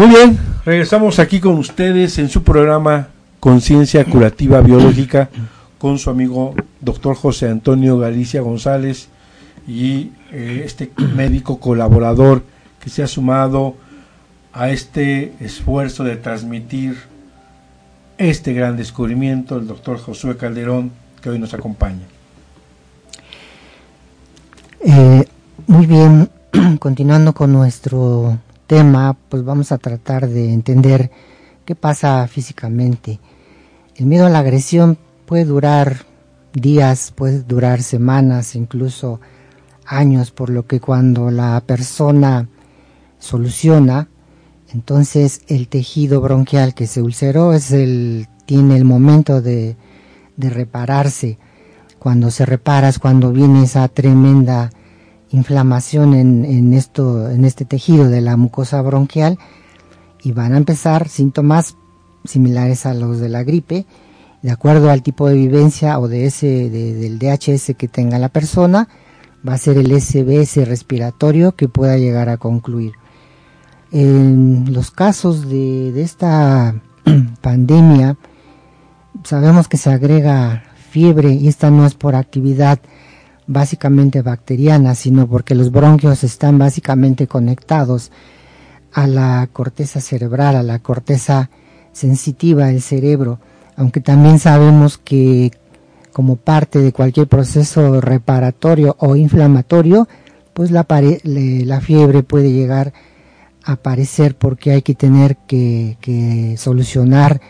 Muy 0.00 0.08
bien, 0.08 0.38
regresamos 0.64 1.18
aquí 1.18 1.40
con 1.40 1.58
ustedes 1.58 2.16
en 2.16 2.30
su 2.30 2.42
programa 2.42 3.08
Conciencia 3.38 4.02
Curativa 4.06 4.62
Biológica 4.62 5.28
con 5.76 5.98
su 5.98 6.08
amigo 6.08 6.54
doctor 6.80 7.14
José 7.14 7.50
Antonio 7.50 7.98
Galicia 7.98 8.40
González 8.40 9.08
y 9.68 10.12
eh, 10.32 10.62
este 10.64 10.90
médico 11.14 11.60
colaborador 11.60 12.42
que 12.82 12.88
se 12.88 13.02
ha 13.02 13.06
sumado 13.06 13.74
a 14.54 14.70
este 14.70 15.34
esfuerzo 15.38 16.02
de 16.02 16.16
transmitir 16.16 16.96
este 18.16 18.54
gran 18.54 18.78
descubrimiento, 18.78 19.58
el 19.58 19.66
doctor 19.66 19.98
Josué 19.98 20.38
Calderón, 20.38 20.92
que 21.20 21.28
hoy 21.28 21.38
nos 21.38 21.52
acompaña. 21.52 22.06
Eh, 24.80 25.26
muy 25.66 25.84
bien, 25.84 26.30
continuando 26.78 27.34
con 27.34 27.52
nuestro 27.52 28.38
tema, 28.70 29.16
pues 29.28 29.42
vamos 29.44 29.72
a 29.72 29.78
tratar 29.78 30.28
de 30.28 30.52
entender 30.52 31.10
qué 31.64 31.74
pasa 31.74 32.24
físicamente. 32.28 33.18
El 33.96 34.06
miedo 34.06 34.26
a 34.26 34.30
la 34.30 34.38
agresión 34.38 34.96
puede 35.26 35.44
durar 35.44 36.06
días, 36.52 37.12
puede 37.12 37.42
durar 37.42 37.82
semanas, 37.82 38.54
incluso 38.54 39.20
años, 39.84 40.30
por 40.30 40.50
lo 40.50 40.68
que 40.68 40.78
cuando 40.78 41.32
la 41.32 41.60
persona 41.66 42.48
soluciona, 43.18 44.06
entonces 44.72 45.40
el 45.48 45.66
tejido 45.66 46.20
bronquial 46.20 46.72
que 46.72 46.86
se 46.86 47.02
ulceró 47.02 47.52
es 47.54 47.72
el, 47.72 48.28
tiene 48.46 48.76
el 48.76 48.84
momento 48.84 49.42
de, 49.42 49.76
de 50.36 50.48
repararse. 50.48 51.38
Cuando 51.98 52.30
se 52.30 52.46
repara 52.46 52.88
es 52.88 53.00
cuando 53.00 53.32
viene 53.32 53.64
esa 53.64 53.88
tremenda 53.88 54.70
inflamación 55.30 56.14
en, 56.14 56.44
en, 56.44 56.72
esto, 56.72 57.30
en 57.30 57.44
este 57.44 57.64
tejido 57.64 58.08
de 58.08 58.20
la 58.20 58.36
mucosa 58.36 58.82
bronquial 58.82 59.38
y 60.22 60.32
van 60.32 60.54
a 60.54 60.56
empezar 60.56 61.08
síntomas 61.08 61.76
similares 62.24 62.86
a 62.86 62.94
los 62.94 63.20
de 63.20 63.28
la 63.28 63.42
gripe 63.42 63.86
de 64.42 64.50
acuerdo 64.50 64.90
al 64.90 65.02
tipo 65.02 65.28
de 65.28 65.34
vivencia 65.34 65.98
o 65.98 66.08
de 66.08 66.26
ese 66.26 66.70
del 66.70 67.18
DHS 67.18 67.74
que 67.76 67.88
tenga 67.88 68.18
la 68.18 68.30
persona, 68.30 68.88
va 69.46 69.54
a 69.54 69.58
ser 69.58 69.76
el 69.78 69.90
SBS 70.00 70.66
respiratorio 70.66 71.52
que 71.52 71.68
pueda 71.68 71.98
llegar 71.98 72.28
a 72.28 72.38
concluir. 72.38 72.92
En 73.92 74.72
los 74.72 74.90
casos 74.90 75.48
de, 75.48 75.92
de 75.92 76.02
esta 76.02 76.74
pandemia, 77.40 78.16
sabemos 79.24 79.68
que 79.68 79.76
se 79.76 79.90
agrega 79.90 80.62
fiebre 80.90 81.32
y 81.32 81.48
esta 81.48 81.70
no 81.70 81.84
es 81.84 81.94
por 81.94 82.14
actividad 82.14 82.80
básicamente 83.50 84.22
bacteriana, 84.22 84.94
sino 84.94 85.26
porque 85.26 85.54
los 85.54 85.70
bronquios 85.70 86.24
están 86.24 86.58
básicamente 86.58 87.26
conectados 87.26 88.10
a 88.92 89.06
la 89.06 89.48
corteza 89.52 90.00
cerebral, 90.00 90.56
a 90.56 90.62
la 90.62 90.78
corteza 90.78 91.50
sensitiva 91.92 92.66
del 92.66 92.82
cerebro 92.82 93.38
aunque 93.80 94.02
también 94.02 94.38
sabemos 94.38 94.98
que 94.98 95.52
como 96.12 96.36
parte 96.36 96.80
de 96.80 96.92
cualquier 96.92 97.28
proceso 97.28 98.02
reparatorio 98.02 98.94
o 98.98 99.16
inflamatorio, 99.16 100.06
pues 100.52 100.70
la, 100.70 100.86
la 101.24 101.80
fiebre 101.80 102.22
puede 102.22 102.52
llegar 102.52 102.92
a 103.64 103.72
aparecer 103.72 104.36
porque 104.36 104.72
hay 104.72 104.82
que 104.82 104.94
tener 104.94 105.38
que, 105.46 105.96
que 106.02 106.56
solucionar 106.58 107.40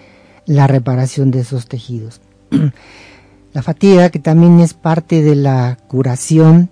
la 0.46 0.68
reparación 0.68 1.32
de 1.32 1.40
esos 1.40 1.66
tejidos. 1.66 2.20
la 3.52 3.62
fatiga, 3.62 4.10
que 4.10 4.18
también 4.18 4.60
es 4.60 4.74
parte 4.74 5.22
de 5.22 5.34
la 5.34 5.76
curación, 5.88 6.70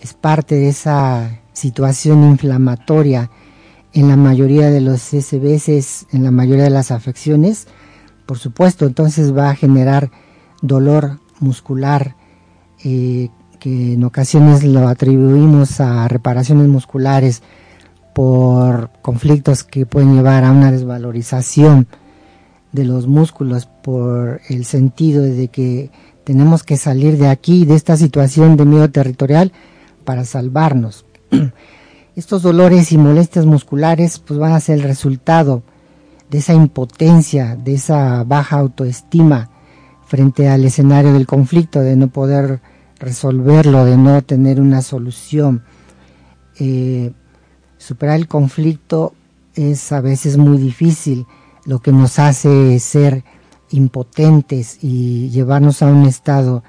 es 0.00 0.14
parte 0.14 0.54
de 0.54 0.68
esa 0.68 1.40
situación 1.52 2.24
inflamatoria 2.24 3.30
en 3.92 4.08
la 4.08 4.16
mayoría 4.16 4.70
de 4.70 4.80
los 4.80 5.00
SBS, 5.00 6.06
en 6.12 6.22
la 6.22 6.30
mayoría 6.30 6.64
de 6.64 6.70
las 6.70 6.90
afecciones, 6.90 7.66
por 8.26 8.38
supuesto, 8.38 8.86
entonces 8.86 9.36
va 9.36 9.50
a 9.50 9.56
generar 9.56 10.10
dolor 10.62 11.18
muscular, 11.40 12.14
eh, 12.84 13.28
que 13.58 13.94
en 13.94 14.04
ocasiones 14.04 14.62
lo 14.62 14.86
atribuimos 14.86 15.80
a 15.80 16.06
reparaciones 16.06 16.68
musculares 16.68 17.42
por 18.14 18.90
conflictos 19.02 19.64
que 19.64 19.84
pueden 19.84 20.14
llevar 20.14 20.44
a 20.44 20.52
una 20.52 20.70
desvalorización 20.70 21.88
de 22.72 22.84
los 22.84 23.08
músculos 23.08 23.66
por 23.66 24.40
el 24.48 24.64
sentido 24.64 25.22
de 25.22 25.48
que 25.48 25.90
tenemos 26.30 26.62
que 26.62 26.76
salir 26.76 27.18
de 27.18 27.26
aquí, 27.26 27.64
de 27.64 27.74
esta 27.74 27.96
situación 27.96 28.56
de 28.56 28.64
miedo 28.64 28.88
territorial, 28.88 29.50
para 30.04 30.24
salvarnos. 30.24 31.04
Estos 32.14 32.42
dolores 32.42 32.92
y 32.92 32.98
molestias 32.98 33.46
musculares 33.46 34.20
pues 34.20 34.38
van 34.38 34.52
a 34.52 34.60
ser 34.60 34.78
el 34.78 34.84
resultado 34.84 35.64
de 36.30 36.38
esa 36.38 36.54
impotencia, 36.54 37.56
de 37.56 37.74
esa 37.74 38.22
baja 38.22 38.58
autoestima 38.58 39.50
frente 40.06 40.48
al 40.48 40.64
escenario 40.64 41.12
del 41.12 41.26
conflicto, 41.26 41.80
de 41.80 41.96
no 41.96 42.06
poder 42.06 42.60
resolverlo, 43.00 43.84
de 43.84 43.96
no 43.96 44.22
tener 44.22 44.60
una 44.60 44.82
solución. 44.82 45.64
Eh, 46.60 47.10
superar 47.76 48.14
el 48.14 48.28
conflicto 48.28 49.14
es 49.56 49.90
a 49.90 50.00
veces 50.00 50.36
muy 50.36 50.58
difícil, 50.58 51.26
lo 51.64 51.80
que 51.80 51.90
nos 51.90 52.20
hace 52.20 52.78
ser 52.78 53.24
impotentes 53.70 54.78
y 54.82 55.30
llevarnos 55.30 55.82
a 55.82 55.86
un 55.86 56.06
estado 56.06 56.62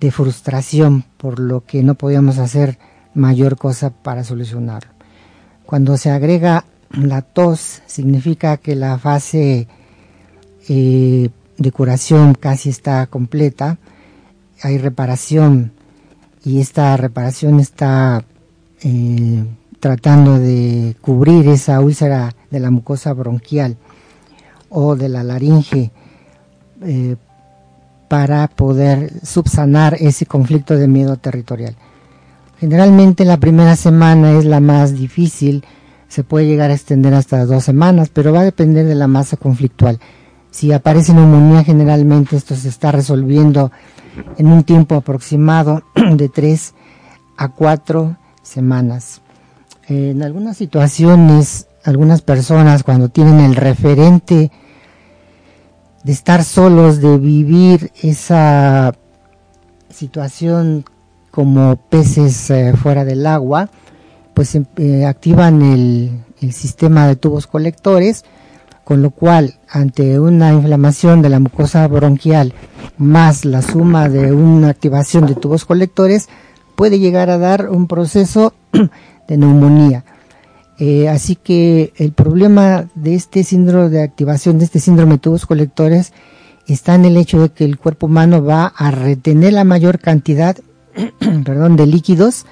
de 0.00 0.10
frustración 0.10 1.04
por 1.16 1.38
lo 1.38 1.64
que 1.64 1.82
no 1.82 1.94
podíamos 1.94 2.38
hacer 2.38 2.78
mayor 3.14 3.56
cosa 3.56 3.90
para 3.90 4.24
solucionarlo. 4.24 4.92
Cuando 5.66 5.96
se 5.96 6.10
agrega 6.10 6.64
la 6.90 7.22
tos 7.22 7.82
significa 7.86 8.56
que 8.56 8.74
la 8.74 8.98
fase 8.98 9.68
eh, 10.68 11.30
de 11.56 11.72
curación 11.72 12.34
casi 12.34 12.70
está 12.70 13.06
completa, 13.06 13.78
hay 14.62 14.78
reparación 14.78 15.72
y 16.44 16.60
esta 16.60 16.96
reparación 16.96 17.60
está 17.60 18.24
eh, 18.82 19.44
tratando 19.78 20.38
de 20.38 20.96
cubrir 21.00 21.48
esa 21.48 21.80
úlcera 21.80 22.34
de 22.50 22.60
la 22.60 22.70
mucosa 22.70 23.12
bronquial 23.12 23.76
o 24.68 24.96
de 24.96 25.08
la 25.08 25.22
laringe 25.22 25.90
eh, 26.82 27.16
para 28.08 28.48
poder 28.48 29.12
subsanar 29.22 29.96
ese 30.00 30.26
conflicto 30.26 30.76
de 30.76 30.88
miedo 30.88 31.16
territorial. 31.16 31.76
Generalmente 32.58 33.24
la 33.24 33.36
primera 33.36 33.76
semana 33.76 34.32
es 34.32 34.44
la 34.44 34.60
más 34.60 34.94
difícil, 34.94 35.64
se 36.08 36.24
puede 36.24 36.46
llegar 36.46 36.70
a 36.70 36.74
extender 36.74 37.14
hasta 37.14 37.46
dos 37.46 37.64
semanas, 37.64 38.10
pero 38.12 38.32
va 38.32 38.40
a 38.40 38.44
depender 38.44 38.84
de 38.84 38.96
la 38.96 39.06
masa 39.06 39.36
conflictual. 39.36 40.00
Si 40.50 40.72
aparece 40.72 41.14
neumonía, 41.14 41.62
generalmente 41.62 42.36
esto 42.36 42.56
se 42.56 42.68
está 42.68 42.90
resolviendo 42.90 43.70
en 44.36 44.48
un 44.48 44.64
tiempo 44.64 44.96
aproximado 44.96 45.84
de 46.16 46.28
tres 46.28 46.74
a 47.36 47.48
cuatro 47.48 48.16
semanas. 48.42 49.22
En 49.86 50.22
algunas 50.22 50.56
situaciones, 50.56 51.68
algunas 51.84 52.22
personas 52.22 52.82
cuando 52.82 53.08
tienen 53.08 53.40
el 53.40 53.56
referente 53.56 54.50
de 56.04 56.12
estar 56.12 56.44
solos, 56.44 57.00
de 57.00 57.18
vivir 57.18 57.92
esa 58.02 58.94
situación 59.90 60.84
como 61.30 61.76
peces 61.76 62.50
eh, 62.50 62.72
fuera 62.80 63.04
del 63.04 63.26
agua, 63.26 63.70
pues 64.34 64.54
em, 64.54 64.64
eh, 64.76 65.04
activan 65.06 65.62
el, 65.62 66.24
sistema 66.52 67.06
de 67.06 67.16
tubos 67.16 67.46
colectores, 67.46 68.24
con 68.84 69.02
lo 69.02 69.10
cual 69.10 69.58
ante 69.68 70.18
una 70.18 70.54
inflamación 70.54 71.20
de 71.20 71.28
la 71.28 71.38
mucosa 71.38 71.86
bronquial 71.86 72.54
más 72.96 73.44
la 73.44 73.60
suma 73.60 74.08
de 74.08 74.32
una 74.32 74.70
activación 74.70 75.26
de 75.26 75.34
tubos 75.34 75.66
colectores 75.66 76.30
puede 76.76 76.98
llegar 76.98 77.28
a 77.28 77.36
dar 77.36 77.68
un 77.68 77.86
proceso 77.86 78.54
de 79.28 79.36
neumonía. 79.36 80.04
Eh, 80.80 81.08
así 81.08 81.36
que 81.36 81.92
el 81.96 82.12
problema 82.12 82.88
de 82.94 83.14
este 83.14 83.44
síndrome 83.44 83.90
de 83.90 84.02
activación, 84.02 84.58
de 84.58 84.64
este 84.64 84.80
síndrome 84.80 85.12
de 85.12 85.18
tubos 85.18 85.46
colectores, 85.46 86.12
está 86.66 86.94
en 86.94 87.04
el 87.04 87.16
hecho 87.16 87.40
de 87.40 87.50
que 87.50 87.64
el 87.64 87.78
cuerpo 87.78 88.06
humano 88.06 88.42
va 88.42 88.66
a 88.66 88.90
retener 88.90 89.52
la 89.52 89.64
mayor 89.64 89.98
cantidad 89.98 90.56
perdón, 91.44 91.76
de 91.76 91.86
líquidos 91.86 92.46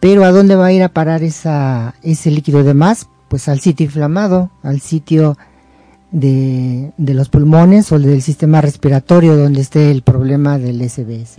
pero 0.00 0.24
¿a 0.24 0.30
dónde 0.30 0.56
va 0.56 0.66
a 0.66 0.72
ir 0.72 0.82
a 0.82 0.90
parar 0.90 1.22
esa, 1.22 1.94
ese 2.02 2.30
líquido 2.30 2.62
de 2.62 2.74
más? 2.74 3.08
Pues 3.28 3.48
al 3.48 3.60
sitio 3.60 3.86
inflamado, 3.86 4.50
al 4.62 4.80
sitio 4.80 5.36
de, 6.10 6.92
de 6.96 7.14
los 7.14 7.28
pulmones 7.28 7.90
o 7.92 7.98
del 7.98 8.22
sistema 8.22 8.60
respiratorio 8.60 9.36
donde 9.36 9.60
esté 9.60 9.90
el 9.90 10.02
problema 10.02 10.58
del 10.58 10.88
SBS. 10.88 11.38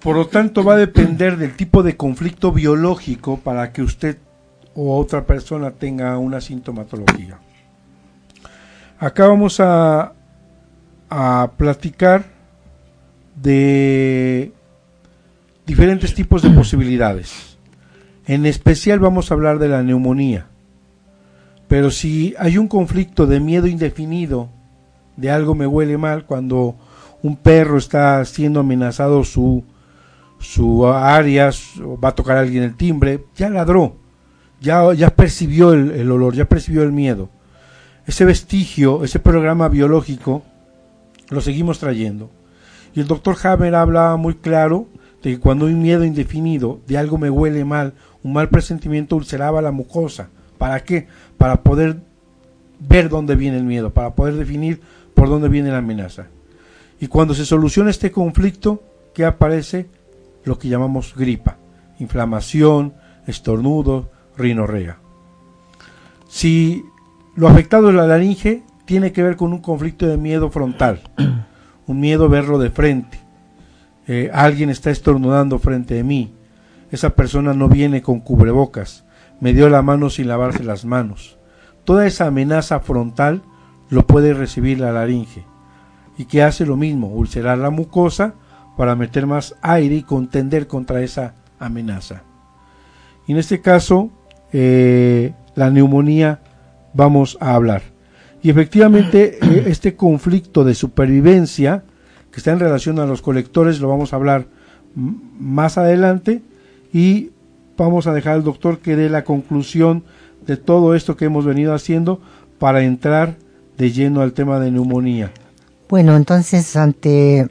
Por 0.00 0.16
lo 0.16 0.26
tanto, 0.28 0.62
va 0.62 0.74
a 0.74 0.78
depender 0.78 1.36
del 1.38 1.56
tipo 1.56 1.82
de 1.82 1.96
conflicto 1.96 2.52
biológico 2.52 3.38
para 3.38 3.72
que 3.72 3.82
usted 3.82 4.18
o 4.80 4.96
otra 4.96 5.26
persona 5.26 5.72
tenga 5.72 6.16
una 6.18 6.40
sintomatología. 6.40 7.36
Acá 9.00 9.26
vamos 9.26 9.58
a, 9.58 10.12
a 11.10 11.50
platicar 11.56 12.26
de 13.34 14.52
diferentes 15.66 16.14
tipos 16.14 16.42
de 16.42 16.50
posibilidades. 16.50 17.58
En 18.24 18.46
especial 18.46 19.00
vamos 19.00 19.30
a 19.30 19.34
hablar 19.34 19.58
de 19.58 19.68
la 19.68 19.82
neumonía. 19.82 20.46
Pero 21.66 21.90
si 21.90 22.36
hay 22.38 22.56
un 22.56 22.68
conflicto 22.68 23.26
de 23.26 23.40
miedo 23.40 23.66
indefinido, 23.66 24.48
de 25.16 25.32
algo 25.32 25.56
me 25.56 25.66
huele 25.66 25.98
mal, 25.98 26.24
cuando 26.24 26.76
un 27.20 27.36
perro 27.36 27.78
está 27.78 28.24
siendo 28.24 28.60
amenazado 28.60 29.24
su, 29.24 29.64
su 30.38 30.86
área, 30.86 31.50
va 31.82 32.10
a 32.10 32.14
tocar 32.14 32.36
a 32.36 32.40
alguien 32.40 32.62
el 32.62 32.76
timbre, 32.76 33.24
ya 33.34 33.50
ladró, 33.50 33.96
ya, 34.60 34.92
ya 34.94 35.10
percibió 35.10 35.72
el, 35.72 36.10
olor, 36.10 36.34
ya 36.34 36.46
percibió 36.46 36.82
el 36.82 36.92
miedo. 36.92 37.28
Ese 38.06 38.24
vestigio, 38.24 39.04
ese 39.04 39.18
programa 39.18 39.68
biológico, 39.68 40.42
lo 41.28 41.40
seguimos 41.40 41.78
trayendo. 41.78 42.30
Y 42.94 43.00
el 43.00 43.06
doctor 43.06 43.36
Hammer 43.42 43.74
habla 43.74 44.16
muy 44.16 44.34
claro 44.34 44.86
de 45.22 45.32
que 45.32 45.40
cuando 45.40 45.66
hay 45.66 45.74
miedo 45.74 46.04
indefinido, 46.04 46.80
de 46.86 46.96
algo 46.96 47.18
me 47.18 47.30
huele 47.30 47.64
mal, 47.64 47.94
un 48.22 48.32
mal 48.32 48.48
presentimiento 48.48 49.16
ulceraba 49.16 49.62
la 49.62 49.72
mucosa. 49.72 50.30
¿Para 50.56 50.80
qué? 50.80 51.06
Para 51.36 51.62
poder 51.62 52.00
ver 52.80 53.08
dónde 53.08 53.36
viene 53.36 53.58
el 53.58 53.64
miedo, 53.64 53.92
para 53.92 54.14
poder 54.14 54.34
definir 54.34 54.80
por 55.14 55.28
dónde 55.28 55.48
viene 55.48 55.70
la 55.70 55.78
amenaza. 55.78 56.28
Y 57.00 57.06
cuando 57.06 57.34
se 57.34 57.44
soluciona 57.44 57.90
este 57.90 58.10
conflicto, 58.10 58.82
¿qué 59.14 59.24
aparece? 59.24 59.86
Lo 60.44 60.58
que 60.58 60.68
llamamos 60.68 61.14
gripa, 61.14 61.58
inflamación, 61.98 62.94
estornudo, 63.26 64.10
rinorrea. 64.38 64.98
Si 66.28 66.84
lo 67.34 67.48
afectado 67.48 67.90
es 67.90 67.94
la 67.94 68.06
laringe, 68.06 68.62
tiene 68.84 69.12
que 69.12 69.22
ver 69.22 69.36
con 69.36 69.52
un 69.52 69.60
conflicto 69.60 70.06
de 70.06 70.16
miedo 70.16 70.50
frontal, 70.50 71.02
un 71.86 72.00
miedo 72.00 72.28
verlo 72.28 72.58
de 72.58 72.70
frente. 72.70 73.20
Eh, 74.06 74.30
alguien 74.32 74.70
está 74.70 74.90
estornudando 74.90 75.58
frente 75.58 75.94
de 75.94 76.04
mí, 76.04 76.34
esa 76.90 77.10
persona 77.10 77.52
no 77.52 77.68
viene 77.68 78.00
con 78.00 78.20
cubrebocas, 78.20 79.04
me 79.40 79.52
dio 79.52 79.68
la 79.68 79.82
mano 79.82 80.08
sin 80.08 80.28
lavarse 80.28 80.64
las 80.64 80.84
manos. 80.84 81.38
Toda 81.84 82.06
esa 82.06 82.26
amenaza 82.26 82.80
frontal 82.80 83.42
lo 83.90 84.06
puede 84.06 84.34
recibir 84.34 84.80
la 84.80 84.92
laringe 84.92 85.44
y 86.16 86.24
que 86.24 86.42
hace 86.42 86.66
lo 86.66 86.76
mismo, 86.76 87.08
ulcerar 87.08 87.58
la 87.58 87.70
mucosa 87.70 88.34
para 88.76 88.96
meter 88.96 89.26
más 89.26 89.54
aire 89.62 89.96
y 89.96 90.02
contender 90.02 90.66
contra 90.66 91.02
esa 91.02 91.34
amenaza. 91.58 92.22
Y 93.26 93.32
en 93.32 93.38
este 93.38 93.60
caso, 93.60 94.10
eh, 94.52 95.32
la 95.54 95.70
neumonía 95.70 96.40
vamos 96.94 97.36
a 97.40 97.54
hablar. 97.54 97.82
Y 98.42 98.50
efectivamente, 98.50 99.38
eh, 99.42 99.64
este 99.66 99.96
conflicto 99.96 100.64
de 100.64 100.74
supervivencia 100.74 101.84
que 102.30 102.38
está 102.38 102.52
en 102.52 102.60
relación 102.60 102.98
a 102.98 103.06
los 103.06 103.22
colectores 103.22 103.80
lo 103.80 103.88
vamos 103.88 104.12
a 104.12 104.16
hablar 104.16 104.46
más 104.94 105.78
adelante 105.78 106.42
y 106.92 107.30
vamos 107.76 108.06
a 108.06 108.12
dejar 108.12 108.34
al 108.34 108.44
doctor 108.44 108.78
que 108.78 108.96
dé 108.96 109.08
la 109.08 109.24
conclusión 109.24 110.04
de 110.46 110.56
todo 110.56 110.94
esto 110.94 111.16
que 111.16 111.26
hemos 111.26 111.44
venido 111.44 111.74
haciendo 111.74 112.20
para 112.58 112.82
entrar 112.82 113.36
de 113.76 113.92
lleno 113.92 114.20
al 114.20 114.32
tema 114.32 114.58
de 114.58 114.70
neumonía. 114.70 115.30
Bueno, 115.88 116.16
entonces 116.16 116.76
ante 116.76 117.48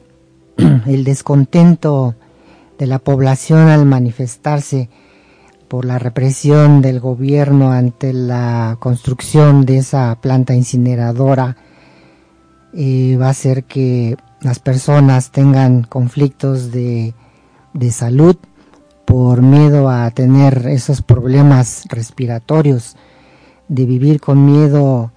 el 0.86 1.04
descontento 1.04 2.14
de 2.78 2.86
la 2.86 2.98
población 2.98 3.68
al 3.68 3.86
manifestarse 3.86 4.88
por 5.68 5.84
la 5.84 5.98
represión 5.98 6.80
del 6.80 6.98
gobierno 6.98 7.72
ante 7.72 8.12
la 8.12 8.76
construcción 8.80 9.64
de 9.66 9.78
esa 9.78 10.18
planta 10.20 10.54
incineradora, 10.54 11.56
eh, 12.74 13.16
va 13.20 13.26
a 13.26 13.30
hacer 13.30 13.64
que 13.64 14.16
las 14.40 14.58
personas 14.58 15.30
tengan 15.30 15.82
conflictos 15.82 16.70
de, 16.72 17.14
de 17.74 17.90
salud 17.90 18.36
por 19.04 19.42
miedo 19.42 19.88
a 19.88 20.10
tener 20.10 20.66
esos 20.66 21.02
problemas 21.02 21.84
respiratorios, 21.88 22.96
de 23.68 23.86
vivir 23.86 24.20
con 24.20 24.44
miedo 24.44 25.12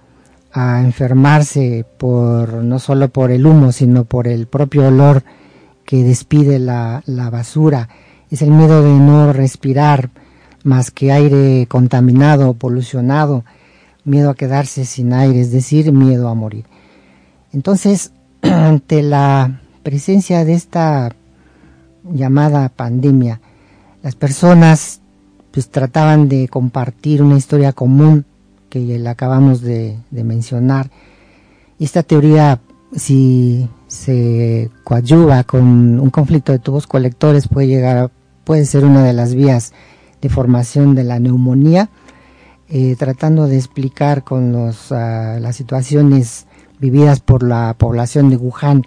a 0.52 0.80
enfermarse 0.80 1.86
por 1.98 2.52
no 2.54 2.78
solo 2.78 3.08
por 3.08 3.30
el 3.30 3.46
humo, 3.46 3.72
sino 3.72 4.04
por 4.04 4.28
el 4.28 4.46
propio 4.46 4.88
olor 4.88 5.24
que 5.84 6.02
despide 6.02 6.58
la, 6.58 7.02
la 7.06 7.30
basura. 7.30 7.88
Es 8.30 8.42
el 8.42 8.50
miedo 8.50 8.82
de 8.82 8.92
no 8.92 9.32
respirar 9.32 10.10
más 10.64 10.90
que 10.90 11.12
aire 11.12 11.66
contaminado, 11.68 12.54
polucionado, 12.54 13.44
miedo 14.04 14.30
a 14.30 14.34
quedarse 14.34 14.84
sin 14.84 15.12
aire, 15.12 15.40
es 15.40 15.52
decir, 15.52 15.92
miedo 15.92 16.28
a 16.28 16.34
morir. 16.34 16.64
Entonces, 17.52 18.12
ante 18.42 19.02
la 19.02 19.60
presencia 19.82 20.44
de 20.44 20.54
esta 20.54 21.14
llamada 22.04 22.68
pandemia, 22.68 23.40
las 24.02 24.16
personas 24.16 25.00
pues 25.52 25.68
trataban 25.68 26.28
de 26.28 26.48
compartir 26.48 27.22
una 27.22 27.36
historia 27.36 27.72
común 27.72 28.24
que 28.68 29.06
acabamos 29.06 29.60
de, 29.60 29.98
mencionar. 30.10 30.90
Y 31.78 31.84
esta 31.84 32.02
teoría, 32.02 32.58
si 32.96 33.68
se 33.86 34.70
coadyuva 34.82 35.44
con 35.44 36.00
un 36.00 36.10
conflicto 36.10 36.52
de 36.52 36.58
tubos 36.58 36.86
colectores, 36.86 37.48
puede 37.48 37.66
llegar, 37.66 38.10
puede 38.44 38.64
ser 38.64 38.86
una 38.86 39.04
de 39.04 39.12
las 39.12 39.34
vías 39.34 39.74
de 40.22 40.28
formación 40.30 40.94
de 40.94 41.04
la 41.04 41.18
neumonía, 41.18 41.90
eh, 42.70 42.96
tratando 42.98 43.46
de 43.46 43.58
explicar 43.58 44.24
con 44.24 44.52
los, 44.52 44.90
ah, 44.92 45.36
las 45.40 45.56
situaciones 45.56 46.46
vividas 46.80 47.20
por 47.20 47.42
la 47.42 47.74
población 47.76 48.30
de 48.30 48.36
Wuhan 48.36 48.82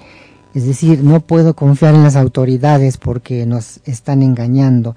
es 0.55 0.65
decir, 0.65 1.03
no 1.03 1.19
puedo 1.19 1.53
confiar 1.53 1.95
en 1.95 2.03
las 2.03 2.15
autoridades 2.15 2.97
porque 2.97 3.45
nos 3.45 3.81
están 3.83 4.23
engañando. 4.23 4.95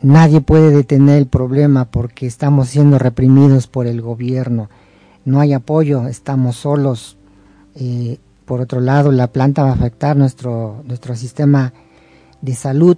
Nadie 0.00 0.40
puede 0.40 0.70
detener 0.70 1.18
el 1.18 1.26
problema 1.26 1.84
porque 1.84 2.26
estamos 2.26 2.70
siendo 2.70 2.98
reprimidos 2.98 3.66
por 3.66 3.86
el 3.86 4.00
gobierno. 4.00 4.70
No 5.26 5.40
hay 5.40 5.52
apoyo, 5.52 6.08
estamos 6.08 6.56
solos. 6.56 7.18
Eh, 7.74 8.16
por 8.46 8.62
otro 8.62 8.80
lado, 8.80 9.12
la 9.12 9.26
planta 9.26 9.64
va 9.64 9.68
a 9.68 9.74
afectar 9.74 10.16
nuestro, 10.16 10.82
nuestro 10.86 11.14
sistema 11.14 11.74
de 12.40 12.54
salud 12.54 12.96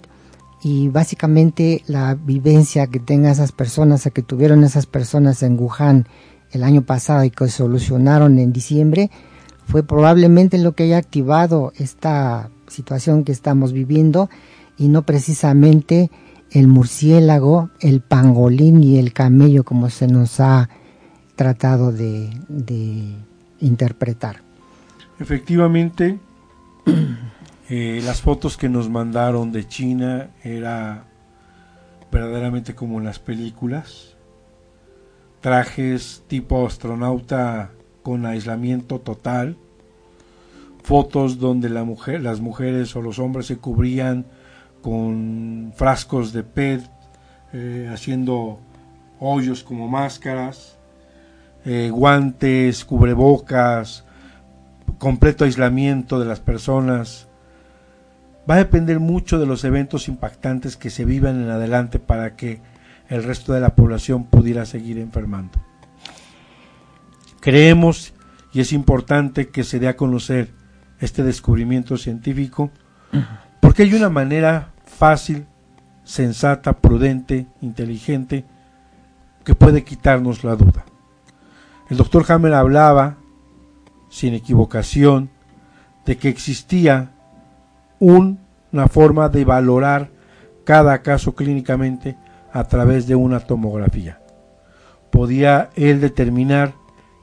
y 0.66 0.88
básicamente 0.88 1.84
la 1.86 2.16
vivencia 2.16 2.88
que 2.88 2.98
tengan 2.98 3.30
esas 3.30 3.52
personas, 3.52 4.10
que 4.12 4.22
tuvieron 4.22 4.64
esas 4.64 4.86
personas 4.86 5.44
en 5.44 5.56
Wuhan 5.56 6.08
el 6.50 6.64
año 6.64 6.82
pasado 6.82 7.22
y 7.22 7.30
que 7.30 7.46
solucionaron 7.46 8.40
en 8.40 8.52
diciembre, 8.52 9.12
fue 9.68 9.84
probablemente 9.84 10.58
lo 10.58 10.72
que 10.72 10.82
haya 10.82 10.98
activado 10.98 11.72
esta 11.76 12.50
situación 12.66 13.22
que 13.22 13.30
estamos 13.30 13.72
viviendo 13.72 14.28
y 14.76 14.88
no 14.88 15.02
precisamente 15.02 16.10
el 16.50 16.66
murciélago, 16.66 17.70
el 17.78 18.00
pangolín 18.00 18.82
y 18.82 18.98
el 18.98 19.12
camello 19.12 19.62
como 19.62 19.88
se 19.88 20.08
nos 20.08 20.40
ha 20.40 20.68
tratado 21.36 21.92
de, 21.92 22.28
interpretar. 23.60 24.42
Efectivamente, 25.20 26.18
eh, 27.68 28.00
las 28.04 28.20
fotos 28.20 28.56
que 28.56 28.68
nos 28.68 28.88
mandaron 28.88 29.50
de 29.50 29.66
China 29.66 30.30
era 30.44 31.04
verdaderamente 32.12 32.74
como 32.74 32.98
en 32.98 33.04
las 33.04 33.18
películas, 33.18 34.16
trajes 35.40 36.22
tipo 36.28 36.66
astronauta 36.66 37.72
con 38.02 38.24
aislamiento 38.24 39.00
total, 39.00 39.56
fotos 40.84 41.38
donde 41.38 41.68
las 41.68 42.40
mujeres 42.40 42.94
o 42.94 43.02
los 43.02 43.18
hombres 43.18 43.46
se 43.46 43.58
cubrían 43.58 44.26
con 44.80 45.72
frascos 45.74 46.32
de 46.32 46.44
PET, 46.44 46.88
eh, 47.52 47.90
haciendo 47.92 48.60
hoyos 49.18 49.64
como 49.64 49.88
máscaras, 49.88 50.78
eh, 51.64 51.90
guantes, 51.92 52.84
cubrebocas, 52.84 54.04
completo 54.98 55.44
aislamiento 55.44 56.20
de 56.20 56.26
las 56.26 56.38
personas. 56.38 57.26
Va 58.49 58.55
a 58.55 58.59
depender 58.59 59.01
mucho 59.01 59.38
de 59.38 59.47
los 59.47 59.64
eventos 59.64 60.09
impactantes 60.09 60.76
que 60.76 60.90
se 60.90 61.05
vivan 61.05 61.42
en 61.42 61.51
adelante 61.51 61.99
para 61.99 62.36
que 62.36 62.61
el 63.09 63.24
resto 63.24 63.53
de 63.53 63.61
la 63.61 63.74
población 63.74 64.24
pudiera 64.24 64.64
seguir 64.66 64.99
enfermando. 64.99 65.59
Creemos 67.40 68.14
y 68.53 68.61
es 68.61 68.72
importante 68.72 69.49
que 69.49 69.64
se 69.64 69.78
dé 69.78 69.88
a 69.88 69.97
conocer 69.97 70.51
este 71.01 71.22
descubrimiento 71.22 71.97
científico 71.97 72.70
porque 73.61 73.82
hay 73.82 73.94
una 73.94 74.09
manera 74.09 74.72
fácil, 74.84 75.47
sensata, 76.05 76.74
prudente, 76.74 77.47
inteligente 77.61 78.44
que 79.44 79.55
puede 79.55 79.84
quitarnos 79.84 80.44
la 80.44 80.57
duda. 80.57 80.84
El 81.88 81.97
doctor 81.97 82.24
Hammer 82.28 82.55
hablaba, 82.55 83.16
sin 84.09 84.34
equivocación, 84.34 85.30
de 86.05 86.16
que 86.16 86.28
existía 86.28 87.12
una 87.99 88.88
forma 88.88 89.28
de 89.28 89.44
valorar 89.44 90.11
cada 90.64 91.03
caso 91.03 91.34
clínicamente 91.34 92.16
a 92.53 92.64
través 92.64 93.07
de 93.07 93.14
una 93.14 93.40
tomografía. 93.40 94.20
Podía 95.11 95.70
él 95.76 96.01
determinar 96.01 96.74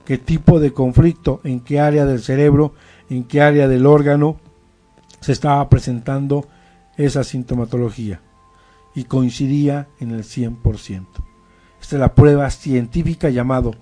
qué 0.05 0.17
tipo 0.17 0.59
de 0.59 0.73
conflicto, 0.73 1.41
en 1.43 1.59
qué 1.59 1.79
área 1.79 2.05
del 2.05 2.21
cerebro, 2.21 2.73
en 3.09 3.23
qué 3.25 3.41
área 3.41 3.67
del 3.67 3.85
órgano 3.85 4.37
se 5.19 5.31
estaba 5.31 5.67
presentando 5.69 6.47
esa 6.97 7.23
sintomatología 7.23 8.21
y 8.95 9.05
coincidía 9.05 9.87
en 9.99 10.11
el 10.11 10.23
100%. 10.23 11.05
Esta 11.81 11.95
es 11.95 11.99
la 11.99 12.15
prueba 12.15 12.49
científica 12.49 13.29
llamado 13.29 13.75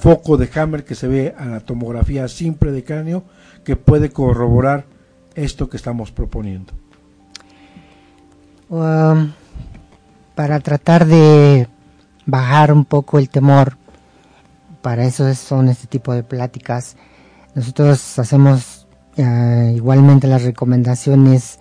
foco 0.00 0.36
de 0.36 0.48
Hammer 0.54 0.84
que 0.84 0.94
se 0.94 1.08
ve 1.08 1.34
a 1.36 1.46
la 1.46 1.60
tomografía 1.60 2.28
simple 2.28 2.70
de 2.70 2.84
cráneo 2.84 3.24
que 3.64 3.76
puede 3.76 4.10
corroborar 4.10 4.86
esto 5.34 5.68
que 5.68 5.76
estamos 5.76 6.10
proponiendo. 6.10 6.72
Um, 8.68 9.32
para 10.34 10.60
tratar 10.60 11.06
de 11.06 11.68
bajar 12.26 12.72
un 12.72 12.84
poco 12.84 13.18
el 13.18 13.28
temor, 13.28 13.76
para 14.82 15.04
eso 15.04 15.32
son 15.34 15.68
este 15.68 15.86
tipo 15.86 16.12
de 16.12 16.22
pláticas. 16.22 16.96
Nosotros 17.54 18.18
hacemos 18.18 18.86
uh, 19.16 19.74
igualmente 19.74 20.26
las 20.26 20.42
recomendaciones 20.42 21.58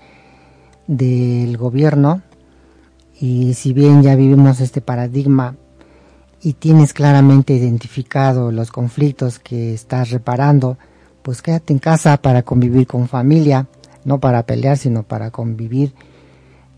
del 0.87 1.57
gobierno 1.57 2.21
y 3.19 3.53
si 3.55 3.73
bien 3.73 4.03
ya 4.03 4.15
vivimos 4.15 4.61
este 4.61 4.81
paradigma 4.81 5.55
y 6.41 6.53
tienes 6.53 6.93
claramente 6.93 7.53
identificado 7.53 8.51
los 8.51 8.71
conflictos 8.71 9.39
que 9.39 9.73
estás 9.73 10.11
reparando, 10.11 10.77
pues 11.27 11.41
quédate 11.41 11.73
en 11.73 11.79
casa 11.79 12.15
para 12.21 12.41
convivir 12.43 12.87
con 12.87 13.09
familia, 13.09 13.67
no 14.05 14.17
para 14.17 14.43
pelear, 14.43 14.77
sino 14.77 15.03
para 15.03 15.29
convivir, 15.29 15.93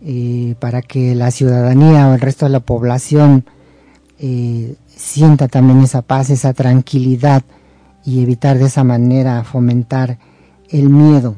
y 0.02 0.56
para 0.56 0.82
que 0.82 1.14
la 1.14 1.30
ciudadanía 1.30 2.10
o 2.10 2.16
el 2.16 2.20
resto 2.20 2.48
de 2.48 2.54
la 2.54 2.60
población 2.60 3.46
eh, 4.18 4.74
sienta 4.88 5.50
también 5.50 5.82
esa 5.82 6.02
paz, 6.02 6.32
esa 6.32 6.54
tranquilidad 6.54 7.44
y 8.04 8.24
evitar 8.24 8.58
de 8.58 8.66
esa 8.66 8.84
manera 8.84 9.44
fomentar 9.44 10.18
el 10.68 10.90
miedo, 10.90 11.36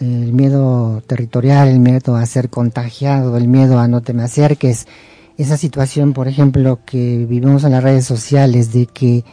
el 0.00 0.32
miedo 0.32 1.04
territorial, 1.06 1.68
el 1.68 1.78
miedo 1.78 2.16
a 2.16 2.26
ser 2.26 2.50
contagiado, 2.50 3.36
el 3.36 3.46
miedo 3.46 3.78
a 3.78 3.86
no 3.86 4.02
te 4.02 4.14
me 4.14 4.24
acerques, 4.24 4.88
esa 5.36 5.56
situación, 5.56 6.12
por 6.12 6.26
ejemplo, 6.26 6.80
que 6.84 7.24
vivimos 7.24 7.62
en 7.62 7.70
las 7.70 7.84
redes 7.84 8.04
sociales 8.04 8.72
de 8.72 8.86
que 8.86 9.24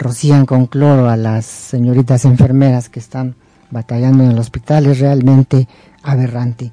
rocían 0.00 0.46
con 0.46 0.66
cloro 0.66 1.10
a 1.10 1.16
las 1.16 1.44
señoritas 1.44 2.24
enfermeras 2.24 2.88
que 2.88 2.98
están 2.98 3.36
batallando 3.70 4.24
en 4.24 4.30
el 4.30 4.38
hospital 4.38 4.86
es 4.86 4.98
realmente 4.98 5.68
aberrante. 6.02 6.72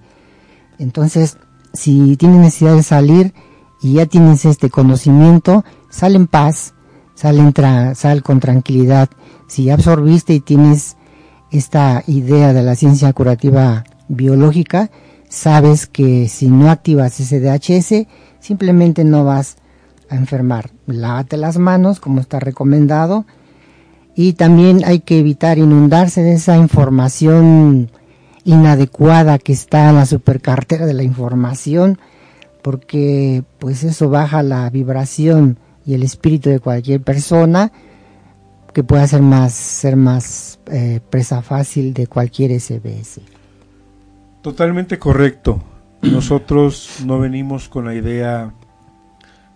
Entonces, 0.79 1.37
si 1.73 2.15
tienes 2.15 2.39
necesidad 2.39 2.75
de 2.75 2.83
salir 2.83 3.33
y 3.81 3.93
ya 3.93 4.05
tienes 4.05 4.45
este 4.45 4.69
conocimiento, 4.69 5.65
sal 5.89 6.15
en 6.15 6.27
paz, 6.27 6.73
sal, 7.15 8.23
con 8.23 8.39
tranquilidad. 8.39 9.09
Si 9.47 9.69
absorbiste 9.69 10.33
y 10.33 10.39
tienes 10.39 10.95
esta 11.51 12.03
idea 12.07 12.53
de 12.53 12.63
la 12.63 12.75
ciencia 12.75 13.11
curativa 13.11 13.83
biológica, 14.07 14.89
sabes 15.27 15.85
que 15.85 16.29
si 16.29 16.47
no 16.47 16.71
activas 16.71 17.19
ese 17.19 17.41
DHS, 17.41 18.07
simplemente 18.39 19.03
no 19.03 19.25
vas 19.25 19.57
a 20.09 20.15
enfermar. 20.15 20.76
Lávate 20.87 21.37
las 21.37 21.57
manos, 21.57 21.99
como 21.99 22.19
está 22.19 22.39
recomendado, 22.39 23.25
y 24.15 24.33
también 24.33 24.81
hay 24.85 25.01
que 25.01 25.19
evitar 25.19 25.59
inundarse 25.59 26.23
de 26.23 26.33
esa 26.33 26.57
información 26.57 27.91
inadecuada 28.45 29.37
que 29.37 29.53
está 29.53 29.89
en 29.89 29.97
la 29.97 30.05
supercartera 30.05 30.85
de 30.85 30.93
la 30.93 31.03
información, 31.03 31.99
porque 32.63 33.43
pues 33.59 33.83
eso 33.83 34.09
baja 34.09 34.41
la 34.41 34.69
vibración 34.69 35.59
y 35.85 35.93
el 35.93 36.03
espíritu 36.03 36.49
de 36.49 36.59
cualquier 36.59 37.01
persona 37.01 37.71
que 38.73 38.83
pueda 38.83 39.07
ser 39.07 39.21
más 39.21 39.53
ser 39.53 39.95
más 39.95 40.59
eh, 40.67 40.99
presa 41.09 41.41
fácil 41.41 41.93
de 41.93 42.07
cualquier 42.07 42.59
SBS. 42.59 43.21
Totalmente 44.41 44.99
correcto. 44.99 45.61
Nosotros 46.01 46.99
no 47.05 47.19
venimos 47.19 47.69
con 47.69 47.85
la 47.85 47.95
idea 47.95 48.53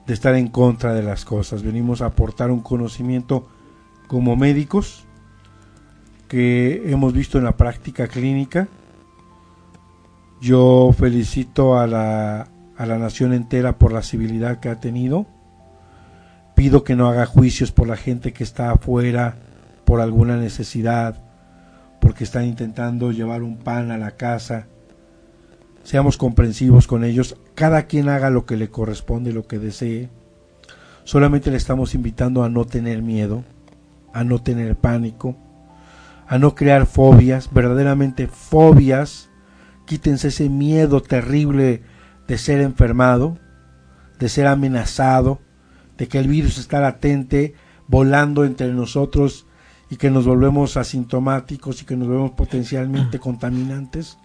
de 0.06 0.14
estar 0.14 0.36
en 0.36 0.48
contra 0.48 0.94
de 0.94 1.04
las 1.04 1.26
cosas, 1.26 1.64
venimos 1.64 2.02
a 2.02 2.08
aportar 2.08 2.52
un 2.52 2.62
conocimiento 2.62 3.48
como 4.08 4.36
médicos 4.36 5.06
que 6.28 6.90
hemos 6.90 7.14
visto 7.14 7.38
en 7.38 7.44
la 7.44 7.58
práctica 7.58 8.08
clínica. 8.08 8.68
Yo 10.42 10.94
felicito 10.98 11.78
a 11.78 11.88
la, 11.88 12.48
a 12.78 12.86
la 12.86 12.98
nación 12.98 13.34
entera 13.34 13.78
por 13.78 13.94
la 13.94 14.02
civilidad 14.02 14.60
que 14.60 14.70
ha 14.70 14.80
tenido. 14.80 15.28
Pido 16.56 16.84
que 16.84 16.96
no 16.96 17.08
haga 17.08 17.26
juicios 17.26 17.72
por 17.72 17.88
la 17.88 17.98
gente 17.98 18.34
que 18.34 18.44
está 18.44 18.72
afuera 18.72 19.38
por 19.86 20.02
alguna 20.02 20.38
necesidad, 20.38 21.22
porque 22.00 22.24
están 22.24 22.46
intentando 22.46 23.12
llevar 23.12 23.44
un 23.44 23.58
pan 23.58 23.92
a 23.92 23.98
la 23.98 24.12
casa 24.12 24.68
seamos 25.84 26.18
comprensivos 26.18 26.88
con 26.88 27.04
ellos, 27.04 27.38
cada 27.56 27.84
quien 27.84 28.10
haga 28.10 28.30
lo 28.30 28.46
que 28.46 28.58
le 28.58 28.70
corresponde, 28.70 29.34
lo 29.34 29.48
que 29.48 29.60
desee. 29.60 30.10
Solamente 31.04 31.52
le 31.52 31.58
estamos 31.58 31.96
invitando 31.96 32.44
a 32.44 32.50
no 32.50 32.66
tener 32.66 33.02
miedo, 33.02 33.44
a 34.14 34.24
no 34.24 34.40
tener 34.40 34.76
pánico, 34.76 35.36
a 36.28 36.38
no 36.38 36.56
crear 36.56 36.86
fobias, 36.86 37.50
verdaderamente 37.52 38.28
fobias. 38.28 39.30
Quítense 39.86 40.30
ese 40.30 40.50
miedo 40.50 41.02
terrible 41.02 41.82
de 42.28 42.38
ser 42.38 42.62
enfermado, 42.62 43.38
de 44.20 44.30
ser 44.30 44.48
amenazado, 44.48 45.40
de 45.98 46.08
que 46.08 46.20
el 46.20 46.28
virus 46.28 46.58
está 46.58 46.80
latente, 46.80 47.56
volando 47.88 48.46
entre 48.46 48.72
nosotros 48.74 49.48
y 49.90 49.98
que 49.98 50.10
nos 50.10 50.26
volvemos 50.26 50.78
asintomáticos 50.78 51.82
y 51.82 51.86
que 51.86 51.98
nos 51.98 52.08
volvemos 52.08 52.32
potencialmente 52.32 53.20
contaminantes. 53.20 54.18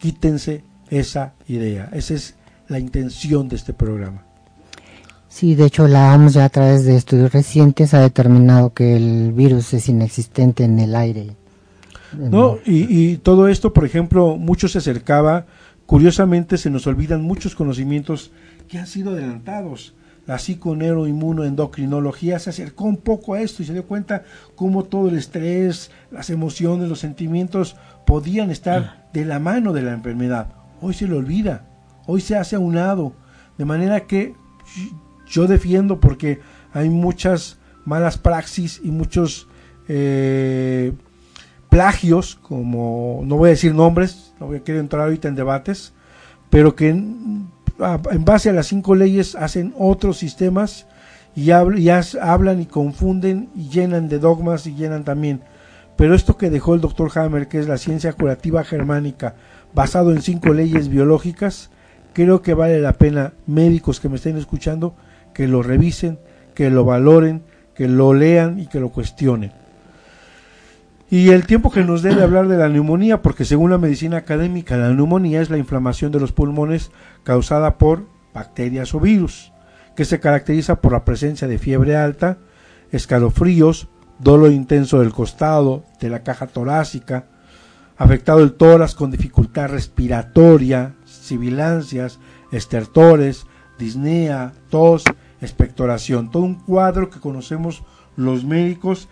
Quítense 0.00 0.64
esa 0.90 1.34
idea. 1.48 1.88
Esa 1.92 2.14
es 2.14 2.34
la 2.68 2.78
intención 2.78 3.48
de 3.48 3.56
este 3.56 3.72
programa. 3.72 4.22
Sí, 5.28 5.54
de 5.54 5.66
hecho 5.66 5.86
la 5.86 6.14
OMS 6.14 6.34
ya 6.34 6.46
a 6.46 6.48
través 6.48 6.86
de 6.86 6.96
estudios 6.96 7.32
recientes 7.32 7.94
ha 7.94 8.00
determinado 8.00 8.72
que 8.72 8.96
el 8.96 9.32
virus 9.32 9.74
es 9.74 9.88
inexistente 9.88 10.64
en 10.64 10.78
el 10.78 10.96
aire. 10.96 11.36
No, 12.16 12.58
y, 12.64 13.16
todo 13.18 13.48
esto, 13.48 13.74
por 13.74 13.84
ejemplo, 13.84 14.38
mucho 14.38 14.68
se 14.68 14.78
acercaba, 14.78 15.44
curiosamente 15.84 16.56
se 16.56 16.70
nos 16.70 16.86
olvidan 16.86 17.20
muchos 17.22 17.54
conocimientos 17.54 18.30
que 18.68 18.78
han 18.78 18.86
sido 18.86 19.10
adelantados. 19.10 19.92
La 20.26 20.38
psiconeuroinmunoendocrinología 20.38 22.38
se 22.38 22.48
acercó 22.50 22.84
un 22.84 22.96
poco 22.96 23.34
a 23.34 23.42
esto 23.42 23.62
y 23.62 23.66
se 23.66 23.74
dio 23.74 23.84
cuenta 23.84 24.22
cómo 24.54 24.84
todo 24.84 25.10
el 25.10 25.18
estrés, 25.18 25.90
las 26.10 26.30
emociones, 26.30 26.88
los 26.88 27.00
sentimientos 27.00 27.76
podían 28.06 28.50
estar 28.50 29.08
de 29.12 29.26
la 29.26 29.38
mano 29.38 29.74
de 29.74 29.82
la 29.82 29.92
enfermedad 29.92 30.55
hoy 30.80 30.94
se 30.94 31.06
le 31.06 31.16
olvida, 31.16 31.66
hoy 32.06 32.20
se 32.20 32.36
hace 32.36 32.56
a 32.56 32.60
un 32.60 32.74
lado, 32.74 33.12
de 33.58 33.64
manera 33.64 34.06
que 34.06 34.34
yo 35.26 35.46
defiendo 35.46 36.00
porque 36.00 36.40
hay 36.72 36.88
muchas 36.88 37.58
malas 37.84 38.18
praxis 38.18 38.80
y 38.82 38.90
muchos 38.90 39.48
eh, 39.88 40.92
plagios, 41.68 42.36
como 42.42 43.22
no 43.24 43.36
voy 43.36 43.48
a 43.48 43.50
decir 43.50 43.74
nombres, 43.74 44.34
no 44.40 44.46
voy 44.46 44.58
a 44.58 44.64
querer 44.64 44.80
entrar 44.80 45.02
ahorita 45.02 45.28
en 45.28 45.34
debates, 45.34 45.92
pero 46.50 46.74
que 46.74 46.88
en, 46.90 47.48
base 48.20 48.50
a 48.50 48.52
las 48.52 48.66
cinco 48.66 48.94
leyes 48.94 49.34
hacen 49.34 49.74
otros 49.78 50.18
sistemas 50.18 50.86
y, 51.34 51.50
y 51.50 51.88
hablan 51.90 52.60
y 52.60 52.66
confunden 52.66 53.50
y 53.54 53.68
llenan 53.68 54.08
de 54.08 54.18
dogmas 54.18 54.66
y 54.66 54.74
llenan 54.74 55.04
también. 55.04 55.42
Pero 55.96 56.14
esto 56.14 56.36
que 56.36 56.50
dejó 56.50 56.74
el 56.74 56.80
doctor 56.80 57.10
Hammer, 57.18 57.48
que 57.48 57.58
es 57.58 57.68
la 57.68 57.78
ciencia 57.78 58.12
curativa 58.12 58.64
germánica, 58.64 59.34
basado 59.76 60.10
en 60.10 60.22
cinco 60.22 60.54
leyes 60.54 60.88
biológicas, 60.88 61.70
creo 62.14 62.40
que 62.40 62.54
vale 62.54 62.80
la 62.80 62.94
pena 62.94 63.34
médicos 63.46 64.00
que 64.00 64.08
me 64.08 64.16
estén 64.16 64.38
escuchando 64.38 64.96
que 65.34 65.46
lo 65.46 65.62
revisen, 65.62 66.18
que 66.54 66.70
lo 66.70 66.86
valoren, 66.86 67.42
que 67.74 67.86
lo 67.86 68.14
lean 68.14 68.58
y 68.58 68.68
que 68.68 68.80
lo 68.80 68.88
cuestionen. 68.88 69.52
Y 71.10 71.28
el 71.28 71.46
tiempo 71.46 71.70
que 71.70 71.84
nos 71.84 72.00
debe 72.00 72.22
hablar 72.22 72.48
de 72.48 72.56
la 72.56 72.70
neumonía, 72.70 73.20
porque 73.20 73.44
según 73.44 73.70
la 73.70 73.76
medicina 73.76 74.16
académica, 74.16 74.78
la 74.78 74.94
neumonía 74.94 75.42
es 75.42 75.50
la 75.50 75.58
inflamación 75.58 76.10
de 76.10 76.20
los 76.20 76.32
pulmones 76.32 76.90
causada 77.22 77.76
por 77.76 78.06
bacterias 78.32 78.94
o 78.94 79.00
virus, 79.00 79.52
que 79.94 80.06
se 80.06 80.20
caracteriza 80.20 80.80
por 80.80 80.92
la 80.92 81.04
presencia 81.04 81.46
de 81.48 81.58
fiebre 81.58 81.96
alta, 81.96 82.38
escalofríos, 82.92 83.88
dolor 84.20 84.52
intenso 84.52 85.00
del 85.00 85.12
costado, 85.12 85.84
de 86.00 86.08
la 86.08 86.22
caja 86.22 86.46
torácica, 86.46 87.26
afectado 87.96 88.40
el 88.40 88.52
tórax 88.52 88.94
con 88.94 89.10
dificultad 89.10 89.68
respiratoria, 89.68 90.94
sibilancias, 91.04 92.18
estertores, 92.52 93.46
disnea, 93.78 94.52
tos, 94.70 95.04
expectoración, 95.40 96.30
todo 96.30 96.42
un 96.42 96.56
cuadro 96.56 97.10
que 97.10 97.20
conocemos 97.20 97.82
los 98.16 98.44
médicos. 98.44 99.08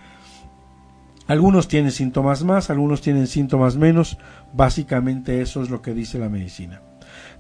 Algunos 1.27 1.69
tienen 1.69 1.93
síntomas 1.93 2.45
más, 2.45 2.71
algunos 2.71 3.01
tienen 3.01 3.27
síntomas 3.27 3.77
menos, 3.77 4.19
básicamente 4.53 5.41
eso 5.41 5.63
es 5.63 5.71
lo 5.71 5.81
que 5.81 5.95
dice 5.95 6.19
la 6.19 6.29
medicina. 6.29 6.83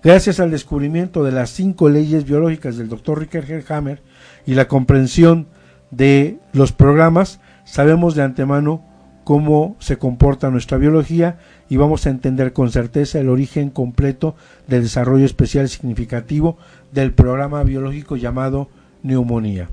Gracias 0.02 0.40
al 0.40 0.50
descubrimiento 0.50 1.24
de 1.24 1.32
las 1.32 1.50
cinco 1.50 1.88
leyes 1.88 2.24
biológicas 2.24 2.76
del 2.76 2.88
doctor 2.88 3.18
Richard 3.18 3.64
Hammer 3.70 4.02
y 4.46 4.54
la 4.54 4.68
comprensión 4.68 5.48
de 5.90 6.38
los 6.52 6.72
programas, 6.72 7.40
sabemos 7.64 8.14
de 8.14 8.22
antemano 8.22 8.84
cómo 9.24 9.76
se 9.80 9.96
comporta 9.96 10.50
nuestra 10.50 10.78
biología 10.78 11.38
y 11.68 11.76
vamos 11.76 12.06
a 12.06 12.10
entender 12.10 12.52
con 12.52 12.70
certeza 12.70 13.18
el 13.18 13.28
origen 13.28 13.70
completo 13.70 14.36
del 14.68 14.82
desarrollo 14.82 15.24
especial 15.24 15.68
significativo 15.68 16.58
del 16.92 17.12
programa 17.12 17.62
biológico 17.64 18.16
llamado 18.16 18.68
neumonía. 19.02 19.70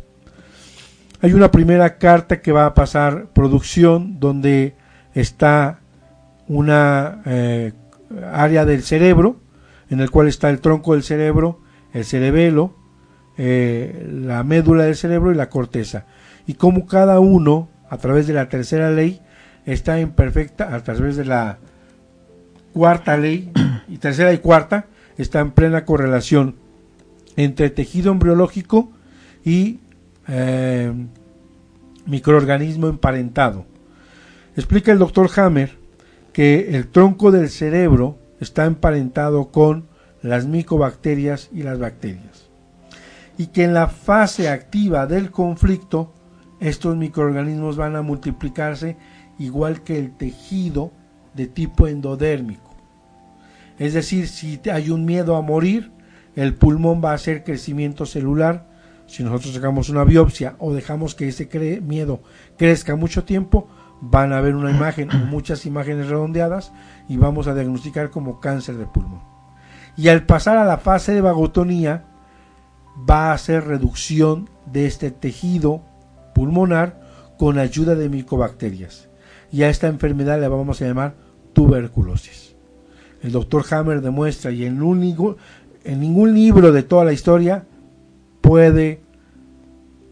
Hay 1.21 1.33
una 1.33 1.51
primera 1.51 1.97
carta 1.97 2.41
que 2.41 2.51
va 2.51 2.65
a 2.65 2.73
pasar 2.73 3.27
producción 3.33 4.19
donde 4.19 4.75
está 5.13 5.81
una 6.47 7.21
eh, 7.25 7.73
área 8.33 8.65
del 8.65 8.81
cerebro 8.81 9.39
en 9.89 9.99
el 9.99 10.09
cual 10.09 10.27
está 10.27 10.49
el 10.49 10.61
tronco 10.61 10.93
del 10.93 11.03
cerebro, 11.03 11.59
el 11.93 12.05
cerebelo, 12.05 12.75
eh, 13.37 14.07
la 14.09 14.43
médula 14.43 14.85
del 14.85 14.95
cerebro 14.95 15.31
y 15.31 15.35
la 15.35 15.49
corteza. 15.49 16.05
Y 16.47 16.53
como 16.53 16.87
cada 16.87 17.19
uno, 17.19 17.69
a 17.89 17.97
través 17.97 18.25
de 18.25 18.33
la 18.33 18.47
tercera 18.47 18.89
ley, 18.89 19.21
está 19.65 19.99
en 19.99 20.11
perfecta, 20.11 20.73
a 20.75 20.83
través 20.83 21.15
de 21.15 21.25
la 21.25 21.57
cuarta 22.73 23.17
ley, 23.17 23.51
y 23.87 23.97
tercera 23.97 24.33
y 24.33 24.37
cuarta, 24.37 24.85
está 25.17 25.39
en 25.39 25.51
plena 25.51 25.85
correlación 25.85 26.55
entre 27.35 27.69
tejido 27.69 28.11
embriológico 28.11 28.91
y 29.43 29.79
eh, 30.27 30.93
microorganismo 32.05 32.87
emparentado. 32.87 33.65
Explica 34.55 34.91
el 34.91 34.99
doctor 34.99 35.29
Hammer 35.35 35.77
que 36.33 36.75
el 36.75 36.87
tronco 36.87 37.31
del 37.31 37.49
cerebro 37.49 38.17
está 38.39 38.65
emparentado 38.65 39.51
con 39.51 39.87
las 40.21 40.45
micobacterias 40.45 41.49
y 41.53 41.63
las 41.63 41.79
bacterias. 41.79 42.49
Y 43.37 43.47
que 43.47 43.63
en 43.63 43.73
la 43.73 43.87
fase 43.87 44.49
activa 44.49 45.07
del 45.07 45.31
conflicto, 45.31 46.13
estos 46.59 46.95
microorganismos 46.95 47.75
van 47.75 47.95
a 47.95 48.01
multiplicarse 48.01 48.97
igual 49.43 49.81
que 49.81 49.97
el 49.97 50.11
tejido 50.11 50.91
de 51.33 51.47
tipo 51.47 51.87
endodérmico. 51.87 52.75
Es 53.79 53.93
decir, 53.93 54.27
si 54.27 54.61
hay 54.71 54.89
un 54.89 55.05
miedo 55.05 55.35
a 55.35 55.41
morir, 55.41 55.91
el 56.35 56.53
pulmón 56.53 57.01
va 57.03 57.11
a 57.11 57.15
hacer 57.15 57.43
crecimiento 57.43 58.05
celular. 58.05 58.67
Si 59.07 59.23
nosotros 59.23 59.53
sacamos 59.53 59.89
una 59.89 60.03
biopsia 60.03 60.55
o 60.59 60.73
dejamos 60.73 61.15
que 61.15 61.27
ese 61.27 61.49
miedo 61.81 62.21
crezca 62.57 62.95
mucho 62.95 63.23
tiempo, 63.23 63.67
van 64.01 64.33
a 64.33 64.41
ver 64.41 64.55
una 64.55 64.71
imagen 64.71 65.09
o 65.11 65.17
muchas 65.29 65.65
imágenes 65.65 66.07
redondeadas 66.07 66.71
y 67.09 67.17
vamos 67.17 67.47
a 67.47 67.53
diagnosticar 67.53 68.09
como 68.09 68.39
cáncer 68.39 68.77
de 68.77 68.85
pulmón. 68.85 69.21
Y 69.97 70.07
al 70.07 70.25
pasar 70.25 70.57
a 70.57 70.65
la 70.65 70.77
fase 70.77 71.13
de 71.13 71.21
vagotonía, 71.21 72.05
va 73.09 73.31
a 73.31 73.33
hacer 73.33 73.65
reducción 73.65 74.49
de 74.65 74.85
este 74.85 75.11
tejido 75.11 75.81
pulmonar 76.33 77.01
con 77.37 77.57
ayuda 77.57 77.95
de 77.95 78.09
micobacterias. 78.09 79.10
Y 79.51 79.63
a 79.63 79.69
esta 79.69 79.87
enfermedad 79.87 80.39
le 80.39 80.47
vamos 80.47 80.81
a 80.81 80.85
llamar 80.85 81.15
tuberculosis. 81.53 82.55
El 83.21 83.31
doctor 83.31 83.65
Hammer 83.71 84.01
demuestra, 84.01 84.51
y 84.51 84.65
en, 84.65 84.81
un, 84.81 85.35
en 85.83 85.99
ningún 85.99 86.33
libro 86.33 86.71
de 86.71 86.83
toda 86.83 87.05
la 87.05 87.13
historia 87.13 87.65
puede 88.41 89.01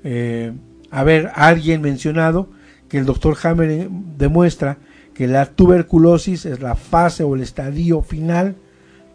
eh, 0.03 0.53
haber 0.91 1.31
alguien 1.33 1.81
mencionado 1.81 2.49
que 2.87 2.97
el 2.97 3.05
doctor 3.05 3.37
Hammer 3.43 3.69
eh, 3.69 3.87
demuestra 4.17 4.77
que 5.13 5.27
la 5.27 5.45
tuberculosis 5.47 6.45
es 6.45 6.61
la 6.61 6.75
fase 6.75 7.23
o 7.23 7.35
el 7.35 7.41
estadio 7.41 8.01
final 8.01 8.55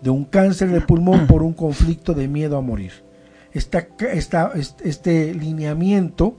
de 0.03 0.11
un 0.11 0.25
cáncer 0.25 0.71
de 0.71 0.83
pulmón 0.83 1.27
por 1.27 1.43
un 1.43 1.55
conflicto 1.55 2.13
de 2.13 2.29
miedo 2.29 2.59
a 2.59 2.61
morir. 2.61 2.93
Esta, 3.55 3.87
este 4.85 5.33
lineamiento 5.33 6.37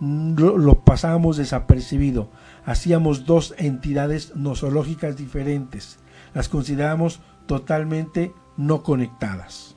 mm, 0.00 0.34
lo, 0.36 0.80
pasábamos 0.80 1.38
desapercibido. 1.38 2.28
Hacíamos 2.64 3.26
dos 3.26 3.54
entidades 3.58 4.36
nosológicas 4.36 5.16
diferentes. 5.16 5.98
Las 6.34 6.48
consideramos 6.48 7.20
totalmente 7.46 8.32
no 8.56 8.82
conectadas. 8.82 9.76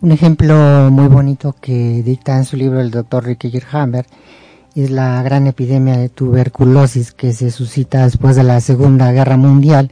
Un 0.00 0.12
ejemplo 0.12 0.90
muy 0.90 1.08
bonito 1.08 1.54
que 1.60 2.02
dicta 2.04 2.36
en 2.36 2.44
su 2.44 2.56
libro 2.56 2.80
el 2.80 2.90
doctor 2.90 3.24
Ricky 3.24 3.50
Hammer 3.72 4.06
es 4.74 4.90
la 4.90 5.22
gran 5.22 5.46
epidemia 5.46 5.96
de 5.96 6.08
tuberculosis 6.08 7.12
que 7.12 7.32
se 7.32 7.50
suscita 7.50 8.04
después 8.04 8.36
de 8.36 8.44
la 8.44 8.60
Segunda 8.60 9.10
Guerra 9.10 9.36
Mundial, 9.36 9.90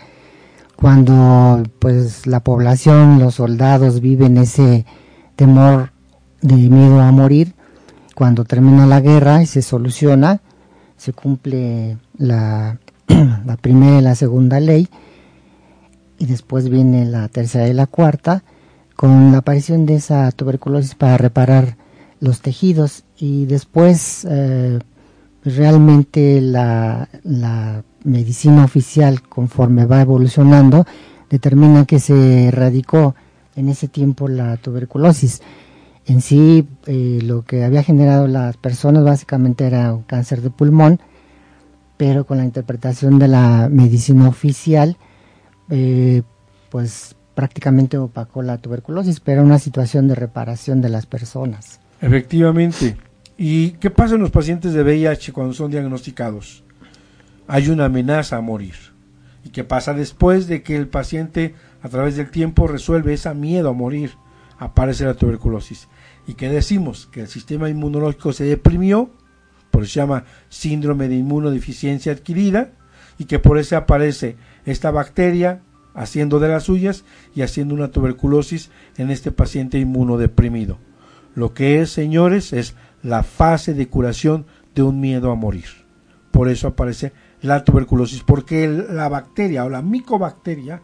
cuando 0.76 1.62
pues 1.80 2.26
la 2.26 2.40
población, 2.40 3.18
los 3.18 3.36
soldados 3.36 4.00
viven 4.00 4.36
ese 4.36 4.86
temor 5.34 5.92
de 6.40 6.54
miedo 6.54 7.00
a 7.00 7.10
morir. 7.10 7.54
Cuando 8.14 8.44
termina 8.44 8.86
la 8.86 9.00
guerra 9.00 9.42
y 9.42 9.46
se 9.46 9.60
soluciona, 9.60 10.40
se 10.96 11.12
cumple 11.12 11.98
la, 12.16 12.78
la 13.46 13.56
primera 13.56 13.98
y 13.98 14.02
la 14.02 14.14
segunda 14.14 14.60
ley, 14.60 14.88
y 16.18 16.26
después 16.26 16.68
viene 16.68 17.04
la 17.04 17.28
tercera 17.28 17.68
y 17.68 17.72
la 17.72 17.86
cuarta, 17.86 18.42
con 18.96 19.30
la 19.32 19.38
aparición 19.38 19.86
de 19.86 19.96
esa 19.96 20.32
tuberculosis 20.32 20.94
para 20.94 21.18
reparar 21.18 21.76
los 22.20 22.40
tejidos 22.40 23.04
y 23.18 23.44
después 23.44 24.26
eh, 24.28 24.78
realmente 25.44 26.40
la, 26.40 27.08
la, 27.22 27.82
medicina 28.04 28.64
oficial 28.64 29.20
conforme 29.20 29.84
va 29.84 30.00
evolucionando 30.00 30.86
determina 31.28 31.86
que 31.86 31.98
se 31.98 32.46
erradicó 32.46 33.16
en 33.56 33.68
ese 33.68 33.88
tiempo 33.88 34.28
la 34.28 34.56
tuberculosis. 34.58 35.42
En 36.06 36.20
sí 36.20 36.66
eh, 36.86 37.20
lo 37.22 37.42
que 37.42 37.64
había 37.64 37.82
generado 37.82 38.28
las 38.28 38.56
personas 38.56 39.04
básicamente 39.04 39.66
era 39.66 39.92
un 39.92 40.02
cáncer 40.02 40.40
de 40.40 40.50
pulmón, 40.50 41.00
pero 41.96 42.26
con 42.26 42.38
la 42.38 42.44
interpretación 42.44 43.18
de 43.18 43.28
la 43.28 43.68
medicina 43.70 44.28
oficial 44.28 44.96
eh, 45.68 46.22
pues 46.70 47.16
prácticamente 47.34 47.98
opacó 47.98 48.42
la 48.42 48.58
tuberculosis, 48.58 49.20
pero 49.20 49.40
era 49.40 49.46
una 49.46 49.58
situación 49.58 50.08
de 50.08 50.14
reparación 50.14 50.80
de 50.80 50.88
las 50.88 51.06
personas. 51.06 51.80
Efectivamente. 52.00 52.96
¿Y 53.36 53.72
qué 53.72 53.90
pasa 53.90 54.14
en 54.14 54.22
los 54.22 54.30
pacientes 54.30 54.72
de 54.72 54.82
VIH 54.82 55.32
cuando 55.32 55.52
son 55.52 55.70
diagnosticados? 55.70 56.64
Hay 57.46 57.68
una 57.68 57.86
amenaza 57.86 58.36
a 58.36 58.40
morir. 58.40 58.74
¿Y 59.44 59.50
qué 59.50 59.64
pasa 59.64 59.92
después 59.92 60.46
de 60.46 60.62
que 60.62 60.76
el 60.76 60.88
paciente 60.88 61.54
a 61.82 61.88
través 61.88 62.16
del 62.16 62.30
tiempo 62.30 62.66
resuelve 62.66 63.12
ese 63.12 63.32
miedo 63.34 63.68
a 63.68 63.74
morir? 63.74 64.12
Aparece 64.58 65.04
la 65.04 65.14
tuberculosis. 65.14 65.88
¿Y 66.26 66.34
qué 66.34 66.48
decimos? 66.48 67.08
Que 67.10 67.20
el 67.20 67.28
sistema 67.28 67.68
inmunológico 67.70 68.32
se 68.32 68.44
deprimió, 68.44 69.10
por 69.70 69.82
eso 69.82 69.92
se 69.92 70.00
llama 70.00 70.24
síndrome 70.48 71.08
de 71.08 71.16
inmunodeficiencia 71.16 72.12
adquirida, 72.12 72.72
y 73.18 73.24
que 73.24 73.38
por 73.38 73.58
eso 73.58 73.76
aparece 73.76 74.36
esta 74.64 74.90
bacteria 74.90 75.62
haciendo 75.94 76.38
de 76.40 76.48
las 76.48 76.64
suyas 76.64 77.04
y 77.34 77.42
haciendo 77.42 77.74
una 77.74 77.90
tuberculosis 77.90 78.70
en 78.98 79.10
este 79.10 79.32
paciente 79.32 79.78
inmunodeprimido. 79.78 80.78
Lo 81.34 81.54
que 81.54 81.80
es, 81.80 81.90
señores, 81.90 82.52
es 82.52 82.74
la 83.02 83.22
fase 83.22 83.74
de 83.74 83.88
curación 83.88 84.46
de 84.74 84.82
un 84.82 85.00
miedo 85.00 85.30
a 85.30 85.34
morir. 85.34 85.66
Por 86.30 86.48
eso 86.48 86.68
aparece 86.68 87.12
la 87.40 87.64
tuberculosis, 87.64 88.22
porque 88.22 88.68
la 88.68 89.08
bacteria 89.08 89.64
o 89.64 89.70
la 89.70 89.82
micobacteria 89.82 90.82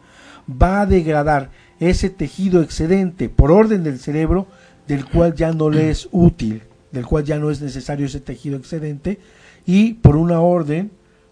va 0.49 0.81
a 0.81 0.85
degradar 0.85 1.51
ese 1.79 2.09
tejido 2.09 2.61
excedente 2.61 3.29
por 3.29 3.51
orden 3.51 3.83
del 3.83 3.99
cerebro 3.99 4.47
del 4.87 5.05
cual 5.05 5.35
ya 5.35 5.51
no 5.51 5.69
le 5.69 5.89
es 5.89 6.07
útil, 6.11 6.63
del 6.91 7.05
cual 7.05 7.23
ya 7.23 7.37
no 7.39 7.49
es 7.51 7.61
necesario 7.61 8.05
ese 8.05 8.19
tejido 8.19 8.57
excedente 8.57 9.19
y 9.65 9.95
por 9.95 10.15
una 10.15 10.41
orden 10.41 10.91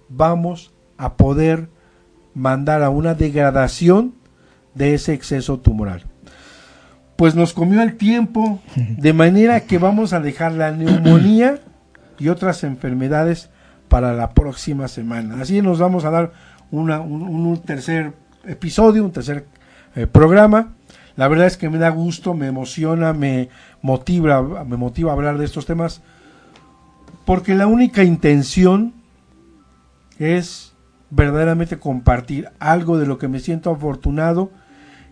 vamos 0.09 0.71
a 0.97 1.15
poder 1.15 1.67
mandar 2.33 2.83
a 2.83 2.89
una 2.89 3.13
degradación 3.13 4.13
de 4.73 4.93
ese 4.93 5.13
exceso 5.13 5.59
tumoral 5.59 6.05
pues 7.21 7.35
nos 7.35 7.53
comió 7.53 7.83
el 7.83 7.97
tiempo, 7.97 8.59
de 8.75 9.13
manera 9.13 9.59
que 9.59 9.77
vamos 9.77 10.11
a 10.11 10.19
dejar 10.19 10.53
la 10.53 10.71
neumonía 10.71 11.59
y 12.17 12.29
otras 12.29 12.63
enfermedades 12.63 13.51
para 13.89 14.13
la 14.13 14.31
próxima 14.31 14.87
semana. 14.87 15.39
Así 15.39 15.61
nos 15.61 15.77
vamos 15.77 16.03
a 16.03 16.09
dar 16.09 16.31
un, 16.71 17.61
tercer 17.63 18.13
episodio, 18.43 19.05
un 19.05 19.11
tercer 19.11 19.45
eh, 19.95 20.07
programa. 20.07 20.73
La 21.21 21.27
verdad 21.27 21.45
es 21.45 21.55
que 21.55 21.69
me 21.69 21.77
da 21.77 21.89
gusto, 21.89 22.33
me 22.33 22.47
emociona, 22.47 23.13
me 23.13 23.49
motiva, 23.83 24.41
me 24.65 24.75
motiva 24.75 25.11
a 25.11 25.13
hablar 25.13 25.37
de 25.37 25.45
estos 25.45 25.67
temas, 25.67 26.01
porque 27.25 27.53
la 27.53 27.67
única 27.67 28.03
intención 28.03 28.95
es 30.17 30.73
verdaderamente 31.11 31.77
compartir 31.77 32.49
algo 32.57 32.97
de 32.97 33.05
lo 33.05 33.19
que 33.19 33.27
me 33.27 33.39
siento 33.39 33.69
afortunado 33.69 34.49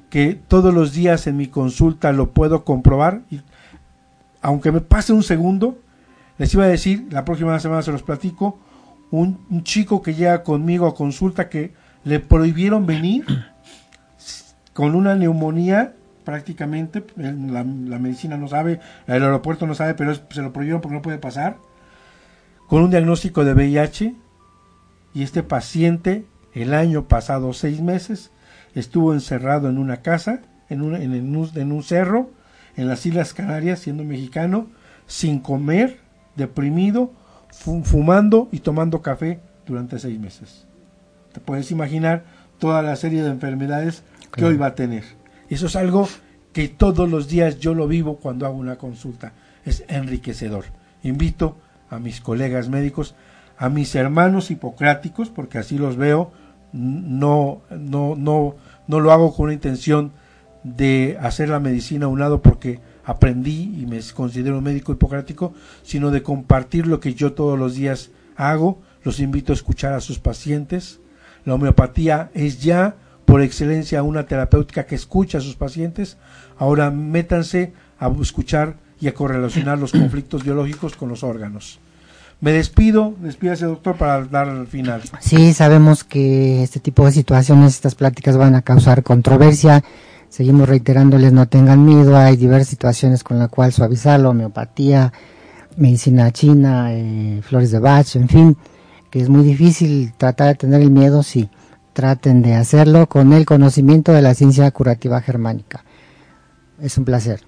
que 0.10 0.34
todos 0.34 0.74
los 0.74 0.94
días 0.94 1.28
en 1.28 1.38
mi 1.38 1.46
consulta 1.46 2.12
lo 2.12 2.32
puedo 2.32 2.66
comprobar. 2.66 3.22
Y, 3.30 3.42
aunque 4.42 4.72
me 4.72 4.82
pase 4.82 5.14
un 5.14 5.22
segundo, 5.22 5.78
les 6.40 6.52
iba 6.56 6.64
a 6.64 6.70
decir, 6.70 7.06
la 7.12 7.24
próxima 7.24 7.60
semana 7.60 7.84
se 7.84 7.92
los 7.92 8.02
platico, 8.02 8.58
un, 9.12 9.62
chico 9.62 10.02
que 10.02 10.16
llega 10.16 10.42
conmigo 10.42 10.88
a 10.88 10.96
consulta 10.96 11.50
que 11.50 11.76
le 12.04 12.20
prohibieron 12.20 12.88
venir 12.88 13.28
con 14.74 14.96
una 14.96 15.14
neumonía 15.14 15.94
prácticamente, 16.30 17.04
la, 17.16 17.64
medicina 17.64 18.38
no 18.38 18.48
sabe, 18.48 18.80
el 19.08 19.24
aeropuerto 19.24 19.66
no 19.66 19.74
sabe, 19.74 19.96
pero 19.96 20.14
se 20.14 20.44
lo 20.44 20.54
prohibieron 20.54 20.80
porque 20.80 20.94
no 20.94 21.02
puede 21.02 21.18
pasar, 21.18 21.58
con 22.68 22.84
un 22.84 22.92
diagnóstico 22.92 23.44
de 23.44 23.54
VIH 23.56 24.14
y 25.16 25.24
este 25.24 25.42
paciente 25.42 26.26
el 26.54 26.76
año 26.76 27.08
pasado 27.08 27.52
seis 27.54 27.82
meses 27.82 28.30
estuvo 28.76 29.16
encerrado 29.16 29.70
en 29.70 29.80
una 29.80 30.04
casa, 30.04 30.42
en 30.70 30.84
un, 30.84 30.94
en, 30.94 31.36
un, 31.36 31.50
en 31.56 31.72
un 31.72 31.82
cerro, 31.82 32.30
en 32.78 32.88
las 32.88 33.08
Islas 33.08 33.34
Canarias, 33.34 33.80
siendo 33.80 34.04
mexicano, 34.04 34.68
sin 35.08 35.40
comer, 35.40 35.98
deprimido, 36.36 37.12
fumando 37.50 38.50
y 38.52 38.60
tomando 38.60 39.02
café 39.02 39.40
durante 39.66 39.98
seis 39.98 40.20
meses. 40.20 40.68
Te 41.34 41.40
puedes 41.40 41.72
imaginar 41.72 42.24
toda 42.60 42.84
la 42.84 42.96
serie 42.96 43.24
de 43.24 43.32
enfermedades 43.32 44.04
que 44.32 44.46
hoy 44.46 44.58
va 44.58 44.68
a 44.68 44.76
tener. 44.76 45.19
Eso 45.50 45.68
es 45.68 45.76
algo 45.76 46.08
que 46.54 46.68
todos 46.68 47.10
los 47.10 47.28
días 47.28 47.60
yo 47.60 47.74
lo 47.74 47.88
vivo 47.88 48.18
cuando 48.18 48.46
hago 48.46 48.58
una 48.58 48.78
consulta. 48.78 49.34
Es 49.66 49.84
enriquecedor. 49.88 50.66
Invito 51.04 51.58
a 51.90 52.00
mis 52.00 52.22
colegas 52.22 52.70
médicos, 52.70 53.16
a 53.58 53.70
mis 53.70 53.96
hermanos 53.96 54.52
hipocráticos, 54.52 55.30
porque 55.30 55.58
así 55.58 55.78
los 55.78 55.98
veo, 55.98 56.32
no, 56.72 57.62
no, 57.72 58.16
no, 58.16 58.56
no 58.88 59.00
lo 59.00 59.12
hago 59.12 59.34
con 59.34 59.46
una 59.46 59.54
intención 59.54 60.12
de 60.64 61.18
hacer 61.22 61.50
la 61.50 61.60
medicina 61.60 62.06
a 62.06 62.10
un 62.10 62.20
lado 62.20 62.42
porque 62.42 62.80
aprendí 63.06 63.76
y 63.80 63.86
me 63.86 64.00
considero 64.14 64.58
un 64.58 64.64
médico 64.64 64.92
hipocrático, 64.92 65.54
sino 65.84 66.12
de 66.12 66.22
compartir 66.22 66.86
lo 66.86 67.00
que 67.00 67.14
yo 67.14 67.34
todos 67.34 67.58
los 67.58 67.76
días 67.76 68.12
hago. 68.36 68.82
Los 69.04 69.20
invito 69.20 69.52
a 69.52 69.56
escuchar 69.56 69.94
a 69.94 70.02
sus 70.02 70.20
pacientes. 70.20 71.00
La 71.46 71.56
homeopatía 71.56 72.30
es 72.34 72.62
ya 72.62 72.96
por 73.30 73.44
excelencia 73.44 74.02
una 74.02 74.26
terapéutica 74.26 74.86
que 74.86 74.96
escucha 74.96 75.38
a 75.38 75.42
sus 75.42 75.56
pacientes. 75.56 76.18
Ahora 76.58 76.90
métanse 76.90 77.74
a 78.00 78.12
escuchar 78.22 78.76
y 79.00 79.08
a 79.08 79.14
correlacionar 79.14 79.78
los 79.78 79.92
conflictos 79.92 80.44
biológicos 80.44 80.96
con 80.96 81.10
los 81.10 81.24
órganos. 81.24 81.80
Me 82.42 82.52
despido, 82.52 83.14
despídase 83.22 83.66
doctor 83.66 83.98
para 83.98 84.24
dar 84.26 84.50
al 84.50 84.66
final. 84.66 85.02
Sí, 85.20 85.54
sabemos 85.54 86.04
que 86.04 86.64
este 86.64 86.80
tipo 86.80 87.06
de 87.06 87.12
situaciones, 87.12 87.76
estas 87.76 87.96
pláticas 87.96 88.38
van 88.38 88.56
a 88.56 88.62
causar 88.62 89.04
controversia. 89.04 89.84
Seguimos 90.30 90.68
reiterándoles 90.68 91.34
no 91.34 91.48
tengan 91.48 91.86
miedo, 91.86 92.18
hay 92.18 92.36
diversas 92.36 92.70
situaciones 92.70 93.24
con 93.24 93.40
las 93.40 93.50
cuales 93.50 93.76
suavizar 93.76 94.20
la 94.20 94.30
homeopatía, 94.30 95.12
medicina 95.76 96.32
china, 96.32 96.94
eh, 96.94 97.42
flores 97.44 97.72
de 97.72 97.80
Bach, 97.80 98.16
en 98.16 98.30
fin, 98.30 98.58
que 99.10 99.20
es 99.20 99.30
muy 99.30 99.44
difícil 99.44 100.14
tratar 100.18 100.50
de 100.50 100.56
tener 100.56 100.82
el 100.82 100.92
miedo, 100.92 101.24
sí 101.24 101.50
traten 102.00 102.42
de 102.42 102.56
hacerlo 102.56 103.10
con 103.10 103.34
el 103.34 103.46
conocimiento 103.46 104.14
de 104.14 104.22
la 104.22 104.34
ciencia 104.34 104.72
curativa 104.72 105.20
germánica. 105.20 105.84
Es 106.82 106.98
un 106.98 107.04
placer. 107.04 107.42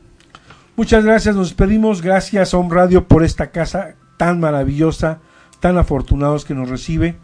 Muchas 0.75 1.05
gracias, 1.05 1.37
nos 1.37 1.47
despedimos. 1.47 2.01
Gracias 2.01 2.53
a 2.53 2.57
Home 2.57 2.75
Radio 2.75 3.07
por 3.07 3.23
esta 3.23 3.51
casa 3.51 3.95
tan 4.17 4.41
maravillosa, 4.41 5.19
tan 5.61 5.77
afortunados 5.77 6.43
que 6.43 6.53
nos 6.53 6.67
recibe. 6.67 7.15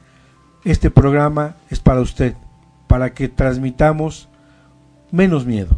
Este 0.63 0.89
programa 0.89 1.57
es 1.69 1.81
para 1.81 1.99
usted, 1.99 2.33
para 2.87 3.13
que 3.13 3.27
transmitamos 3.27 4.29
menos 5.11 5.45
miedo, 5.45 5.77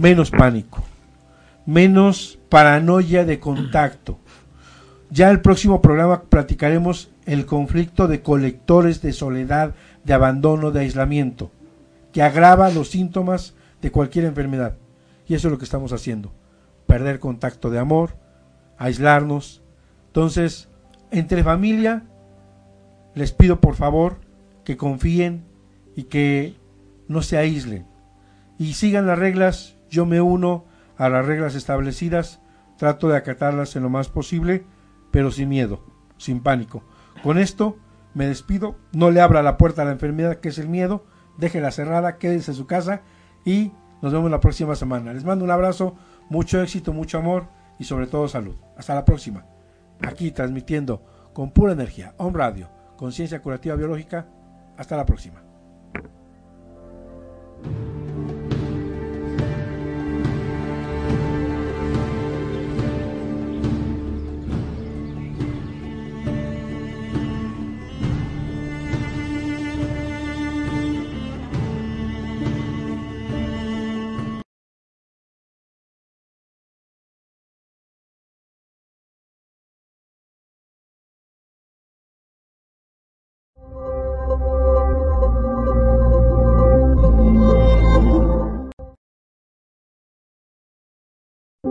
menos 0.00 0.30
pánico, 0.30 0.82
menos 1.66 2.38
paranoia 2.48 3.26
de 3.26 3.38
contacto. 3.38 4.18
Ya 5.10 5.28
el 5.28 5.42
próximo 5.42 5.82
programa 5.82 6.22
platicaremos 6.22 7.10
el 7.26 7.44
conflicto 7.44 8.08
de 8.08 8.22
colectores 8.22 9.02
de 9.02 9.12
soledad 9.12 9.74
de 10.08 10.14
abandono, 10.14 10.70
de 10.70 10.80
aislamiento, 10.80 11.52
que 12.14 12.22
agrava 12.22 12.70
los 12.70 12.88
síntomas 12.88 13.54
de 13.82 13.92
cualquier 13.92 14.24
enfermedad. 14.24 14.78
Y 15.26 15.34
eso 15.34 15.48
es 15.48 15.52
lo 15.52 15.58
que 15.58 15.66
estamos 15.66 15.92
haciendo, 15.92 16.32
perder 16.86 17.20
contacto 17.20 17.68
de 17.68 17.78
amor, 17.78 18.16
aislarnos. 18.78 19.62
Entonces, 20.06 20.70
entre 21.10 21.44
familia, 21.44 22.06
les 23.14 23.32
pido 23.32 23.60
por 23.60 23.74
favor 23.74 24.16
que 24.64 24.78
confíen 24.78 25.44
y 25.94 26.04
que 26.04 26.56
no 27.06 27.20
se 27.20 27.36
aíslen 27.36 27.86
y 28.58 28.72
sigan 28.72 29.06
las 29.06 29.18
reglas. 29.18 29.76
Yo 29.90 30.06
me 30.06 30.22
uno 30.22 30.64
a 30.96 31.10
las 31.10 31.26
reglas 31.26 31.54
establecidas, 31.54 32.40
trato 32.78 33.08
de 33.08 33.16
acatarlas 33.18 33.76
en 33.76 33.82
lo 33.82 33.90
más 33.90 34.08
posible, 34.08 34.64
pero 35.10 35.30
sin 35.30 35.50
miedo, 35.50 35.84
sin 36.16 36.40
pánico. 36.40 36.82
Con 37.22 37.36
esto 37.36 37.76
me 38.18 38.26
despido, 38.26 38.74
no 38.92 39.12
le 39.12 39.20
abra 39.20 39.44
la 39.44 39.56
puerta 39.56 39.82
a 39.82 39.84
la 39.84 39.92
enfermedad 39.92 40.38
que 40.38 40.48
es 40.48 40.58
el 40.58 40.68
miedo, 40.68 41.06
déjela 41.36 41.70
cerrada, 41.70 42.18
quédense 42.18 42.50
en 42.50 42.56
su 42.56 42.66
casa 42.66 43.02
y 43.44 43.70
nos 44.02 44.12
vemos 44.12 44.28
la 44.28 44.40
próxima 44.40 44.74
semana. 44.74 45.12
Les 45.12 45.24
mando 45.24 45.44
un 45.44 45.52
abrazo, 45.52 45.94
mucho 46.28 46.60
éxito, 46.60 46.92
mucho 46.92 47.18
amor 47.18 47.46
y 47.78 47.84
sobre 47.84 48.08
todo 48.08 48.26
salud. 48.26 48.56
Hasta 48.76 48.96
la 48.96 49.04
próxima. 49.04 49.46
Aquí 50.02 50.32
transmitiendo 50.32 51.30
con 51.32 51.52
pura 51.52 51.74
energía, 51.74 52.14
On 52.16 52.34
Radio, 52.34 52.68
conciencia 52.96 53.40
curativa 53.40 53.76
biológica. 53.76 54.26
Hasta 54.76 54.96
la 54.96 55.06
próxima. 55.06 55.40